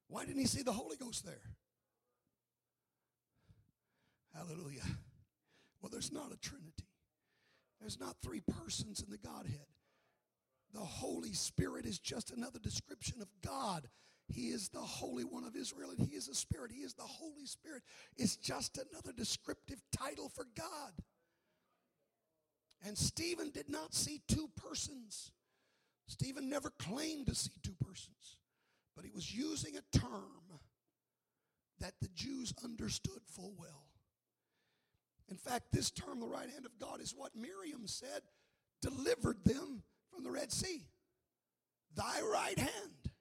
Why 0.07 0.25
didn't 0.25 0.39
he 0.39 0.47
see 0.47 0.63
the 0.63 0.73
Holy 0.73 0.97
Ghost 0.97 1.25
there? 1.25 1.41
Hallelujah. 4.35 4.85
Well, 5.81 5.89
there's 5.91 6.11
not 6.11 6.33
a 6.33 6.37
Trinity. 6.37 6.87
There's 7.79 7.99
not 7.99 8.15
three 8.21 8.41
persons 8.41 9.01
in 9.01 9.09
the 9.09 9.17
Godhead. 9.17 9.67
The 10.73 10.79
Holy 10.79 11.33
Spirit 11.33 11.85
is 11.85 11.99
just 11.99 12.31
another 12.31 12.59
description 12.59 13.21
of 13.21 13.27
God. 13.43 13.87
He 14.27 14.49
is 14.49 14.69
the 14.69 14.79
Holy 14.79 15.23
One 15.23 15.43
of 15.43 15.55
Israel, 15.55 15.89
and 15.89 15.99
He 15.99 16.15
is 16.15 16.27
a 16.27 16.35
Spirit. 16.35 16.71
He 16.71 16.81
is 16.81 16.93
the 16.93 17.01
Holy 17.01 17.45
Spirit. 17.45 17.81
It's 18.17 18.35
just 18.35 18.77
another 18.77 19.11
descriptive 19.11 19.81
title 19.97 20.29
for 20.29 20.45
God. 20.55 20.93
And 22.85 22.97
Stephen 22.97 23.49
did 23.49 23.69
not 23.69 23.93
see 23.93 24.21
two 24.27 24.49
persons. 24.55 25.31
Stephen 26.09 26.49
never 26.49 26.71
claimed 26.79 27.27
to 27.27 27.35
see 27.35 27.51
two 27.61 27.75
persons, 27.79 28.39
but 28.95 29.05
he 29.05 29.11
was 29.11 29.33
using 29.33 29.75
a 29.77 29.97
term 29.97 30.59
that 31.79 31.93
the 32.01 32.09
Jews 32.15 32.51
understood 32.63 33.21
full 33.27 33.53
well. 33.57 33.85
In 35.29 35.37
fact, 35.37 35.65
this 35.71 35.91
term, 35.91 36.19
the 36.19 36.27
right 36.27 36.49
hand 36.49 36.65
of 36.65 36.79
God, 36.79 36.99
is 36.99 37.13
what 37.15 37.35
Miriam 37.35 37.85
said 37.85 38.21
delivered 38.81 39.37
them 39.45 39.83
from 40.11 40.23
the 40.23 40.31
Red 40.31 40.51
Sea. 40.51 40.87
Thy 41.95 42.21
right 42.21 42.57
hand 42.57 43.11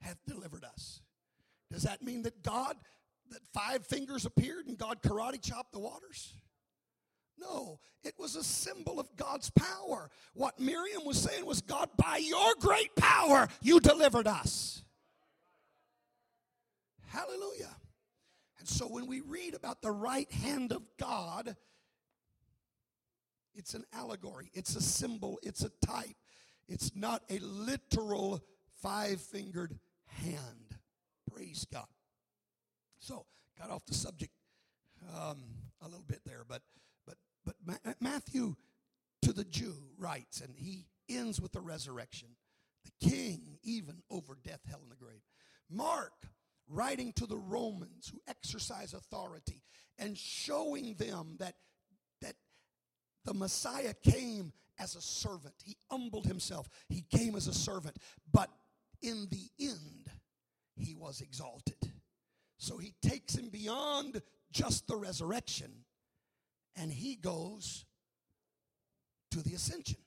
hath 0.00 0.18
delivered 0.26 0.64
us. 0.64 1.02
Does 1.70 1.82
that 1.82 2.02
mean 2.02 2.22
that 2.22 2.42
God, 2.42 2.76
that 3.30 3.40
five 3.52 3.86
fingers 3.86 4.24
appeared 4.24 4.66
and 4.66 4.78
God 4.78 5.02
karate 5.02 5.42
chopped 5.42 5.72
the 5.72 5.78
waters? 5.78 6.32
No, 7.38 7.80
it 8.02 8.14
was 8.18 8.36
a 8.36 8.44
symbol 8.44 9.00
of 9.00 9.14
God's 9.16 9.50
power. 9.50 10.10
What 10.34 10.60
Miriam 10.60 11.04
was 11.04 11.20
saying 11.20 11.44
was, 11.44 11.60
God, 11.60 11.88
by 11.96 12.18
your 12.18 12.54
great 12.60 12.94
power, 12.96 13.48
you 13.60 13.80
delivered 13.80 14.26
us. 14.26 14.82
Hallelujah. 17.08 17.74
And 18.58 18.68
so 18.68 18.86
when 18.86 19.06
we 19.06 19.20
read 19.20 19.54
about 19.54 19.82
the 19.82 19.90
right 19.90 20.30
hand 20.32 20.72
of 20.72 20.82
God, 20.98 21.56
it's 23.54 23.74
an 23.74 23.84
allegory, 23.92 24.50
it's 24.52 24.74
a 24.74 24.82
symbol, 24.82 25.38
it's 25.42 25.62
a 25.62 25.70
type. 25.84 26.16
It's 26.68 26.96
not 26.96 27.22
a 27.30 27.38
literal 27.38 28.42
five 28.80 29.20
fingered 29.20 29.78
hand. 30.06 30.76
Praise 31.30 31.66
God. 31.72 31.86
So, 32.98 33.26
got 33.58 33.70
off 33.70 33.84
the 33.86 33.94
subject 33.94 34.32
um, 35.14 35.42
a 35.82 35.88
little 35.88 36.04
bit 36.06 36.20
there, 36.24 36.44
but 36.48 36.62
but 37.44 37.54
Ma- 37.64 37.74
uh, 37.84 37.94
Matthew 38.00 38.56
to 39.22 39.32
the 39.32 39.44
Jew 39.44 39.74
writes, 39.98 40.40
and 40.40 40.54
he 40.56 40.86
ends 41.08 41.40
with 41.40 41.52
the 41.52 41.60
resurrection, 41.60 42.28
the 42.84 43.08
King 43.08 43.58
even 43.62 44.02
over 44.10 44.36
death, 44.42 44.60
hell, 44.68 44.80
and 44.82 44.90
the 44.90 44.96
grave. 44.96 45.22
Mark 45.70 46.12
writing 46.68 47.12
to 47.14 47.26
the 47.26 47.36
Romans 47.36 48.10
who 48.12 48.20
exercise 48.28 48.94
authority 48.94 49.62
and 49.98 50.16
showing 50.16 50.94
them 50.94 51.36
that, 51.38 51.54
that 52.20 52.34
the 53.24 53.34
Messiah 53.34 53.94
came 54.02 54.52
as 54.78 54.96
a 54.96 55.02
servant. 55.02 55.54
He 55.64 55.76
humbled 55.90 56.26
himself, 56.26 56.68
he 56.88 57.04
came 57.10 57.36
as 57.36 57.46
a 57.46 57.54
servant, 57.54 57.96
but 58.32 58.50
in 59.02 59.28
the 59.30 59.64
end, 59.64 60.10
he 60.76 60.94
was 60.94 61.20
exalted. 61.20 61.92
So 62.58 62.78
he 62.78 62.94
takes 63.02 63.36
him 63.36 63.50
beyond 63.50 64.22
just 64.50 64.86
the 64.86 64.96
resurrection 64.96 65.70
and 66.76 66.92
he 66.92 67.16
goes 67.16 67.84
to 69.30 69.42
the 69.42 69.54
ascension. 69.54 69.98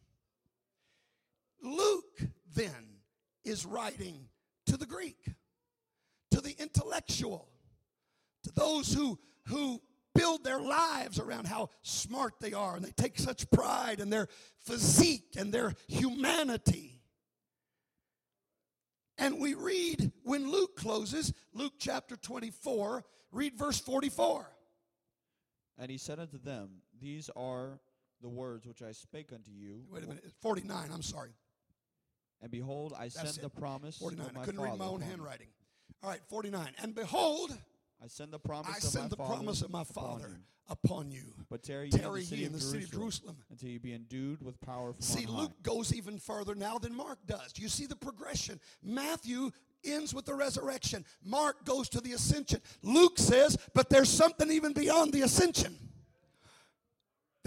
Luke 1.63 2.21
then 2.55 3.01
is 3.43 3.65
writing 3.65 4.27
to 4.67 4.77
the 4.77 4.85
Greek 4.85 5.35
to 6.37 6.41
the 6.41 6.55
intellectual, 6.59 7.47
to 8.43 8.51
those 8.51 8.93
who, 8.93 9.17
who 9.47 9.81
build 10.13 10.43
their 10.43 10.59
lives 10.59 11.19
around 11.19 11.47
how 11.47 11.69
smart 11.81 12.35
they 12.39 12.53
are 12.53 12.75
and 12.75 12.85
they 12.85 12.91
take 12.91 13.17
such 13.17 13.49
pride 13.49 13.99
in 13.99 14.09
their 14.09 14.27
physique 14.59 15.35
and 15.35 15.51
their 15.51 15.73
humanity. 15.87 17.01
And 19.17 19.39
we 19.39 19.55
read 19.55 20.11
when 20.23 20.51
Luke 20.51 20.75
closes, 20.75 21.33
Luke 21.53 21.73
chapter 21.79 22.15
24, 22.15 23.03
read 23.31 23.57
verse 23.57 23.79
44. 23.79 24.47
And 25.77 25.91
he 25.91 25.97
said 25.97 26.19
unto 26.19 26.37
them, 26.39 26.81
These 26.99 27.29
are 27.35 27.79
the 28.21 28.29
words 28.29 28.65
which 28.65 28.81
I 28.81 28.91
spake 28.91 29.31
unto 29.33 29.51
you. 29.51 29.83
Wait 29.91 30.03
a 30.03 30.07
minute, 30.07 30.25
49, 30.41 30.89
I'm 30.93 31.03
sorry. 31.03 31.31
And 32.41 32.51
behold, 32.51 32.93
I 32.97 33.03
That's 33.03 33.15
send 33.15 33.37
it. 33.37 33.41
the 33.41 33.49
promise 33.49 33.97
49, 33.97 34.25
of 34.25 34.33
my 34.33 34.41
I 34.41 34.45
couldn't 34.45 34.61
read 34.61 34.77
my 34.77 34.85
own 34.85 35.01
handwriting. 35.01 35.47
All 36.03 36.09
right, 36.09 36.19
49. 36.29 36.67
And 36.81 36.93
behold, 36.93 37.55
I 38.03 38.07
send 38.07 38.31
the 38.31 38.39
promise 38.39 38.71
I 38.73 38.77
of 38.77 38.83
send 38.83 39.03
my 39.05 39.09
the 39.09 39.15
promise 39.17 39.61
of 39.61 39.71
my 39.71 39.83
Father 39.83 40.39
upon 40.69 41.11
you. 41.11 41.23
But 41.49 41.63
tarry, 41.63 41.89
Tarry 41.89 42.23
ye 42.23 42.37
ye 42.37 42.45
in 42.45 42.51
the 42.51 42.59
city, 42.59 42.83
of, 42.83 42.91
Jerusalem, 42.91 43.37
until 43.49 43.69
you 43.69 43.79
be 43.79 43.93
endued 43.93 44.43
with 44.43 44.59
power 44.61 44.93
from 44.93 45.01
See, 45.01 45.25
on 45.25 45.33
high. 45.33 45.41
Luke 45.41 45.63
goes 45.63 45.93
even 45.93 46.19
further 46.19 46.53
now 46.55 46.77
than 46.77 46.95
Mark 46.95 47.19
does. 47.25 47.53
Do 47.53 47.61
you 47.61 47.69
see 47.69 47.85
the 47.85 47.95
progression? 47.95 48.59
Matthew 48.83 49.51
ends 49.91 50.13
with 50.13 50.25
the 50.25 50.33
resurrection. 50.33 51.05
Mark 51.23 51.65
goes 51.65 51.89
to 51.89 52.01
the 52.01 52.13
ascension. 52.13 52.61
Luke 52.81 53.17
says, 53.17 53.57
but 53.73 53.89
there's 53.89 54.09
something 54.09 54.51
even 54.51 54.73
beyond 54.73 55.13
the 55.13 55.21
ascension. 55.21 55.75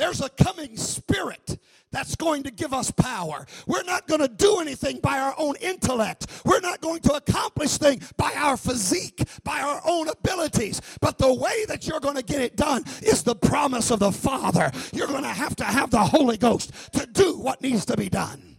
There's 0.01 0.23
a 0.23 0.31
coming 0.31 0.79
spirit 0.79 1.59
that's 1.93 2.17
going 2.17 2.45
to 2.45 2.51
give 2.51 2.73
us 2.73 2.91
power. 2.91 3.47
We're 3.67 3.83
not 3.83 4.07
going 4.07 4.23
to 4.23 4.29
do 4.29 4.59
anything 4.59 4.99
by 5.01 5.19
our 5.19 5.35
own 5.37 5.57
intellect. 5.57 6.27
We're 6.43 6.61
not 6.61 6.81
going 6.81 7.01
to 7.01 7.13
accomplish 7.13 7.77
things 7.77 8.11
by 8.17 8.33
our 8.35 8.57
physique, 8.57 9.23
by 9.45 9.61
our 9.61 9.83
own 9.85 10.09
abilities. 10.09 10.81
But 11.03 11.19
the 11.19 11.35
way 11.35 11.67
that 11.67 11.87
you're 11.87 12.01
going 12.01 12.17
to 12.17 12.23
get 12.23 12.41
it 12.41 12.57
done 12.57 12.85
is 13.03 13.23
the 13.23 13.35
promise 13.35 13.91
of 13.91 13.99
the 13.99 14.11
Father. 14.11 14.71
You're 14.95 15.07
going 15.07 15.25
to 15.25 15.29
have 15.29 15.55
to 15.57 15.65
have 15.65 15.91
the 15.91 15.99
Holy 15.99 16.39
Ghost 16.39 16.73
to 16.95 17.05
do 17.05 17.37
what 17.37 17.61
needs 17.61 17.85
to 17.85 17.97
be 17.99 18.09
done. 18.09 18.50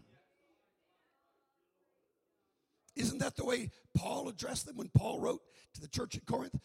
Isn't 2.96 3.20
that 3.20 3.36
the 3.36 3.46
way 3.46 3.72
Paul 3.96 4.28
addressed 4.30 4.66
them 4.66 4.78
when 4.78 4.89
Paul 4.89 5.20
wrote 5.20 5.42
to 5.74 5.82
the 5.82 5.88
church 5.88 6.18
at 6.18 6.26
Corinth? 6.26 6.60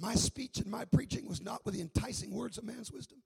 My 0.00 0.14
speech 0.14 0.58
and 0.58 0.70
my 0.70 0.84
preaching 0.84 1.28
was 1.28 1.42
not 1.42 1.64
with 1.64 1.74
the 1.74 1.80
enticing 1.80 2.32
words 2.32 2.58
of 2.58 2.64
man's 2.64 2.92
wisdom. 2.92 3.18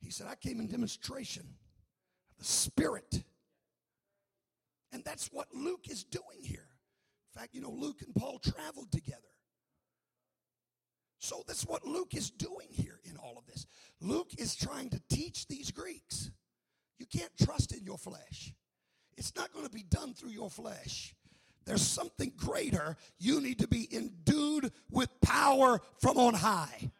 He 0.00 0.10
said, 0.10 0.26
I 0.28 0.34
came 0.34 0.60
in 0.60 0.66
demonstration 0.66 1.42
of 1.42 2.38
the 2.38 2.44
Spirit. 2.44 3.24
And 4.92 5.02
that's 5.04 5.28
what 5.32 5.48
Luke 5.54 5.86
is 5.88 6.04
doing 6.04 6.42
here. 6.42 6.68
In 7.34 7.40
fact, 7.40 7.54
you 7.54 7.60
know, 7.60 7.70
Luke 7.70 8.02
and 8.04 8.14
Paul 8.14 8.38
traveled 8.38 8.92
together. 8.92 9.22
So 11.18 11.42
that's 11.46 11.66
what 11.66 11.84
Luke 11.84 12.14
is 12.14 12.30
doing 12.30 12.68
here 12.70 13.00
in 13.04 13.16
all 13.16 13.36
of 13.36 13.46
this. 13.46 13.66
Luke 14.00 14.30
is 14.38 14.54
trying 14.54 14.90
to 14.90 15.00
teach 15.08 15.46
these 15.48 15.70
Greeks 15.70 16.30
you 16.98 17.06
can't 17.06 17.32
trust 17.40 17.72
in 17.72 17.84
your 17.84 17.98
flesh, 17.98 18.52
it's 19.18 19.34
not 19.34 19.52
going 19.52 19.66
to 19.66 19.70
be 19.70 19.82
done 19.82 20.14
through 20.14 20.30
your 20.30 20.48
flesh. 20.48 21.14
There's 21.66 21.82
something 21.82 22.32
greater. 22.36 22.96
You 23.18 23.40
need 23.40 23.58
to 23.58 23.68
be 23.68 23.88
endued 23.94 24.72
with 24.90 25.10
power 25.20 25.80
from 26.00 26.16
on 26.16 26.34
high. 26.34 26.90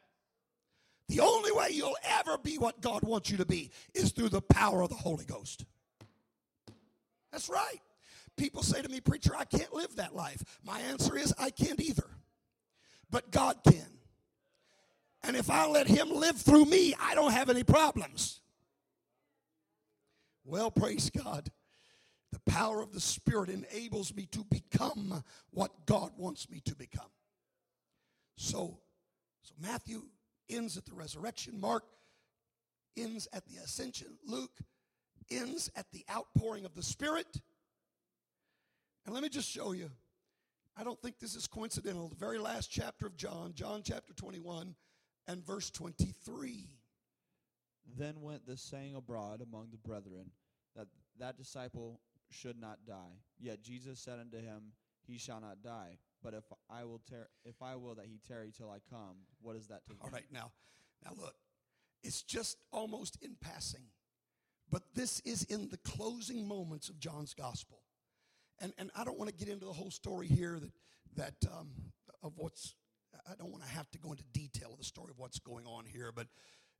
The 1.09 1.21
only 1.21 1.53
way 1.53 1.69
you'll 1.71 1.97
ever 2.05 2.37
be 2.37 2.59
what 2.59 2.83
God 2.83 3.03
wants 3.03 3.31
you 3.31 3.39
to 3.39 3.47
be 3.47 3.71
is 3.95 4.11
through 4.11 4.29
the 4.29 4.43
power 4.43 4.83
of 4.83 4.91
the 4.91 4.97
Holy 4.97 5.25
Ghost. 5.25 5.65
That's 7.33 7.49
right. 7.49 7.81
People 8.37 8.63
say 8.63 8.83
to 8.83 8.89
me, 8.89 9.01
Preacher, 9.01 9.35
I 9.37 9.45
can't 9.45 9.73
live 9.73 9.97
that 9.97 10.15
life. 10.15 10.43
My 10.63 10.81
answer 10.81 11.17
is, 11.17 11.33
I 11.39 11.51
can't 11.51 11.81
either. 11.81 12.11
But 13.11 13.31
God 13.31 13.59
can. 13.65 13.87
And 15.23 15.37
if 15.37 15.51
I 15.51 15.67
let 15.67 15.87
Him 15.87 16.11
live 16.11 16.37
through 16.37 16.67
me, 16.67 16.95
I 17.01 17.15
don't 17.15 17.33
have 17.33 17.49
any 17.49 17.65
problems. 17.65 18.41
Well, 20.45 20.71
praise 20.71 21.11
God. 21.11 21.51
The 22.33 22.41
power 22.51 22.83
of 22.83 22.93
the 22.93 23.01
Spirit 23.01 23.49
enables 23.49 24.15
me 24.15 24.27
to 24.33 24.45
become 24.45 25.25
what 25.51 25.87
God 25.87 26.13
wants 26.17 26.51
me 26.51 26.61
to 26.67 26.75
become. 26.75 27.11
So, 28.37 28.79
so 29.43 29.55
Matthew 29.61 30.03
ends 30.51 30.77
at 30.77 30.85
the 30.85 30.95
resurrection. 30.95 31.59
Mark 31.61 31.85
ends 32.97 33.29
at 33.33 33.47
the 33.47 33.57
ascension. 33.57 34.19
Luke 34.27 34.61
ends 35.31 35.71
at 35.75 35.91
the 35.93 36.05
outpouring 36.11 36.65
of 36.65 36.75
the 36.75 36.83
Spirit. 36.83 37.41
And 39.07 39.15
let 39.15 39.23
me 39.23 39.31
just 39.31 39.49
show 39.49 39.73
you. 39.73 39.91
I 40.77 40.85
don't 40.85 41.01
think 41.01 41.19
this 41.19 41.35
is 41.35 41.47
coincidental. 41.47 42.09
The 42.09 42.17
very 42.17 42.39
last 42.39 42.71
chapter 42.71 43.07
of 43.07 43.17
John, 43.17 43.53
John 43.55 43.83
chapter 43.83 44.13
21, 44.13 44.75
and 45.27 45.45
verse 45.45 45.71
23. 45.71 46.69
Then 47.97 48.21
went 48.21 48.47
this 48.47 48.61
saying 48.61 48.95
abroad 48.95 49.41
among 49.41 49.69
the 49.71 49.79
brethren, 49.79 50.31
that 50.77 50.87
that 51.19 51.37
disciple 51.37 52.01
should 52.31 52.61
not 52.61 52.79
die. 52.87 53.23
Yet 53.39 53.63
Jesus 53.63 53.99
said 53.99 54.19
unto 54.19 54.39
him, 54.39 54.73
He 55.07 55.19
shall 55.19 55.41
not 55.41 55.63
die. 55.63 55.99
But 56.23 56.35
if 56.35 56.45
I 56.69 56.85
will 56.85 57.01
tar- 57.09 57.31
if 57.45 57.63
I 57.63 57.77
will 57.77 57.95
that 57.95 58.07
he 58.07 58.19
tarry 58.27 58.53
till 58.57 58.71
I 58.71 58.79
come, 58.91 59.17
what 59.41 59.57
is 59.57 59.69
that 59.69 59.87
to? 59.87 59.95
All 60.03 60.11
right, 60.11 60.27
now, 60.33 60.51
now 61.05 61.13
look, 61.17 61.35
it's 62.03 62.23
just 62.23 62.59
almost 62.73 63.19
in 63.23 63.37
passing, 63.41 63.85
but 64.71 64.83
this 64.95 65.21
is 65.21 65.45
in 65.45 65.69
the 65.69 65.77
closing 65.79 66.47
moments 66.47 66.89
of 66.89 66.99
John's 66.99 67.35
gospel, 67.35 67.83
and 68.61 68.73
and 68.79 68.91
I 68.97 69.05
don't 69.05 69.19
want 69.19 69.31
to 69.31 69.37
get 69.37 69.53
into 69.53 69.67
the 69.67 69.73
whole 69.73 69.93
story 69.93 70.27
here 70.27 70.59
that 70.59 70.73
that 71.15 71.51
um, 71.53 71.71
of 72.23 72.33
what's. 72.37 72.75
I 73.27 73.35
don't 73.39 73.51
want 73.51 73.65
to 73.65 73.71
have 73.71 73.91
to 73.91 73.99
go 73.99 74.11
into 74.11 74.25
detail 74.33 74.71
of 74.73 74.79
the 74.79 74.85
story 74.85 75.11
of 75.11 75.19
what's 75.19 75.39
going 75.39 75.67
on 75.67 75.85
here, 75.85 76.13
but 76.15 76.29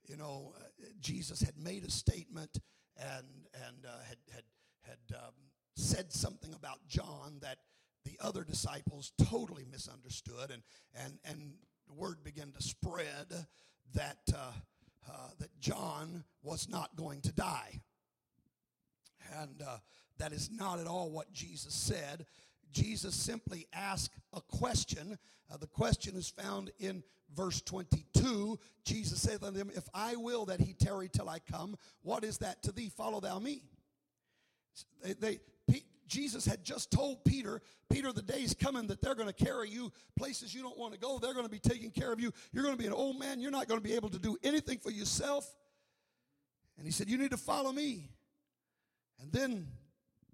you 0.09 0.17
know, 0.17 0.55
uh, 0.57 0.87
Jesus 1.01 1.41
had 1.41 1.57
made 1.59 1.85
a 1.85 1.91
statement 1.91 2.59
and 2.97 3.27
and 3.67 3.87
uh, 3.87 4.03
had 4.07 4.19
had 4.33 4.43
had 4.89 5.17
um, 5.17 5.35
said 5.77 6.13
something 6.13 6.55
about 6.55 6.87
John 6.89 7.39
that 7.43 7.59
the 8.05 8.19
other 8.21 8.45
disciples 8.45 9.13
totally 9.23 9.67
misunderstood, 9.71 10.51
and 10.51 10.63
and 10.95 11.19
and 11.25 11.53
the 11.87 11.95
word 11.95 12.25
began 12.25 12.53
to 12.53 12.63
spread 12.63 13.47
that 13.95 14.19
uh, 14.35 14.53
uh, 15.09 15.31
that 15.39 15.59
John 15.61 16.25
was 16.43 16.69
not 16.69 16.97
going 16.97 17.21
to 17.23 17.33
die, 17.33 17.81
and 19.41 19.63
uh, 19.63 19.79
that 20.19 20.33
is 20.33 20.51
not 20.51 20.79
at 20.79 20.87
all 20.87 21.11
what 21.11 21.33
Jesus 21.33 21.75
said. 21.75 22.27
Jesus 22.73 23.15
simply 23.15 23.67
asked 23.73 24.13
a 24.33 24.41
question. 24.41 25.19
Uh, 25.51 25.57
the 25.57 25.67
question 25.67 26.17
is 26.17 26.29
found 26.29 26.71
in 26.79 27.03
verse 27.35 27.61
22. 27.63 28.59
Jesus 28.85 29.23
saith 29.23 29.43
unto 29.43 29.59
them, 29.59 29.71
If 29.75 29.89
I 29.95 30.17
will 30.17 30.45
that 30.47 30.61
he 30.61 30.75
tarry 30.75 31.09
till 31.09 31.29
I 31.29 31.39
come, 31.39 31.77
what 32.03 32.25
is 32.25 32.39
that 32.39 32.63
to 32.65 32.73
thee? 32.73 32.91
Follow 32.95 33.21
thou 33.21 33.39
me. 33.39 33.63
They, 35.03 35.13
they, 35.15 35.39
Jesus 36.09 36.47
had 36.47 36.65
just 36.65 36.91
told 36.91 37.25
Peter, 37.25 37.61
Peter, 37.91 38.13
the 38.13 38.23
day's 38.23 38.55
coming 38.55 38.87
that 38.89 39.01
they're 39.01 39.15
going 39.15 39.29
to 39.29 39.45
carry 39.45 39.69
you 39.69 39.93
places 40.17 40.55
you 40.55 40.63
don't 40.63 40.79
want 40.79 40.95
to 40.95 40.99
go. 40.99 41.19
They're 41.19 41.35
going 41.35 41.45
to 41.45 41.51
be 41.51 41.59
taking 41.59 41.91
care 41.91 42.13
of 42.13 42.19
you. 42.19 42.33
You're 42.53 42.65
going 42.65 42.77
to 42.77 42.81
be 42.81 42.87
an 42.87 42.95
old 42.95 43.19
man. 43.19 43.41
You're 43.41 43.51
not 43.51 43.69
going 43.69 43.81
to 43.81 43.87
be 43.87 43.95
able 43.95 44.09
to 44.09 44.19
do 44.19 44.37
anything 44.43 44.79
for 44.79 44.91
yourself. 44.91 45.49
And 46.79 46.87
he 46.87 46.93
said, 46.93 47.09
You 47.09 47.19
need 47.19 47.31
to 47.31 47.37
follow 47.37 47.73
me. 47.73 48.11
And 49.21 49.31
then, 49.31 49.67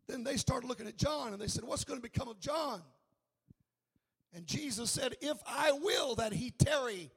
then 0.07 0.22
they 0.22 0.36
started 0.36 0.66
looking 0.68 0.86
at 0.86 0.97
John 0.97 1.32
and 1.32 1.42
they 1.42 1.49
said, 1.49 1.64
What's 1.64 1.84
going 1.84 1.99
to 1.99 2.03
become 2.03 2.28
of 2.28 2.38
John? 2.38 2.80
And 4.32 4.47
Jesus 4.47 4.90
said, 4.90 5.16
If 5.20 5.38
I 5.47 5.72
will 5.72 6.14
that 6.16 6.32
he 6.32 6.51
tarry 6.51 7.11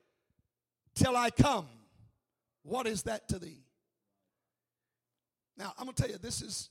till 0.95 1.15
I 1.15 1.29
come, 1.29 1.67
what 2.63 2.87
is 2.87 3.03
that 3.03 3.29
to 3.29 3.39
thee? 3.39 3.63
Now, 5.57 5.73
I'm 5.77 5.85
going 5.85 5.95
to 5.95 6.01
tell 6.01 6.11
you, 6.11 6.17
this 6.19 6.41
is 6.41 6.69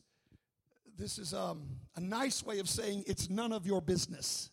this 0.98 1.18
is 1.18 1.34
um, 1.34 1.68
a 1.94 2.00
nice 2.00 2.44
way 2.44 2.58
of 2.58 2.68
saying 2.68 3.04
it's 3.06 3.28
none 3.28 3.52
of 3.52 3.66
your 3.66 3.80
business. 3.80 4.50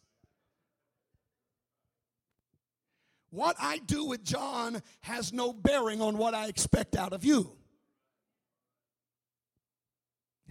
What 3.29 3.55
I 3.59 3.79
do 3.79 4.05
with 4.05 4.23
John 4.23 4.81
has 5.01 5.33
no 5.33 5.53
bearing 5.53 6.01
on 6.01 6.17
what 6.17 6.33
I 6.35 6.47
expect 6.47 6.95
out 6.95 7.13
of 7.13 7.25
you. 7.25 7.51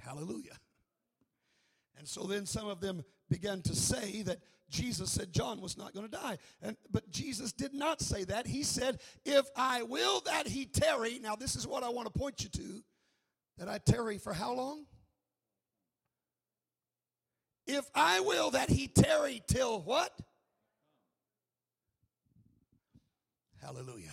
Hallelujah. 0.00 0.58
And 1.96 2.08
so 2.08 2.24
then 2.24 2.44
some 2.44 2.66
of 2.66 2.80
them 2.80 3.04
began 3.30 3.62
to 3.62 3.76
say 3.76 4.22
that 4.22 4.40
Jesus 4.68 5.12
said 5.12 5.32
John 5.32 5.60
was 5.60 5.78
not 5.78 5.94
going 5.94 6.06
to 6.06 6.10
die. 6.10 6.38
And 6.60 6.76
but 6.90 7.08
Jesus 7.10 7.52
did 7.52 7.72
not 7.72 8.00
say 8.00 8.24
that. 8.24 8.46
He 8.46 8.64
said, 8.64 9.00
"If 9.24 9.46
I 9.54 9.82
will 9.82 10.20
that 10.22 10.48
he 10.48 10.66
tarry." 10.66 11.20
Now 11.20 11.36
this 11.36 11.54
is 11.54 11.66
what 11.66 11.84
I 11.84 11.90
want 11.90 12.12
to 12.12 12.18
point 12.18 12.42
you 12.42 12.48
to. 12.48 12.82
That 13.58 13.68
I 13.68 13.78
tarry 13.78 14.18
for 14.18 14.32
how 14.32 14.54
long? 14.54 14.86
If 17.66 17.88
I 17.94 18.20
will 18.20 18.50
that 18.50 18.70
he 18.70 18.88
tarry 18.88 19.42
till 19.46 19.80
what? 19.80 20.12
Hallelujah. 23.60 24.10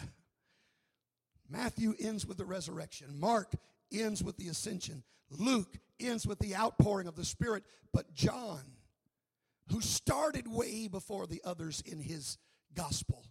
Matthew 1.49 1.95
ends 1.99 2.25
with 2.25 2.37
the 2.37 2.45
resurrection. 2.45 3.19
Mark 3.19 3.53
ends 3.91 4.23
with 4.23 4.37
the 4.37 4.47
ascension. 4.47 5.03
Luke 5.31 5.77
ends 5.99 6.27
with 6.27 6.39
the 6.39 6.55
outpouring 6.55 7.07
of 7.07 7.15
the 7.15 7.25
Spirit. 7.25 7.63
But 7.91 8.13
John, 8.13 8.61
who 9.71 9.81
started 9.81 10.47
way 10.47 10.87
before 10.87 11.25
the 11.25 11.41
others 11.43 11.81
in 11.85 11.99
his 11.99 12.37
gospel, 12.75 13.25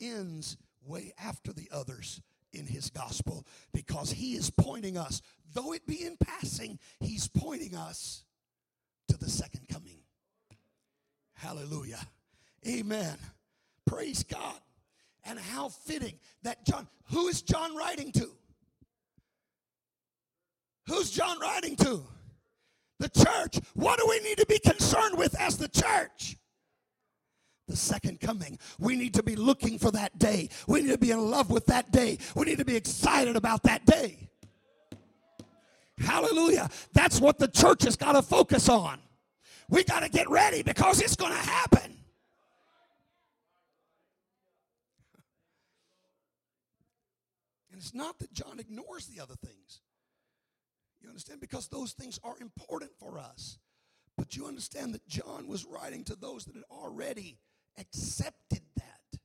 ends 0.00 0.56
way 0.82 1.12
after 1.18 1.52
the 1.52 1.68
others 1.70 2.22
in 2.52 2.66
his 2.66 2.88
gospel 2.88 3.46
because 3.74 4.12
he 4.12 4.34
is 4.34 4.48
pointing 4.50 4.96
us, 4.96 5.20
though 5.52 5.72
it 5.72 5.86
be 5.86 6.04
in 6.04 6.16
passing, 6.16 6.78
he's 7.00 7.28
pointing 7.28 7.74
us 7.74 8.24
to 9.18 9.24
the 9.24 9.30
second 9.30 9.68
coming. 9.68 9.98
Hallelujah. 11.34 12.00
Amen. 12.66 13.16
Praise 13.86 14.22
God. 14.22 14.60
And 15.24 15.38
how 15.38 15.68
fitting 15.68 16.14
that 16.42 16.64
John, 16.64 16.88
who 17.10 17.28
is 17.28 17.42
John 17.42 17.76
writing 17.76 18.12
to? 18.12 18.30
Who's 20.86 21.10
John 21.10 21.38
writing 21.38 21.76
to? 21.76 22.02
The 22.98 23.08
church. 23.08 23.60
What 23.74 23.98
do 23.98 24.06
we 24.08 24.20
need 24.20 24.38
to 24.38 24.46
be 24.46 24.58
concerned 24.58 25.16
with 25.16 25.38
as 25.38 25.56
the 25.56 25.68
church? 25.68 26.36
The 27.68 27.76
second 27.76 28.20
coming. 28.20 28.58
We 28.78 28.96
need 28.96 29.14
to 29.14 29.22
be 29.22 29.36
looking 29.36 29.78
for 29.78 29.90
that 29.90 30.18
day. 30.18 30.48
We 30.66 30.80
need 30.80 30.92
to 30.92 30.98
be 30.98 31.10
in 31.10 31.30
love 31.30 31.50
with 31.50 31.66
that 31.66 31.92
day. 31.92 32.18
We 32.34 32.46
need 32.46 32.58
to 32.58 32.64
be 32.64 32.74
excited 32.74 33.36
about 33.36 33.62
that 33.64 33.84
day. 33.84 34.30
Hallelujah. 35.98 36.70
That's 36.92 37.20
what 37.20 37.38
the 37.38 37.48
church 37.48 37.82
has 37.84 37.96
got 37.96 38.12
to 38.12 38.22
focus 38.22 38.68
on. 38.68 38.98
We 39.68 39.84
got 39.84 40.02
to 40.02 40.08
get 40.08 40.28
ready 40.30 40.62
because 40.62 41.00
it's 41.00 41.16
going 41.16 41.32
to 41.32 41.38
happen. 41.38 41.82
And 47.70 47.78
it's 47.78 47.94
not 47.94 48.18
that 48.18 48.32
John 48.32 48.58
ignores 48.58 49.06
the 49.06 49.20
other 49.22 49.36
things. 49.36 49.82
You 51.00 51.08
understand? 51.08 51.40
Because 51.40 51.68
those 51.68 51.92
things 51.92 52.18
are 52.24 52.34
important 52.40 52.90
for 52.98 53.18
us. 53.18 53.58
But 54.16 54.36
you 54.36 54.46
understand 54.46 54.94
that 54.94 55.06
John 55.06 55.46
was 55.46 55.64
writing 55.64 56.02
to 56.04 56.16
those 56.16 56.44
that 56.46 56.56
had 56.56 56.64
already 56.70 57.38
accepted 57.78 58.62
that. 58.76 59.20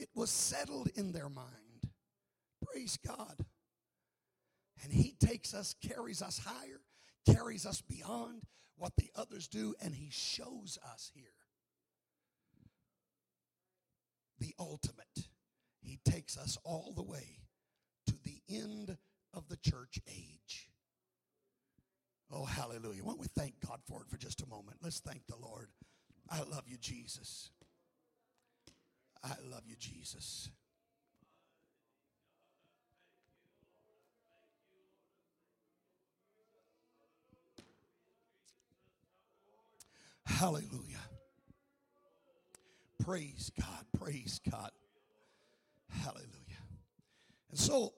It 0.00 0.08
was 0.14 0.30
settled 0.30 0.88
in 0.96 1.12
their 1.12 1.28
mind. 1.28 1.90
Praise 2.66 2.98
God. 3.06 3.44
And 4.82 4.92
he 4.92 5.14
takes 5.20 5.54
us, 5.54 5.74
carries 5.80 6.20
us 6.20 6.38
higher, 6.44 6.80
carries 7.32 7.64
us 7.64 7.80
beyond 7.80 8.42
what 8.76 8.96
the 8.96 9.10
others 9.14 9.48
do, 9.48 9.74
and 9.82 9.94
he 9.94 10.08
shows 10.10 10.78
us 10.92 11.10
here 11.14 11.24
the 14.40 14.54
ultimate. 14.58 15.28
He 15.80 15.98
takes 16.04 16.36
us 16.36 16.58
all 16.64 16.92
the 16.94 17.02
way 17.02 17.40
to 18.06 18.14
the 18.24 18.40
end 18.48 18.96
of 19.32 19.48
the 19.48 19.56
church 19.56 20.00
age. 20.08 20.68
Oh, 22.30 22.44
hallelujah. 22.44 23.04
Why 23.04 23.12
don't 23.12 23.20
we 23.20 23.26
thank 23.28 23.54
God 23.66 23.80
for 23.86 24.02
it 24.02 24.08
for 24.08 24.16
just 24.16 24.42
a 24.42 24.46
moment? 24.46 24.78
Let's 24.82 25.00
thank 25.00 25.26
the 25.26 25.36
Lord. 25.36 25.68
I 26.30 26.38
love 26.38 26.64
you, 26.66 26.78
Jesus. 26.78 27.50
I 29.22 29.34
love 29.50 29.62
you, 29.66 29.76
Jesus. 29.78 30.50
Hallelujah. 40.26 41.00
Praise 43.04 43.50
God. 43.60 43.84
Praise 43.98 44.40
God. 44.50 44.70
Hallelujah. 45.90 46.30
And 47.50 47.58
so, 47.58 47.92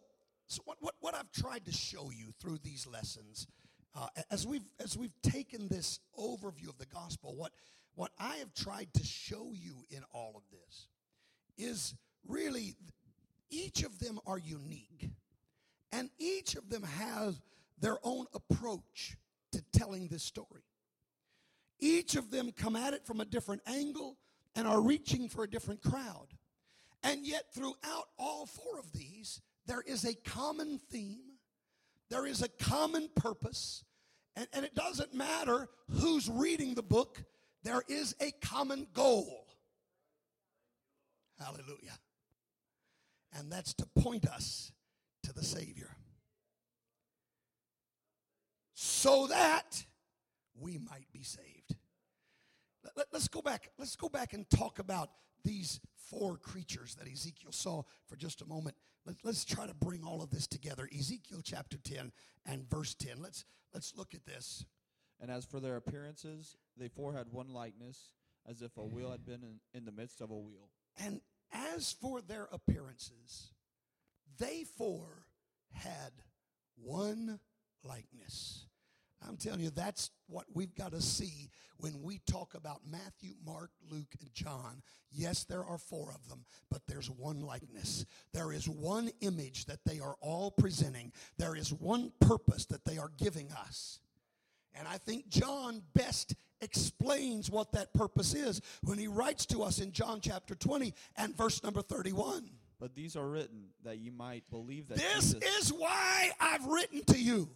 so 0.46 0.62
what, 0.64 0.78
what, 0.80 0.94
what 1.00 1.14
I've 1.14 1.30
tried 1.32 1.64
to 1.66 1.72
show 1.72 2.10
you 2.10 2.32
through 2.40 2.58
these 2.62 2.86
lessons, 2.86 3.46
uh, 3.94 4.08
as 4.30 4.46
we've 4.46 4.68
as 4.82 4.96
we've 4.98 5.14
taken 5.22 5.68
this 5.68 6.00
overview 6.18 6.68
of 6.68 6.78
the 6.78 6.86
gospel, 6.86 7.34
what 7.34 7.52
what 7.94 8.10
I 8.18 8.36
have 8.36 8.52
tried 8.52 8.92
to 8.94 9.04
show 9.04 9.52
you 9.54 9.84
in 9.90 10.02
all 10.12 10.34
of 10.36 10.42
this 10.50 10.88
is 11.56 11.94
really 12.26 12.76
each 13.48 13.84
of 13.84 13.98
them 13.98 14.18
are 14.26 14.38
unique, 14.38 15.10
and 15.92 16.10
each 16.18 16.56
of 16.56 16.68
them 16.68 16.82
has 16.82 17.40
their 17.80 17.96
own 18.02 18.26
approach 18.34 19.16
to 19.52 19.62
telling 19.72 20.08
this 20.08 20.22
story. 20.22 20.62
Each 21.78 22.16
of 22.16 22.30
them 22.30 22.52
come 22.52 22.76
at 22.76 22.94
it 22.94 23.06
from 23.06 23.20
a 23.20 23.24
different 23.24 23.62
angle 23.66 24.16
and 24.54 24.66
are 24.66 24.80
reaching 24.80 25.28
for 25.28 25.44
a 25.44 25.50
different 25.50 25.82
crowd. 25.82 26.28
And 27.02 27.26
yet, 27.26 27.52
throughout 27.54 28.08
all 28.18 28.46
four 28.46 28.78
of 28.78 28.92
these, 28.92 29.40
there 29.66 29.82
is 29.82 30.04
a 30.04 30.14
common 30.14 30.80
theme, 30.90 31.38
there 32.08 32.26
is 32.26 32.42
a 32.42 32.48
common 32.48 33.08
purpose, 33.14 33.84
and, 34.34 34.46
and 34.52 34.64
it 34.64 34.74
doesn't 34.74 35.14
matter 35.14 35.68
who's 35.90 36.28
reading 36.28 36.74
the 36.74 36.82
book, 36.82 37.22
there 37.62 37.82
is 37.88 38.14
a 38.20 38.30
common 38.40 38.86
goal. 38.92 39.46
Hallelujah. 41.38 41.98
and 43.38 43.52
that's 43.52 43.74
to 43.74 43.86
point 44.00 44.26
us 44.26 44.72
to 45.22 45.32
the 45.32 45.44
Savior. 45.44 45.94
So 48.74 49.26
that 49.26 49.84
we 50.58 50.78
might 50.78 51.12
be 51.12 51.22
saved. 51.22 51.55
Let, 52.96 53.12
us 53.12 53.28
go 53.28 53.42
back. 53.42 53.70
Let's 53.78 53.96
go 53.96 54.08
back 54.08 54.32
and 54.32 54.48
talk 54.48 54.78
about 54.78 55.10
these 55.44 55.80
four 56.10 56.36
creatures 56.38 56.94
that 56.96 57.10
Ezekiel 57.10 57.52
saw 57.52 57.82
for 58.06 58.16
just 58.16 58.42
a 58.42 58.46
moment. 58.46 58.76
Let, 59.04 59.16
let's 59.22 59.44
try 59.44 59.66
to 59.66 59.74
bring 59.74 60.02
all 60.02 60.22
of 60.22 60.30
this 60.30 60.46
together. 60.46 60.88
Ezekiel 60.96 61.40
chapter 61.44 61.76
10 61.76 62.12
and 62.46 62.68
verse 62.68 62.94
10. 62.94 63.22
Let's 63.22 63.44
let's 63.74 63.94
look 63.96 64.14
at 64.14 64.24
this. 64.24 64.64
And 65.20 65.30
as 65.30 65.44
for 65.44 65.60
their 65.60 65.76
appearances, 65.76 66.56
they 66.76 66.88
four 66.88 67.12
had 67.12 67.26
one 67.30 67.48
likeness, 67.48 68.12
as 68.48 68.62
if 68.62 68.76
a 68.76 68.84
wheel 68.84 69.10
had 69.10 69.24
been 69.24 69.42
in, 69.42 69.60
in 69.74 69.84
the 69.84 69.92
midst 69.92 70.20
of 70.20 70.30
a 70.30 70.36
wheel. 70.36 70.70
And 70.98 71.20
as 71.52 71.92
for 71.92 72.20
their 72.20 72.48
appearances, 72.52 73.52
they 74.38 74.64
four 74.76 75.26
had 75.72 76.12
one 76.76 77.40
likeness. 77.82 78.65
I'm 79.26 79.36
telling 79.36 79.60
you, 79.60 79.70
that's 79.70 80.10
what 80.28 80.44
we've 80.54 80.74
got 80.74 80.92
to 80.92 81.00
see 81.00 81.50
when 81.78 82.02
we 82.02 82.20
talk 82.30 82.54
about 82.54 82.80
Matthew, 82.90 83.34
Mark, 83.44 83.70
Luke, 83.90 84.14
and 84.20 84.32
John. 84.32 84.82
Yes, 85.10 85.44
there 85.44 85.64
are 85.64 85.78
four 85.78 86.10
of 86.10 86.28
them, 86.28 86.44
but 86.70 86.82
there's 86.86 87.10
one 87.10 87.40
likeness. 87.40 88.04
There 88.32 88.52
is 88.52 88.68
one 88.68 89.10
image 89.20 89.66
that 89.66 89.80
they 89.84 90.00
are 90.00 90.16
all 90.20 90.50
presenting. 90.50 91.12
There 91.38 91.56
is 91.56 91.72
one 91.72 92.12
purpose 92.20 92.66
that 92.66 92.84
they 92.84 92.98
are 92.98 93.10
giving 93.16 93.50
us. 93.52 94.00
And 94.74 94.86
I 94.86 94.98
think 94.98 95.28
John 95.28 95.82
best 95.94 96.34
explains 96.60 97.50
what 97.50 97.72
that 97.72 97.94
purpose 97.94 98.34
is 98.34 98.60
when 98.82 98.98
he 98.98 99.08
writes 99.08 99.46
to 99.46 99.62
us 99.62 99.78
in 99.80 99.92
John 99.92 100.20
chapter 100.20 100.54
20 100.54 100.94
and 101.16 101.36
verse 101.36 101.62
number 101.62 101.82
31. 101.82 102.50
But 102.78 102.94
these 102.94 103.16
are 103.16 103.26
written 103.26 103.68
that 103.84 103.98
you 103.98 104.12
might 104.12 104.48
believe 104.50 104.88
that 104.88 104.98
This 104.98 105.32
Jesus, 105.32 105.42
is 105.60 105.72
why 105.72 106.30
I've 106.38 106.66
written 106.66 107.04
to 107.04 107.18
you 107.18 107.48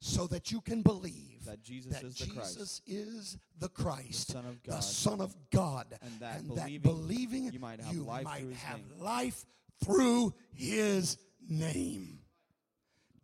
so 0.00 0.26
that 0.26 0.50
you 0.50 0.60
can 0.60 0.82
believe 0.82 1.44
that 1.44 1.62
Jesus 1.62 1.92
that 1.92 2.04
is 2.04 2.16
the 2.16 2.24
Jesus 2.24 2.80
is 2.86 3.38
the 3.58 3.68
Christ, 3.68 4.28
the 4.28 4.32
Son 4.34 4.46
of 4.46 4.62
God, 4.62 4.82
Son 4.82 5.20
of 5.20 5.36
God, 5.50 5.86
and 6.02 6.12
that 6.20 6.46
believing, 6.46 6.80
believing 6.80 7.52
you 7.52 7.58
might 7.60 7.80
have 7.80 7.94
you 7.94 8.02
life 8.02 8.24
might 8.24 8.40
through 8.40 8.52
have 8.52 8.80
life 8.98 9.44
through 9.84 10.34
his 10.54 11.18
name. 11.48 12.18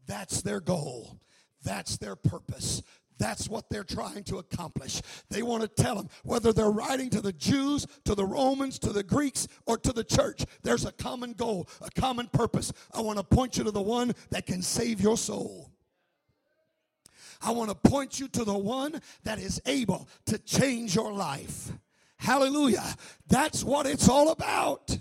That's 0.07 0.43
their 0.43 0.61
goal. 0.61 1.21
That's 1.65 1.97
their 1.97 2.15
purpose. 2.15 2.83
That's 3.19 3.49
what 3.49 3.71
they're 3.71 3.83
trying 3.83 4.25
to 4.25 4.37
accomplish. 4.39 5.01
They 5.31 5.43
want 5.43 5.63
to 5.63 5.83
tell 5.83 5.95
them 5.95 6.09
whether 6.23 6.53
they're 6.53 6.71
writing 6.71 7.09
to 7.11 7.23
the 7.23 7.33
Jews, 7.33 7.87
to 8.05 8.15
the 8.15 8.27
Romans, 8.27 8.79
to 8.81 8.93
the 8.93 9.03
Greeks, 9.03 9.49
or 9.65 9.79
to 9.79 9.93
the 9.93 10.05
church, 10.05 10.45
there's 10.63 10.85
a 10.85 10.93
common 10.93 11.33
goal, 11.33 11.69
a 11.81 11.91
common 11.99 12.27
purpose. 12.27 12.73
I 12.93 13.01
want 13.01 13.19
to 13.19 13.25
point 13.25 13.57
you 13.57 13.65
to 13.65 13.71
the 13.71 13.81
one 13.81 14.13
that 14.31 14.45
can 14.45 14.61
save 14.61 15.01
your 15.01 15.17
soul. 15.17 15.73
I 17.43 17.51
want 17.51 17.71
to 17.71 17.75
point 17.77 18.19
you 18.21 18.29
to 18.29 18.45
the 18.45 18.57
one 18.57 19.01
that 19.25 19.39
is 19.39 19.61
able 19.67 20.09
to 20.27 20.39
change 20.39 20.95
your 20.95 21.13
life. 21.13 21.73
Hallelujah. 22.19 22.85
That's 23.29 23.63
what 23.63 23.87
it's 23.87 24.09
all 24.09 24.31
about. 24.31 24.99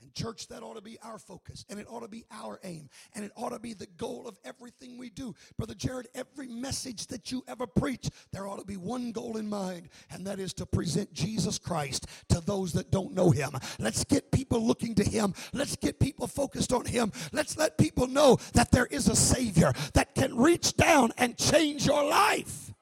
And, 0.00 0.01
church, 0.12 0.48
that 0.48 0.62
ought 0.62 0.74
to 0.74 0.82
be 0.82 0.98
our 1.02 1.18
focus, 1.18 1.64
and 1.68 1.80
it 1.80 1.86
ought 1.88 2.00
to 2.00 2.08
be 2.08 2.24
our 2.30 2.60
aim, 2.64 2.88
and 3.14 3.24
it 3.24 3.32
ought 3.36 3.50
to 3.50 3.58
be 3.58 3.74
the 3.74 3.86
goal 3.96 4.26
of 4.26 4.38
everything 4.44 4.98
we 4.98 5.10
do. 5.10 5.34
Brother 5.56 5.74
Jared, 5.74 6.08
every 6.14 6.48
message 6.48 7.06
that 7.08 7.32
you 7.32 7.42
ever 7.48 7.66
preach, 7.66 8.08
there 8.32 8.46
ought 8.46 8.58
to 8.58 8.64
be 8.64 8.76
one 8.76 9.12
goal 9.12 9.36
in 9.36 9.48
mind, 9.48 9.88
and 10.10 10.26
that 10.26 10.38
is 10.38 10.52
to 10.54 10.66
present 10.66 11.12
Jesus 11.12 11.58
Christ 11.58 12.06
to 12.28 12.40
those 12.40 12.72
that 12.74 12.90
don't 12.90 13.14
know 13.14 13.30
him. 13.30 13.52
Let's 13.78 14.04
get 14.04 14.30
people 14.30 14.64
looking 14.64 14.94
to 14.96 15.04
him. 15.04 15.34
Let's 15.52 15.76
get 15.76 15.98
people 15.98 16.26
focused 16.26 16.72
on 16.72 16.84
him. 16.84 17.12
Let's 17.32 17.56
let 17.56 17.78
people 17.78 18.06
know 18.06 18.38
that 18.54 18.70
there 18.70 18.86
is 18.86 19.08
a 19.08 19.16
Savior 19.16 19.72
that 19.94 20.14
can 20.14 20.36
reach 20.36 20.76
down 20.76 21.12
and 21.18 21.36
change 21.36 21.86
your 21.86 22.04
life. 22.04 22.72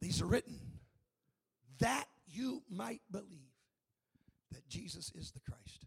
These 0.00 0.20
are 0.20 0.26
written 0.26 0.60
that 1.78 2.06
you 2.34 2.62
might 2.70 3.00
believe 3.10 3.52
that 4.52 4.68
Jesus 4.68 5.12
is 5.14 5.30
the 5.30 5.40
Christ, 5.40 5.86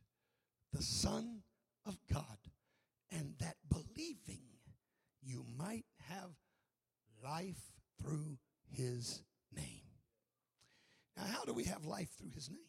the 0.74 0.82
Son 0.82 1.42
of 1.86 1.98
God, 2.12 2.38
and 3.12 3.34
that 3.40 3.56
believing 3.70 4.44
you 5.22 5.46
might 5.58 5.86
have 6.10 6.32
life 7.24 7.72
through 8.02 8.38
his 8.70 9.22
name. 9.56 9.82
Now, 11.16 11.24
how 11.26 11.44
do 11.46 11.54
we 11.54 11.66
have 11.66 11.86
life 11.86 12.10
through 12.18 12.32
his 12.34 12.50
name? 12.50 12.60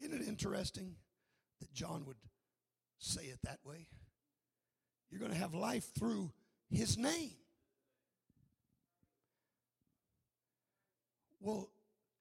Isn't 0.00 0.20
it 0.20 0.28
interesting 0.28 0.96
that 1.60 1.72
John 1.72 2.04
would 2.06 2.16
say 2.98 3.22
it 3.22 3.38
that 3.44 3.58
way? 3.64 3.88
You're 5.10 5.20
going 5.20 5.32
to 5.32 5.38
have 5.38 5.54
life 5.54 5.86
through 5.98 6.32
his 6.70 6.98
name. 6.98 7.36
Well, 11.40 11.70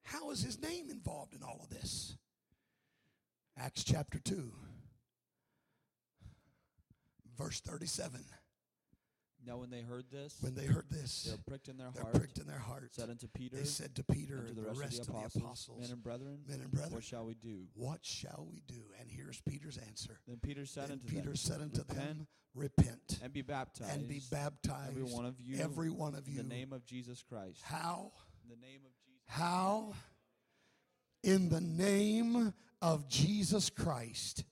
how 0.06 0.32
is 0.32 0.42
his 0.42 0.62
name 0.62 0.90
involved 0.90 1.34
in 1.34 1.44
all 1.44 1.60
of 1.62 1.70
this? 1.70 2.16
Acts 3.58 3.84
chapter 3.84 4.20
2, 4.20 4.52
verse 7.38 7.60
37. 7.62 8.22
Now, 9.48 9.58
when 9.58 9.70
they 9.70 9.82
heard 9.82 10.06
this, 10.12 10.36
When 10.42 10.56
they 10.56 10.66
heard 10.66 10.86
they 10.90 11.02
this, 11.02 11.30
were 11.32 11.38
pricked 11.48 11.68
in 11.68 11.78
their 11.78 11.92
heart, 11.92 12.14
pricked 12.16 12.40
in 12.40 12.48
their 12.48 12.58
hearts. 12.58 12.96
said 12.98 13.12
unto 13.12 13.28
Peter, 13.28 13.58
They 13.58 13.64
said 13.64 13.94
to 13.96 14.04
Peter 14.04 14.38
and 14.40 14.48
to 14.48 14.54
the 14.56 14.72
rest, 14.74 15.02
of 15.02 15.08
the 15.08 15.40
apostles, 15.40 15.82
Men 15.82 15.92
and 15.92 16.02
brethren, 16.04 16.40
Men 16.48 16.62
and 16.62 16.72
brethren, 16.72 16.94
what 16.94 17.04
shall 17.04 17.26
we 17.26 17.36
do? 17.36 17.66
what 17.76 18.00
shall 18.04 18.48
we 18.50 18.64
do? 18.68 18.82
And 19.00 19.08
here's 19.10 19.40
Peter's 19.42 19.78
answer. 19.88 20.20
Then 20.28 20.38
Peter 20.42 20.66
said 20.66 20.86
Then 20.86 20.94
unto 20.94 21.06
Peter 21.08 21.24
them, 21.26 21.36
said 21.36 21.62
unto 21.62 21.84
them, 21.84 22.28
Repent 22.56 22.78
Repent 22.78 23.20
and 23.22 23.34
be 23.34 23.42
baptized, 23.44 23.92
and 23.94 24.08
be 24.08 24.22
baptized, 24.32 24.90
every 24.90 25.04
one 25.04 25.26
of 25.26 25.40
you, 25.40 25.58
every 25.62 25.90
one 25.92 26.16
of 26.16 26.28
you, 26.28 26.40
in 26.40 26.50
the 26.50 26.56
name 26.56 26.74
of 26.74 26.84
Jesus 26.86 27.22
Christ. 27.22 27.62
How? 27.64 28.12
In 28.44 28.50
the 28.50 28.56
name 28.66 28.82
of 28.86 28.92
Jesus. 28.94 28.95
How? 29.28 29.94
In 31.24 31.50
the 31.50 31.62
name 31.62 32.54
of 32.82 33.08
Jesus 33.08 33.70
Christ 33.70 34.44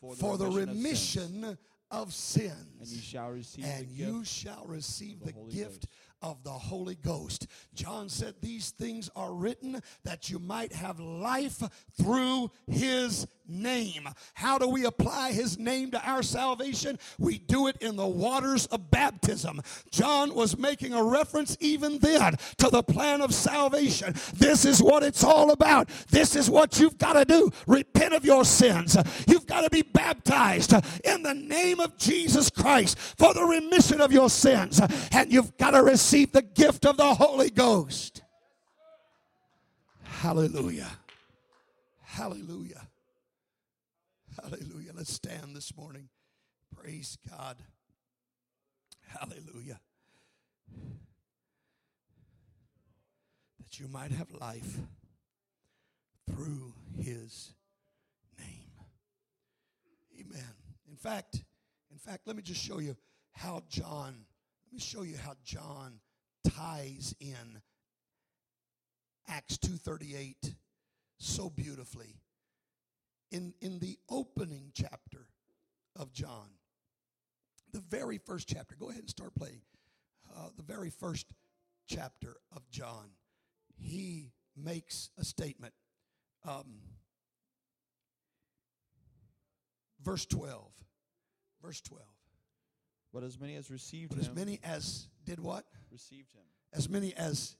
For 0.00 0.14
the 0.14 0.20
for 0.20 0.38
the 0.38 0.46
remission 0.46 1.56
of 1.90 2.12
sins. 2.14 2.80
of 2.80 2.86
sins. 2.86 2.90
And 2.90 2.90
you 2.90 3.02
shall 3.02 3.30
receive 3.30 3.64
and 3.64 3.88
the 3.88 3.92
you 3.92 4.18
gift 4.20 4.30
shall 4.30 4.64
receive 4.66 5.20
of 5.20 5.26
the 5.26 5.32
the 5.32 5.50
gift 5.52 5.86
of 6.22 6.42
the 6.42 6.50
Holy 6.50 6.94
Ghost. 6.94 7.46
John 7.74 8.08
said, 8.08 8.34
These 8.40 8.70
things 8.70 9.10
are 9.14 9.34
written 9.34 9.80
that 10.04 10.30
you 10.30 10.38
might 10.38 10.72
have 10.72 11.00
life 11.00 11.62
through 12.00 12.50
his 12.66 13.26
name. 13.48 14.08
How 14.34 14.58
do 14.58 14.68
we 14.68 14.84
apply 14.84 15.32
his 15.32 15.58
name 15.58 15.90
to 15.92 16.08
our 16.08 16.22
salvation? 16.22 16.98
We 17.18 17.38
do 17.38 17.66
it 17.66 17.76
in 17.80 17.96
the 17.96 18.06
waters 18.06 18.66
of 18.66 18.90
baptism. 18.90 19.60
John 19.90 20.34
was 20.34 20.58
making 20.58 20.94
a 20.94 21.02
reference 21.02 21.56
even 21.60 21.98
then 21.98 22.36
to 22.58 22.68
the 22.68 22.82
plan 22.82 23.20
of 23.20 23.34
salvation. 23.34 24.14
This 24.34 24.64
is 24.64 24.82
what 24.82 25.02
it's 25.02 25.24
all 25.24 25.50
about. 25.50 25.88
This 26.10 26.36
is 26.36 26.48
what 26.48 26.78
you've 26.78 26.98
got 26.98 27.14
to 27.14 27.24
do. 27.24 27.50
Repent 27.66 28.14
of 28.14 28.24
your 28.24 28.44
sins. 28.44 28.96
You've 29.26 29.46
got 29.46 29.62
to 29.62 29.70
be 29.70 29.82
baptized 29.82 30.72
in 31.04 31.22
the 31.22 31.34
name 31.34 31.80
of 31.80 31.96
Jesus 31.98 32.50
Christ 32.50 32.98
for 32.98 33.34
the 33.34 33.44
remission 33.44 34.00
of 34.00 34.12
your 34.12 34.30
sins. 34.30 34.80
And 35.10 35.32
you've 35.32 35.56
got 35.56 35.72
to 35.72 35.82
receive 35.82 36.32
the 36.32 36.42
gift 36.42 36.86
of 36.86 36.96
the 36.96 37.14
Holy 37.14 37.50
Ghost. 37.50 38.22
Hallelujah. 40.02 40.90
Hallelujah. 42.02 42.86
Hallelujah. 44.42 44.90
Let's 44.94 45.12
stand 45.12 45.54
this 45.54 45.76
morning. 45.76 46.08
Praise 46.76 47.16
God. 47.30 47.58
Hallelujah. 49.06 49.78
That 53.58 53.78
you 53.78 53.86
might 53.86 54.10
have 54.10 54.32
life 54.32 54.78
through 56.28 56.74
his 56.98 57.52
name. 58.38 58.70
Amen. 60.18 60.54
In 60.90 60.96
fact, 60.96 61.44
in 61.92 61.98
fact, 61.98 62.22
let 62.26 62.34
me 62.34 62.42
just 62.42 62.62
show 62.62 62.80
you 62.80 62.96
how 63.32 63.62
John, 63.68 64.14
let 64.66 64.72
me 64.72 64.80
show 64.80 65.02
you 65.02 65.16
how 65.16 65.34
John 65.44 66.00
ties 66.48 67.14
in 67.20 67.62
Acts 69.28 69.56
238 69.58 70.54
so 71.18 71.48
beautifully. 71.48 72.16
In, 73.32 73.54
in 73.62 73.78
the 73.78 73.98
opening 74.10 74.70
chapter 74.74 75.26
of 75.96 76.12
John, 76.12 76.50
the 77.72 77.80
very 77.80 78.18
first 78.18 78.46
chapter, 78.46 78.76
go 78.78 78.90
ahead 78.90 79.00
and 79.00 79.10
start 79.10 79.34
playing. 79.34 79.62
Uh, 80.36 80.48
the 80.56 80.62
very 80.62 80.90
first 80.90 81.26
chapter 81.88 82.36
of 82.54 82.68
John, 82.70 83.08
he 83.74 84.32
makes 84.54 85.08
a 85.18 85.24
statement. 85.24 85.72
Um, 86.46 86.74
verse 90.04 90.26
12. 90.26 90.70
Verse 91.62 91.80
12. 91.80 92.04
But 93.14 93.22
as 93.22 93.38
many 93.40 93.56
as 93.56 93.70
received 93.70 94.10
But 94.10 94.18
him, 94.24 94.30
as 94.30 94.36
many 94.36 94.60
as 94.62 95.08
did 95.24 95.40
what? 95.40 95.64
received 95.90 96.32
him. 96.32 96.42
As 96.72 96.88
many 96.88 97.14
as 97.14 97.56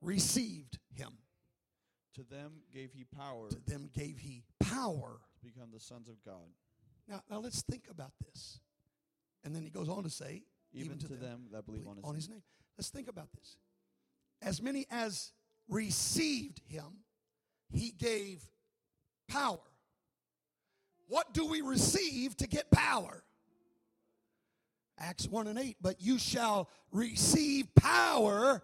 received 0.00 0.78
him. 0.94 1.12
To 2.16 2.22
them 2.22 2.52
gave 2.72 2.92
he 2.92 3.04
power 3.04 3.50
To 3.50 3.60
them 3.66 3.90
gave 3.94 4.18
he 4.18 4.42
power. 4.58 5.20
to 5.38 5.44
become 5.44 5.68
the 5.72 5.80
sons 5.80 6.08
of 6.08 6.22
God, 6.24 6.48
Now, 7.06 7.22
now 7.30 7.38
let's 7.38 7.62
think 7.62 7.84
about 7.90 8.12
this. 8.24 8.58
And 9.44 9.54
then 9.54 9.62
he 9.62 9.68
goes 9.70 9.88
on 9.88 10.02
to 10.02 10.10
say, 10.10 10.42
even, 10.72 10.98
to, 10.98 11.08
them, 11.08 11.48
that 11.52 11.66
believe 11.66 11.86
on 11.86 11.96
his, 11.96 12.04
on 12.04 12.10
name. 12.12 12.16
his 12.16 12.28
name. 12.30 12.42
Let's 12.78 12.88
think 12.88 13.08
about 13.08 13.28
this. 13.34 13.56
As 14.42 14.62
many 14.62 14.86
as 14.90 15.32
received 15.68 16.60
him, 16.66 17.04
he 17.70 17.90
gave 17.90 18.42
power. 19.28 19.58
What 21.08 21.34
do 21.34 21.46
we 21.46 21.60
receive 21.60 22.36
to 22.38 22.48
get 22.48 22.70
power? 22.70 23.22
Acts 24.98 25.28
1 25.28 25.46
and 25.48 25.58
8. 25.58 25.76
But 25.80 26.00
you 26.00 26.18
shall 26.18 26.70
receive 26.90 27.74
power 27.74 28.62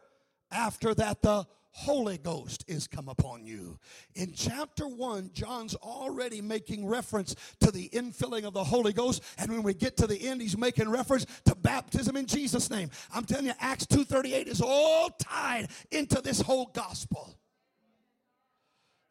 after 0.50 0.94
that 0.94 1.22
the 1.22 1.46
Holy 1.72 2.18
Ghost 2.18 2.64
is 2.68 2.86
come 2.86 3.08
upon 3.08 3.46
you. 3.46 3.78
In 4.14 4.34
chapter 4.34 4.86
1, 4.86 5.30
John's 5.32 5.74
already 5.76 6.42
making 6.42 6.86
reference 6.86 7.34
to 7.60 7.70
the 7.70 7.88
infilling 7.90 8.44
of 8.44 8.52
the 8.52 8.62
Holy 8.62 8.92
Ghost. 8.92 9.22
And 9.38 9.50
when 9.50 9.62
we 9.62 9.72
get 9.72 9.96
to 9.96 10.06
the 10.06 10.28
end, 10.28 10.42
he's 10.42 10.56
making 10.56 10.90
reference 10.90 11.26
to 11.46 11.54
baptism 11.54 12.16
in 12.16 12.26
Jesus' 12.26 12.70
name. 12.70 12.90
I'm 13.12 13.24
telling 13.24 13.46
you, 13.46 13.54
Acts 13.58 13.86
2.38 13.86 14.48
is 14.48 14.60
all 14.60 15.08
tied 15.18 15.68
into 15.90 16.20
this 16.20 16.42
whole 16.42 16.66
gospel. 16.66 17.38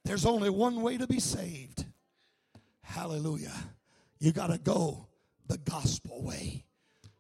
There's 0.06 0.26
only 0.26 0.50
one 0.50 0.82
way 0.82 0.98
to 0.98 1.08
be 1.08 1.20
saved. 1.20 1.86
Hallelujah. 2.84 3.54
You 4.20 4.32
got 4.32 4.48
to 4.48 4.60
go 4.60 5.08
the 5.48 5.58
gospel 5.58 6.24
way. 6.24 6.64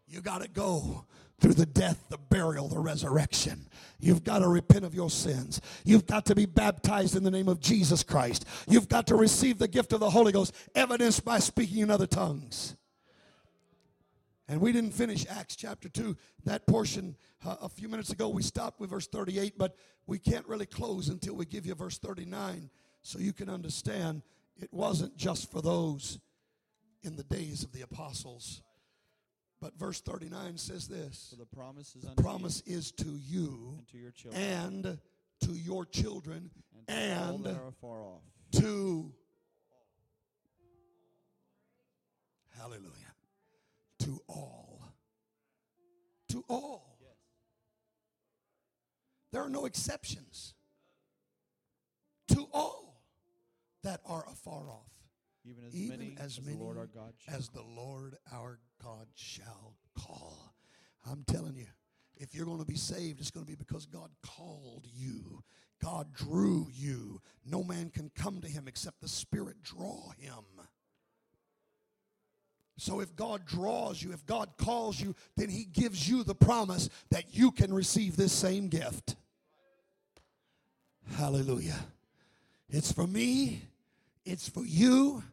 You 0.07 0.21
got 0.21 0.41
to 0.43 0.49
go 0.49 1.05
through 1.41 1.55
the 1.55 1.65
death, 1.65 2.05
the 2.09 2.19
burial, 2.19 2.67
the 2.67 2.79
resurrection. 2.79 3.67
You've 3.99 4.23
got 4.23 4.39
to 4.39 4.47
repent 4.47 4.85
of 4.85 4.93
your 4.93 5.09
sins. 5.09 5.59
You've 5.83 6.05
got 6.05 6.25
to 6.27 6.35
be 6.35 6.45
baptized 6.45 7.15
in 7.15 7.23
the 7.23 7.31
name 7.31 7.47
of 7.47 7.59
Jesus 7.59 8.03
Christ. 8.03 8.45
You've 8.67 8.87
got 8.87 9.07
to 9.07 9.15
receive 9.15 9.57
the 9.57 9.67
gift 9.67 9.91
of 9.91 9.99
the 9.99 10.09
Holy 10.11 10.31
Ghost, 10.31 10.53
evidenced 10.75 11.25
by 11.25 11.39
speaking 11.39 11.79
in 11.79 11.89
other 11.89 12.05
tongues. 12.05 12.75
And 14.47 14.61
we 14.61 14.71
didn't 14.71 14.91
finish 14.91 15.25
Acts 15.29 15.55
chapter 15.55 15.89
2. 15.89 16.15
That 16.45 16.67
portion 16.67 17.15
uh, 17.43 17.55
a 17.61 17.69
few 17.69 17.89
minutes 17.89 18.11
ago, 18.11 18.29
we 18.29 18.43
stopped 18.43 18.79
with 18.79 18.91
verse 18.91 19.07
38, 19.07 19.57
but 19.57 19.75
we 20.05 20.19
can't 20.19 20.47
really 20.47 20.65
close 20.67 21.09
until 21.09 21.35
we 21.35 21.45
give 21.45 21.65
you 21.65 21.73
verse 21.73 21.97
39 21.97 22.69
so 23.01 23.17
you 23.17 23.33
can 23.33 23.49
understand 23.49 24.21
it 24.57 24.71
wasn't 24.71 25.17
just 25.17 25.51
for 25.51 25.61
those 25.61 26.19
in 27.01 27.15
the 27.15 27.23
days 27.23 27.63
of 27.63 27.71
the 27.71 27.81
apostles. 27.81 28.61
But 29.61 29.77
verse 29.77 30.01
39 30.01 30.57
says 30.57 30.87
this. 30.87 31.27
For 31.29 31.35
the 31.35 31.45
promise 31.45 31.95
is 31.95 32.01
The 32.01 32.21
promise 32.21 32.61
is 32.65 32.91
to 32.93 33.09
you 33.09 33.75
and 33.77 33.87
to 33.89 33.97
your 33.97 34.11
children. 34.11 34.43
and 34.43 34.97
to 35.41 35.51
your 35.53 35.85
children 35.85 36.49
and 36.87 36.87
to 36.87 37.19
all 37.19 37.35
and 37.35 37.43
that 37.45 37.55
are 37.55 37.67
afar 37.67 38.03
off, 38.03 38.21
to 38.53 39.13
hallelujah. 42.57 42.89
To 43.99 44.19
all. 44.27 44.81
To 46.29 46.43
all. 46.49 46.97
There 49.31 49.43
are 49.43 49.49
no 49.49 49.65
exceptions. 49.65 50.53
To 52.29 52.47
all 52.51 53.01
that 53.83 54.01
are 54.05 54.25
afar 54.27 54.69
off. 54.69 54.91
Even 55.43 55.65
as 55.65 55.75
even 55.75 55.99
many 55.99 56.15
as 56.19 56.37
as 56.37 56.41
many 56.41 56.57
the 56.57 56.63
Lord 56.63 56.77
our 56.77 56.87
God 56.87 57.13
as 57.27 57.49
the 57.49 57.63
Lord 57.63 58.15
our 58.31 58.51
God 58.51 58.70
shall 59.15 59.75
call. 59.97 60.53
I'm 61.09 61.23
telling 61.27 61.55
you, 61.55 61.67
if 62.17 62.35
you're 62.35 62.45
going 62.45 62.59
to 62.59 62.65
be 62.65 62.75
saved, 62.75 63.19
it's 63.19 63.31
going 63.31 63.45
to 63.45 63.51
be 63.51 63.55
because 63.55 63.85
God 63.85 64.09
called 64.21 64.85
you. 64.95 65.43
God 65.81 66.13
drew 66.13 66.67
you. 66.71 67.21
No 67.45 67.63
man 67.63 67.89
can 67.89 68.11
come 68.15 68.39
to 68.41 68.47
him 68.47 68.67
except 68.67 69.01
the 69.01 69.07
Spirit 69.07 69.63
draw 69.63 70.11
him. 70.19 70.43
So 72.77 72.99
if 72.99 73.15
God 73.15 73.45
draws 73.45 74.01
you, 74.01 74.11
if 74.11 74.25
God 74.25 74.49
calls 74.57 74.99
you, 74.99 75.15
then 75.35 75.49
he 75.49 75.65
gives 75.65 76.07
you 76.07 76.23
the 76.23 76.35
promise 76.35 76.89
that 77.09 77.35
you 77.35 77.51
can 77.51 77.73
receive 77.73 78.15
this 78.15 78.33
same 78.33 78.69
gift. 78.69 79.15
Hallelujah. 81.15 81.79
It's 82.69 82.91
for 82.91 83.05
me, 83.05 83.63
it's 84.25 84.47
for 84.47 84.65
you, 84.65 85.23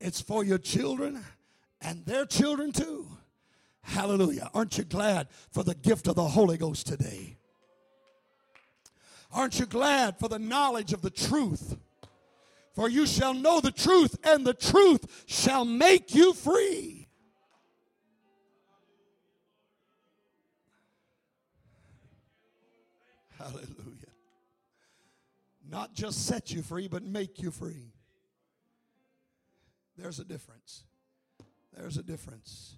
it's 0.00 0.20
for 0.20 0.44
your 0.44 0.58
children 0.58 1.24
and 1.84 2.04
their 2.06 2.24
children 2.26 2.72
too. 2.72 3.06
Hallelujah. 3.82 4.50
Aren't 4.54 4.78
you 4.78 4.84
glad 4.84 5.28
for 5.52 5.62
the 5.62 5.74
gift 5.74 6.08
of 6.08 6.14
the 6.14 6.24
Holy 6.24 6.56
Ghost 6.56 6.86
today? 6.86 7.36
Aren't 9.30 9.58
you 9.58 9.66
glad 9.66 10.18
for 10.18 10.28
the 10.28 10.38
knowledge 10.38 10.92
of 10.92 11.02
the 11.02 11.10
truth? 11.10 11.76
For 12.72 12.88
you 12.88 13.06
shall 13.06 13.34
know 13.34 13.60
the 13.60 13.70
truth, 13.70 14.16
and 14.24 14.44
the 14.44 14.54
truth 14.54 15.24
shall 15.26 15.64
make 15.64 16.14
you 16.14 16.32
free. 16.32 17.08
Hallelujah. 23.38 23.68
Not 25.68 25.94
just 25.94 26.26
set 26.26 26.50
you 26.50 26.62
free, 26.62 26.88
but 26.88 27.04
make 27.04 27.42
you 27.42 27.50
free. 27.50 27.92
There's 29.96 30.18
a 30.18 30.24
difference. 30.24 30.84
There's 31.76 31.96
a 31.96 32.02
difference. 32.02 32.76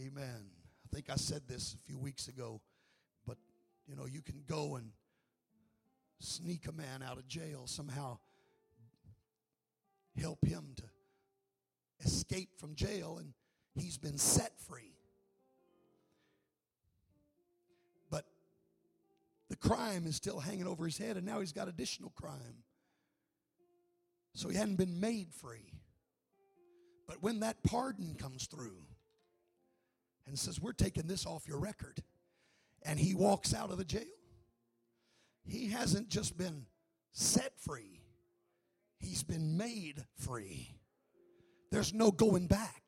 Amen. 0.00 0.50
I 0.84 0.94
think 0.94 1.10
I 1.10 1.16
said 1.16 1.42
this 1.46 1.74
a 1.74 1.78
few 1.86 1.98
weeks 1.98 2.28
ago, 2.28 2.60
but 3.26 3.36
you 3.86 3.96
know, 3.96 4.06
you 4.06 4.22
can 4.22 4.42
go 4.46 4.76
and 4.76 4.90
sneak 6.20 6.66
a 6.68 6.72
man 6.72 7.02
out 7.02 7.18
of 7.18 7.28
jail 7.28 7.66
somehow, 7.66 8.18
help 10.18 10.44
him 10.44 10.72
to 10.76 10.84
escape 12.04 12.58
from 12.58 12.74
jail, 12.74 13.18
and 13.18 13.34
he's 13.74 13.98
been 13.98 14.18
set 14.18 14.58
free. 14.68 14.96
But 18.10 18.24
the 19.50 19.56
crime 19.56 20.06
is 20.06 20.16
still 20.16 20.40
hanging 20.40 20.66
over 20.66 20.86
his 20.86 20.96
head, 20.96 21.16
and 21.16 21.26
now 21.26 21.40
he's 21.40 21.52
got 21.52 21.68
additional 21.68 22.10
crime. 22.10 22.64
So 24.32 24.48
he 24.48 24.56
hadn't 24.56 24.76
been 24.76 24.98
made 24.98 25.32
free. 25.32 25.72
But 27.06 27.22
when 27.22 27.40
that 27.40 27.62
pardon 27.62 28.14
comes 28.14 28.46
through 28.46 28.78
and 30.26 30.38
says, 30.38 30.60
We're 30.60 30.72
taking 30.72 31.06
this 31.06 31.26
off 31.26 31.46
your 31.46 31.58
record, 31.58 32.02
and 32.82 32.98
he 32.98 33.14
walks 33.14 33.54
out 33.54 33.70
of 33.70 33.78
the 33.78 33.84
jail, 33.84 34.02
he 35.44 35.68
hasn't 35.68 36.08
just 36.08 36.36
been 36.36 36.66
set 37.12 37.52
free, 37.58 38.00
he's 38.98 39.22
been 39.22 39.56
made 39.56 40.04
free. 40.16 40.74
There's 41.70 41.92
no 41.92 42.12
going 42.12 42.46
back. 42.46 42.82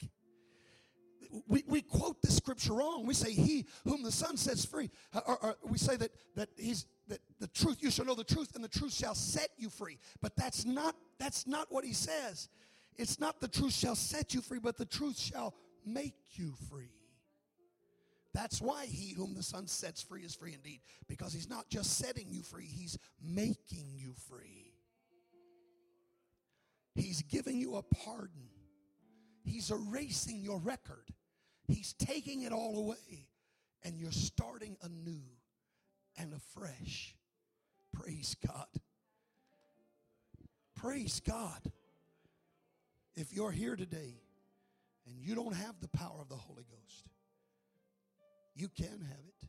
We, 1.48 1.64
we 1.66 1.82
quote 1.82 2.22
this 2.22 2.36
scripture 2.36 2.74
wrong. 2.74 3.04
We 3.04 3.14
say, 3.14 3.32
He 3.32 3.66
whom 3.84 4.04
the 4.04 4.12
Son 4.12 4.36
sets 4.36 4.64
free. 4.64 4.90
Uh, 5.12 5.20
or, 5.26 5.44
or 5.44 5.56
we 5.68 5.76
say 5.76 5.96
that, 5.96 6.12
that 6.36 6.48
he's 6.56 6.86
that 7.08 7.18
the 7.40 7.48
truth, 7.48 7.78
you 7.80 7.90
shall 7.90 8.04
know 8.04 8.14
the 8.14 8.24
truth, 8.24 8.54
and 8.54 8.62
the 8.62 8.68
truth 8.68 8.94
shall 8.94 9.14
set 9.14 9.50
you 9.58 9.68
free. 9.68 9.98
But 10.22 10.36
that's 10.36 10.64
not 10.64 10.94
that's 11.18 11.46
not 11.46 11.66
what 11.70 11.84
he 11.84 11.92
says. 11.92 12.48
It's 12.98 13.20
not 13.20 13.40
the 13.40 13.48
truth 13.48 13.74
shall 13.74 13.94
set 13.94 14.34
you 14.34 14.40
free, 14.40 14.58
but 14.58 14.76
the 14.76 14.86
truth 14.86 15.18
shall 15.18 15.54
make 15.84 16.14
you 16.32 16.54
free. 16.70 16.92
That's 18.32 18.60
why 18.60 18.86
he 18.86 19.14
whom 19.14 19.34
the 19.34 19.42
Son 19.42 19.66
sets 19.66 20.02
free 20.02 20.22
is 20.22 20.34
free 20.34 20.52
indeed, 20.52 20.80
because 21.08 21.32
he's 21.32 21.48
not 21.48 21.68
just 21.70 21.96
setting 21.98 22.26
you 22.30 22.42
free, 22.42 22.66
he's 22.66 22.98
making 23.22 23.86
you 23.94 24.12
free. 24.28 24.72
He's 26.94 27.22
giving 27.22 27.58
you 27.58 27.76
a 27.76 27.82
pardon. 27.82 28.48
He's 29.42 29.70
erasing 29.70 30.42
your 30.42 30.58
record. 30.58 31.08
He's 31.68 31.94
taking 31.94 32.42
it 32.42 32.52
all 32.52 32.78
away, 32.78 33.28
and 33.82 33.98
you're 33.98 34.12
starting 34.12 34.76
anew 34.82 35.22
and 36.18 36.32
afresh. 36.34 37.14
Praise 37.92 38.36
God. 38.46 38.66
Praise 40.74 41.20
God. 41.20 41.72
If 43.16 43.32
you're 43.32 43.50
here 43.50 43.76
today 43.76 44.14
and 45.06 45.18
you 45.18 45.34
don't 45.34 45.54
have 45.54 45.80
the 45.80 45.88
power 45.88 46.20
of 46.20 46.28
the 46.28 46.36
Holy 46.36 46.64
Ghost, 46.64 47.08
you 48.54 48.68
can 48.68 49.00
have 49.08 49.24
it. 49.26 49.48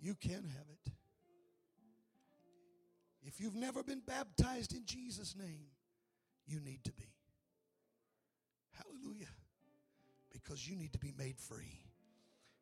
You 0.00 0.14
can 0.14 0.44
have 0.44 0.66
it. 0.70 0.92
If 3.26 3.40
you've 3.40 3.56
never 3.56 3.82
been 3.82 4.02
baptized 4.06 4.74
in 4.74 4.84
Jesus' 4.84 5.34
name, 5.36 5.66
you 6.46 6.60
need 6.60 6.84
to 6.84 6.92
be. 6.92 7.08
Hallelujah. 8.72 9.32
Because 10.32 10.68
you 10.68 10.76
need 10.76 10.92
to 10.92 10.98
be 10.98 11.12
made 11.16 11.38
free. 11.38 11.80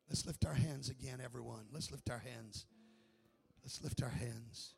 Let's 0.09 0.25
lift 0.25 0.45
our 0.45 0.53
hands 0.53 0.89
again, 0.89 1.19
everyone. 1.23 1.65
Let's 1.71 1.91
lift 1.91 2.09
our 2.09 2.19
hands. 2.19 2.65
Let's 3.63 3.81
lift 3.83 4.01
our 4.01 4.09
hands. 4.09 4.73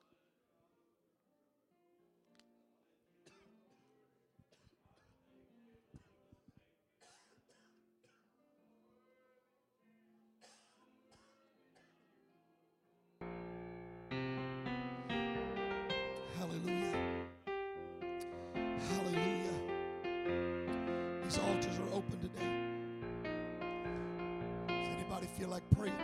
Like 25.56 25.70
praying? 25.74 25.96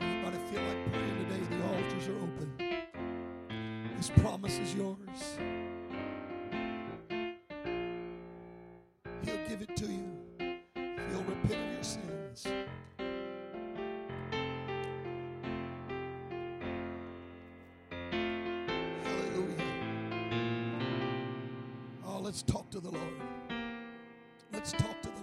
Anybody 0.00 0.38
feel 0.50 0.62
like 0.62 0.90
praying 0.90 1.16
today? 1.18 1.42
The 1.50 1.62
altars 1.64 2.08
are 2.08 2.16
open. 2.16 2.48
This 3.94 4.10
promise 4.22 4.58
is 4.58 4.74
yours. 4.74 5.38
He'll 9.22 9.46
give 9.46 9.60
it 9.60 9.76
to 9.76 9.84
you 9.84 10.08
you'll 11.10 11.24
repent 11.24 11.60
of 11.62 11.72
your 11.74 11.82
sins. 11.82 12.46
Hallelujah. 19.04 19.64
Oh, 22.06 22.20
let's 22.20 22.40
talk 22.40 22.70
to 22.70 22.80
the 22.80 22.90
Lord. 22.90 23.22
Let's 24.54 24.72
talk 24.72 25.02
to 25.02 25.08
the. 25.10 25.17